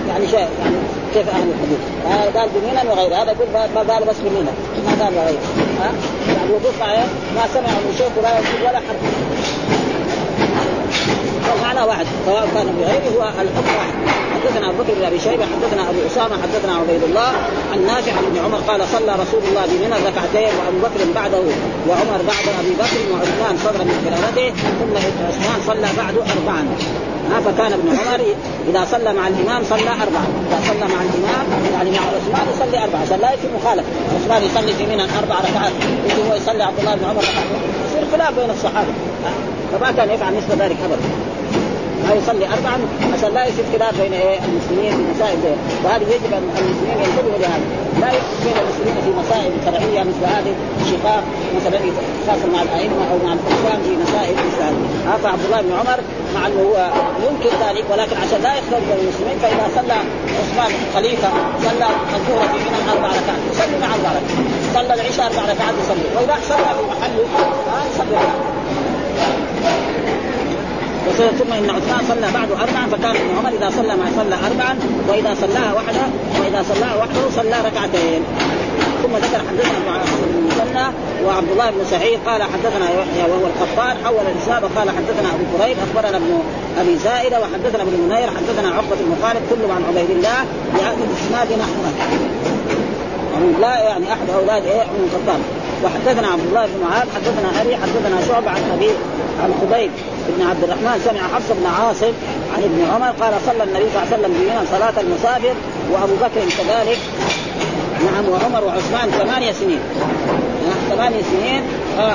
يعني 0.08 0.26
شيء 0.26 0.38
يعني 0.38 0.76
كيف 1.14 1.28
أهل 1.28 1.48
الحديث؟ 1.48 1.78
آه 2.06 2.38
قال 2.38 2.48
بمنن 2.54 2.90
وغيره. 2.90 3.22
هذا 3.22 3.32
يقول 3.32 3.46
ما 3.74 3.94
قال 3.94 4.04
بس 4.04 4.16
بمنن 4.24 4.54
ما 4.86 5.04
قال 5.04 5.14
وغيره. 5.14 5.42
ها 5.80 5.92
يعني 6.28 6.52
وقف 6.52 6.82
ما 7.34 7.46
سمع 7.54 7.70
من 7.70 7.94
شيخ 7.98 8.10
ولا 8.18 8.30
يقول 8.30 8.62
ولا 8.62 8.78
حد 8.78 9.81
المعنى 11.56 11.82
واحد 11.90 12.06
سواء 12.26 12.48
كان 12.54 12.66
بغيره 12.78 13.08
هو 13.16 13.22
الحكم 13.42 13.74
واحد. 13.78 13.94
حدثنا 14.34 14.70
أبو 14.70 14.82
بكر 14.82 14.94
بن 14.98 15.04
أبي 15.04 15.18
شيبة 15.20 15.44
حدثنا 15.52 15.82
أبو 15.90 15.98
أسامة 16.06 16.34
حدثنا 16.42 16.72
عبيد 16.80 17.02
الله 17.02 17.30
عن 17.72 17.78
نافع 17.86 18.12
عن 18.18 18.24
ابن 18.30 18.38
عمر 18.44 18.58
قال 18.68 18.80
صلى 18.94 19.12
رسول 19.22 19.42
الله 19.48 19.64
بمنى 19.70 19.96
ركعتين 20.08 20.52
وأبو 20.58 20.78
بكر 20.86 21.00
بعده 21.14 21.44
وعمر 21.88 22.20
بعد 22.32 22.46
أبي 22.60 22.72
بكر 22.82 23.00
وعثمان 23.12 23.54
صدرا 23.64 23.84
من 23.90 23.96
قراءته 24.04 24.48
ثم 24.80 24.94
عثمان 25.28 25.58
صلى 25.66 25.88
بعد 26.02 26.14
أربعا. 26.34 26.64
فكان 27.46 27.72
ابن 27.72 27.88
عمر 27.98 28.20
إذا 28.70 28.82
صلى 28.92 29.12
مع 29.18 29.28
الإمام 29.28 29.62
صلى 29.64 29.92
أربعا. 30.04 30.26
إذا 30.48 30.58
صلى 30.68 30.86
مع 30.94 31.00
الإمام 31.08 31.46
يعني 31.74 31.90
مع 31.90 32.02
عثمان 32.16 32.46
يصلي 32.54 32.84
اربعه 32.84 33.00
عشان 33.06 33.18
لا 33.20 33.32
يصير 33.34 33.50
مخالفه 33.58 33.88
عثمان 34.16 34.42
يصلي 34.48 34.72
في 34.78 34.84
منى 34.86 35.02
أربع 35.02 35.36
ركعات 35.46 35.72
يجي 36.04 36.22
هو 36.30 36.34
يصلي 36.34 36.62
عبد 36.62 36.78
الله 36.78 36.94
بن 36.94 37.04
عمر 37.04 37.22
ركعتين. 37.30 37.60
يصير 37.86 38.04
خلاف 38.12 38.34
بين 38.38 38.50
الصحابة. 38.50 38.92
فما 39.72 39.92
كان 39.96 40.10
يفعل 40.10 40.32
مثل 40.34 40.62
ذلك 40.62 40.76
ابدا. 40.84 41.08
ما 42.06 42.12
يصلي 42.14 42.46
اربعا 42.56 42.78
عشان 43.14 43.30
لا 43.34 43.46
يصير 43.46 43.64
خلاف 43.72 44.00
بين 44.00 44.12
إيه 44.12 44.38
المسلمين 44.48 44.92
في 44.96 45.02
مسائل 45.14 45.38
زي 45.44 45.54
وهذه 45.84 46.02
يجب 46.02 46.32
أن 46.38 46.44
المسلمين 46.62 46.98
ينتبهوا 47.04 47.38
لهذا. 47.42 47.66
لا 48.02 48.08
يصير 48.18 48.40
بين 48.44 48.56
المسلمين 48.64 48.96
في 49.06 49.10
مسائل 49.22 49.52
شرعية 49.66 50.00
مثل 50.10 50.24
هذه 50.34 50.54
شقاق 50.90 51.22
مثلا 51.56 51.78
خاصة 52.26 52.46
مع 52.54 52.62
الأئمة 52.62 53.02
أو 53.10 53.16
مع 53.26 53.32
الحكام 53.32 53.78
في 53.86 53.92
مسائل 54.04 54.34
مثل 54.46 54.60
هذه. 54.66 54.82
هذا 55.12 55.28
عبد 55.34 55.44
الله 55.46 55.60
بن 55.66 55.72
عمر 55.80 55.98
مع 56.34 56.46
أنه 56.46 56.60
هو 56.68 56.76
ينكر 57.24 57.52
ذلك 57.64 57.84
ولكن 57.92 58.16
عشان 58.22 58.40
لا 58.42 58.52
يختلف 58.58 58.84
بين 58.88 59.00
المسلمين 59.04 59.36
فإذا 59.42 59.64
صلى 59.76 59.98
عثمان 60.40 60.72
خليفة 60.94 61.28
صلى 61.66 61.88
الظهر 62.16 62.48
في 62.52 62.58
من 62.74 62.84
أربع 62.92 63.08
ركعات 63.08 63.42
يصلي 63.50 63.76
مع 63.82 63.88
ركعات 63.96 64.22
صلى 64.74 64.94
العشاء 64.94 65.26
أربع 65.26 65.42
ركعات 65.52 65.74
يصلي. 65.82 66.06
وإذا 66.16 66.36
صلى 66.48 66.68
في 66.76 66.82
محله 66.92 67.22
يصلي. 67.94 68.18
ثم 71.12 71.52
إن 71.52 71.70
عثمان 71.70 72.04
صلى 72.08 72.32
بعد 72.34 72.50
اربعا 72.50 72.86
فكان 72.92 73.16
ابن 73.16 73.36
عمر 73.38 73.48
إذا 73.58 73.70
صلى 73.70 73.96
ما 73.96 74.06
صلى 74.16 74.36
اربعا 74.50 74.78
وإذا 75.08 75.34
صلاها 75.40 75.72
وحده 75.74 76.06
وإذا 76.40 76.64
صلاها 76.74 76.96
وحده 76.96 77.30
صلى 77.36 77.56
ركعتين. 77.68 78.22
ثم 79.02 79.16
ذكر 79.16 79.38
حدثنا 79.48 79.78
ابن 79.78 80.38
المثنى 80.38 80.86
وعبد 81.26 81.50
الله 81.50 81.70
بن 81.70 81.84
سعيد 81.90 82.18
قال 82.26 82.42
حدثنا 82.42 82.90
يحيى 82.90 83.30
وهو 83.30 83.46
القطان 83.46 83.96
حول 84.04 84.26
الاسناد 84.34 84.64
وقال 84.64 84.90
حدثنا 84.90 85.28
أبو 85.34 85.44
كريب 85.58 85.76
أخبرنا 85.86 86.16
ابن 86.16 86.42
أبي 86.80 86.96
زائدة 86.96 87.40
وحدثنا 87.40 87.82
ابن 87.82 88.00
منير 88.08 88.28
حدثنا 88.36 88.68
عقبة 88.68 88.96
بن 89.00 89.16
خالد 89.22 89.42
كلهم 89.50 89.70
عن 89.70 89.82
عبيد 89.88 90.10
الله 90.10 90.38
بهذا 90.74 90.96
الإسناد 91.10 91.48
نحوه. 91.58 91.92
يعني 93.32 93.52
لا 93.60 93.82
يعني 93.88 94.12
أحد 94.12 94.30
أولاد 94.30 94.66
إيه 94.66 94.80
عمر 94.80 95.04
الخطاب. 95.04 95.40
وحدثنا 95.84 96.28
عبد 96.28 96.46
الله 96.48 96.66
بن 96.66 96.84
معاذ 96.84 97.06
حدثنا 97.16 97.62
ابي 97.62 97.76
حدثنا 97.76 98.16
شعبة 98.28 98.50
عن 98.50 98.62
أبي 98.76 98.90
عن 99.42 99.54
خبيب 99.60 99.90
بن 100.28 100.46
عبد 100.46 100.62
الرحمن 100.64 101.00
سمع 101.04 101.22
حفص 101.34 101.48
بن 101.58 101.66
عاصم 101.66 102.12
عن 102.54 102.62
ابن 102.62 102.80
عمر 102.94 103.10
قال 103.20 103.34
صلى 103.46 103.64
النبي 103.64 103.86
صلى 103.92 104.02
الله 104.02 104.08
عليه 104.12 104.16
وسلم 104.16 104.66
صلاة 104.70 105.00
المسافر 105.00 105.54
وأبو 105.92 106.14
بكر 106.14 106.44
كذلك. 106.58 106.98
نعم 108.06 108.28
وعمر 108.28 108.64
وعثمان 108.64 109.10
ثمانية 109.10 109.52
سنين. 109.52 109.80
ثمانية 110.90 111.22
سنين 111.32 111.62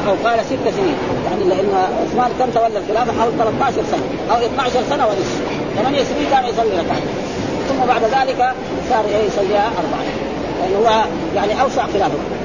أو 0.08 0.14
قال 0.26 0.40
ست 0.46 0.66
سنين. 0.78 0.98
يعني 1.26 1.44
لأن 1.44 1.70
عثمان 2.04 2.32
كم 2.40 2.50
تولى 2.50 2.80
الخلافة؟ 2.80 3.12
حوالي 3.20 3.38
13 3.38 3.76
سنة 3.92 4.06
أو 4.32 4.46
12 4.46 4.80
سنة 4.90 5.08
ونصف. 5.08 5.42
ثمانية 5.78 6.04
سنين 6.04 6.28
كان 6.32 6.46
يصلي 6.46 6.74
ركعتين. 6.82 7.16
ثم 7.70 7.86
بعد 7.88 8.04
ذلك 8.04 8.54
صار 8.90 9.06
إيه؟ 9.06 9.28
يصليها 9.28 9.72
أربعة. 9.82 10.06
لأنه 10.60 10.78
هو 10.78 11.04
يعني 11.36 11.62
أوسع 11.62 11.84
خلافه. 11.94 12.20
يعني 12.20 12.37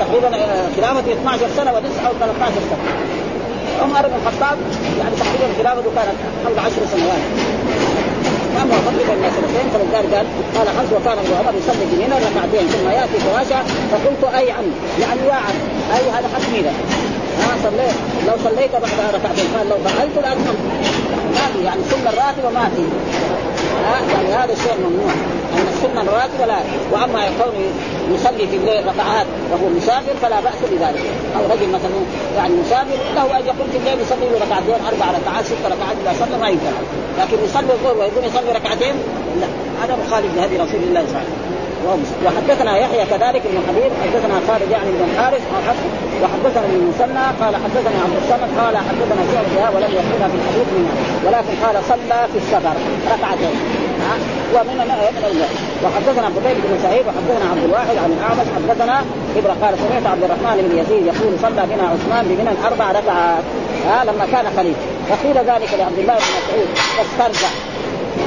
تقريبا 0.00 0.28
آه، 0.36 0.68
خلافته 0.76 1.12
12 1.12 1.46
سنة 1.56 1.70
ونصف 1.72 2.06
أو 2.06 2.12
13 2.20 2.52
سنة. 2.70 2.84
عمر 3.82 4.08
بن 4.08 4.14
الخطاب 4.20 4.58
يعني 4.98 5.14
تقريبا 5.16 5.46
خلافته 5.58 5.90
كانت 5.96 6.18
حول 6.44 6.58
10 6.58 6.86
سنوات. 6.92 7.22
واما 8.54 8.76
تقريبا 8.86 9.14
من 9.22 9.30
سنتين 9.36 9.66
فلذلك 9.74 10.14
قال 10.14 10.26
قال 10.56 10.66
خمس 10.76 10.92
وكان 10.96 11.18
ابن 11.18 11.32
عمر 11.40 11.54
يصلي 11.60 11.84
بمنى 11.92 12.16
ركعتين 12.26 12.66
ثم 12.72 12.88
يأتي 12.98 13.18
فراشا 13.24 13.60
فقلت 13.90 14.34
أي 14.34 14.50
عم؟ 14.50 14.64
يعني 15.00 15.20
يا 15.28 15.34
عم 15.34 15.56
أي 15.96 16.04
هذا 16.10 16.28
حتمي 16.34 16.60
له 16.62 16.72
ها 17.40 17.52
صليت. 17.64 17.96
لو 18.28 18.34
صليت 18.44 18.72
بعدها 18.72 19.08
ركعتين 19.16 19.46
قال 19.56 19.68
لو 19.68 19.76
فعلت 19.84 20.16
لاتممت 20.24 20.62
ما 21.36 21.46
في 21.52 21.64
يعني 21.64 21.80
سنه 21.90 22.10
الراتبه 22.10 22.50
ما 22.58 22.68
في. 22.76 22.82
يعني 22.82 23.51
هذا 24.40 24.52
الشيء 24.52 24.76
ممنوع. 24.84 25.12
أن 25.56 25.66
السنة 25.74 26.00
الراتبه 26.02 26.46
لا 26.46 26.58
وأما 26.92 27.20
كونه 27.38 27.64
يصلي 28.14 28.46
في 28.46 28.56
الليل 28.56 28.86
ركعات 28.86 29.26
وهو 29.52 29.68
مسافر 29.68 30.14
فلا 30.22 30.40
بأس 30.40 30.60
بذلك. 30.72 31.04
أو 31.36 31.42
رجل 31.52 31.68
مثلا 31.68 31.90
يعني 32.36 32.54
مسافر 32.54 32.98
له 33.14 33.38
أن 33.38 33.46
يقوم 33.46 33.68
في 33.72 33.78
الليل 33.78 34.00
يصلي 34.00 34.26
له 34.30 34.38
ركعتين 34.46 34.86
أربع 34.90 35.06
ركعات 35.18 35.44
ست 35.44 35.64
ركعات 35.64 35.96
إذا 36.02 36.12
صلى 36.20 36.38
ما 36.38 36.48
ينفع 36.48 36.70
لكن 37.18 37.44
يصلي 37.44 37.72
الظهر 37.72 37.98
ويقوم 37.98 38.24
يصلي 38.24 38.52
ركعتين؟ 38.52 38.94
لا. 39.40 39.46
هذا 39.82 39.98
مخالف 40.06 40.36
لهدي 40.36 40.56
رسول 40.56 40.80
الله 40.82 41.00
صلى 41.00 41.08
الله 41.08 41.18
عليه 41.18 41.28
وسلم. 41.28 41.61
وحدثنا 42.24 42.76
يحيى 42.76 43.04
كذلك 43.04 43.42
بن 43.50 43.58
حبيب 43.68 43.92
حدثنا 44.02 44.36
خالد 44.48 44.70
يعني 44.70 44.90
بن 44.90 45.04
الحارث 45.10 45.42
وحدثنا 46.22 46.64
ابن 46.66 46.74
المثنى 46.74 47.24
قال 47.40 47.54
حدثنا 47.64 47.98
عبد 48.04 48.16
الصمد 48.22 48.50
قال 48.60 48.76
حدثنا 48.76 49.22
شعبها 49.32 49.70
ولم 49.74 49.92
يقولها 49.98 50.28
في 50.32 50.36
الحديث 50.40 50.68
منها 50.76 50.94
ولكن 51.26 51.54
قال 51.64 51.76
صلى 51.90 52.18
في 52.32 52.38
السفر 52.38 52.74
ركعتين. 53.12 53.56
ومن 54.54 54.76
من 54.80 54.88
وحدثنا 55.84 56.26
عبد 56.26 56.36
الله 56.36 56.52
بن 56.52 56.78
سعيد 56.82 57.04
وحدثنا 57.06 57.50
عبد 57.50 57.64
الواحد 57.64 57.96
عن 58.04 58.10
الأعمش 58.16 58.46
حدثنا 58.56 59.04
ابن 59.36 59.50
قال 59.62 59.74
سمعت 59.78 60.06
عبد 60.06 60.24
الرحمن 60.24 60.56
بن 60.68 60.78
يزيد 60.78 61.06
يقول 61.06 61.32
صلى 61.42 61.62
بنا 61.70 61.84
عثمان 61.92 62.24
بمنى 62.28 62.50
أربع 62.66 62.90
ركعات. 62.90 63.44
ها؟ 63.88 64.04
لما 64.04 64.26
كان 64.32 64.46
خليفه 64.56 64.80
فقيل 65.10 65.36
ذلك 65.36 65.70
لعبد 65.78 65.98
الله 65.98 66.14
بن 66.14 66.30
مسعود 66.38 66.68
فاسترجع 66.96 67.48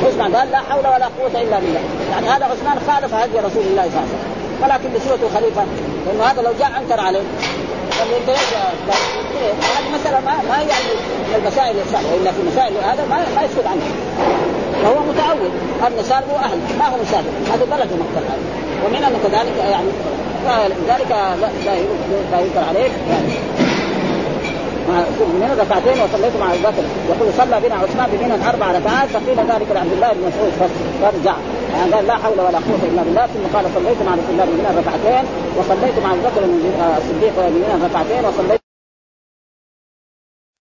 عثمان 0.07 0.35
قال 0.35 0.51
لا 0.51 0.59
حول 0.69 0.87
ولا 0.87 1.07
قوة 1.19 1.41
إلا 1.41 1.59
بالله. 1.59 1.83
يعني 2.11 2.27
هذا 2.29 2.45
عثمان 2.45 2.77
خالف 2.87 3.13
هدي 3.13 3.37
رسول 3.37 3.63
الله 3.63 3.83
صلى 3.83 4.01
الله 4.01 4.07
عليه 4.07 4.19
وسلم. 4.19 4.35
ولكن 4.63 4.89
بصورته 4.95 5.27
خليفه 5.35 5.65
لأنه 6.05 6.23
هذا 6.23 6.41
لو 6.41 6.53
جاء 6.59 6.71
أنكر 6.79 6.99
عليه. 6.99 7.21
هذه 9.75 9.89
مسألة 9.93 10.19
ما 10.19 10.33
ما 10.49 10.57
يعني 10.57 10.91
من 11.27 11.35
المسائل 11.35 11.75
الصعبة 11.85 12.07
وإلا 12.13 12.31
في 12.31 12.41
مسائل 12.51 12.73
هذا 12.77 13.05
ما 13.09 13.17
ما 13.35 13.41
يسكت 13.41 13.67
عنها 13.67 13.91
فهو 14.83 14.99
متعود 15.09 15.51
أن 15.87 16.03
سالمه 16.03 16.35
أهل 16.45 16.59
ما 16.79 16.85
هو 16.85 16.97
مسافر 17.01 17.31
هذا 17.53 17.65
بلد 17.65 17.89
هذا. 18.15 18.37
ومن 18.85 19.03
أن 19.03 19.15
كذلك 19.23 19.57
يعني 19.71 19.91
فلذلك 20.45 21.11
لا 22.31 22.39
ينكر 22.39 22.63
عليه 22.69 22.89
يعني 23.09 23.33
من 25.41 25.57
ركعتين 25.61 25.97
وصليت 26.03 26.35
مع 26.41 26.53
ابي 26.53 26.61
بكر. 26.63 26.83
يقول 27.09 27.33
صلى 27.37 27.61
بنا 27.63 27.75
عثمان 27.75 28.07
بمنى 28.11 28.49
أربع 28.49 28.67
ركعات 28.71 29.07
فقيل 29.09 29.37
ذلك 29.51 29.67
لعبد 29.75 29.91
الله 29.91 30.09
بن 30.13 30.21
مسعود 30.27 30.51
فارجع. 31.01 31.35
يعني 31.73 31.93
قال 31.93 32.07
لا 32.07 32.13
حول 32.13 32.39
ولا 32.39 32.59
قوة 32.67 32.83
إلا 32.89 33.03
بالله 33.03 33.25
ثم 33.27 33.57
قال 33.57 33.65
صليت 33.75 33.99
مع 34.07 34.11
رسول 34.19 34.31
الله 34.33 34.45
بمنى 34.45 34.69
ركعتين 34.79 35.23
وصليت 35.57 35.95
مع 36.03 36.11
ابي 36.11 36.21
بكر 36.21 36.41
الصديق 36.97 37.33
بمنى 37.37 37.85
ركعتين 37.85 38.25
وصليت 38.25 38.64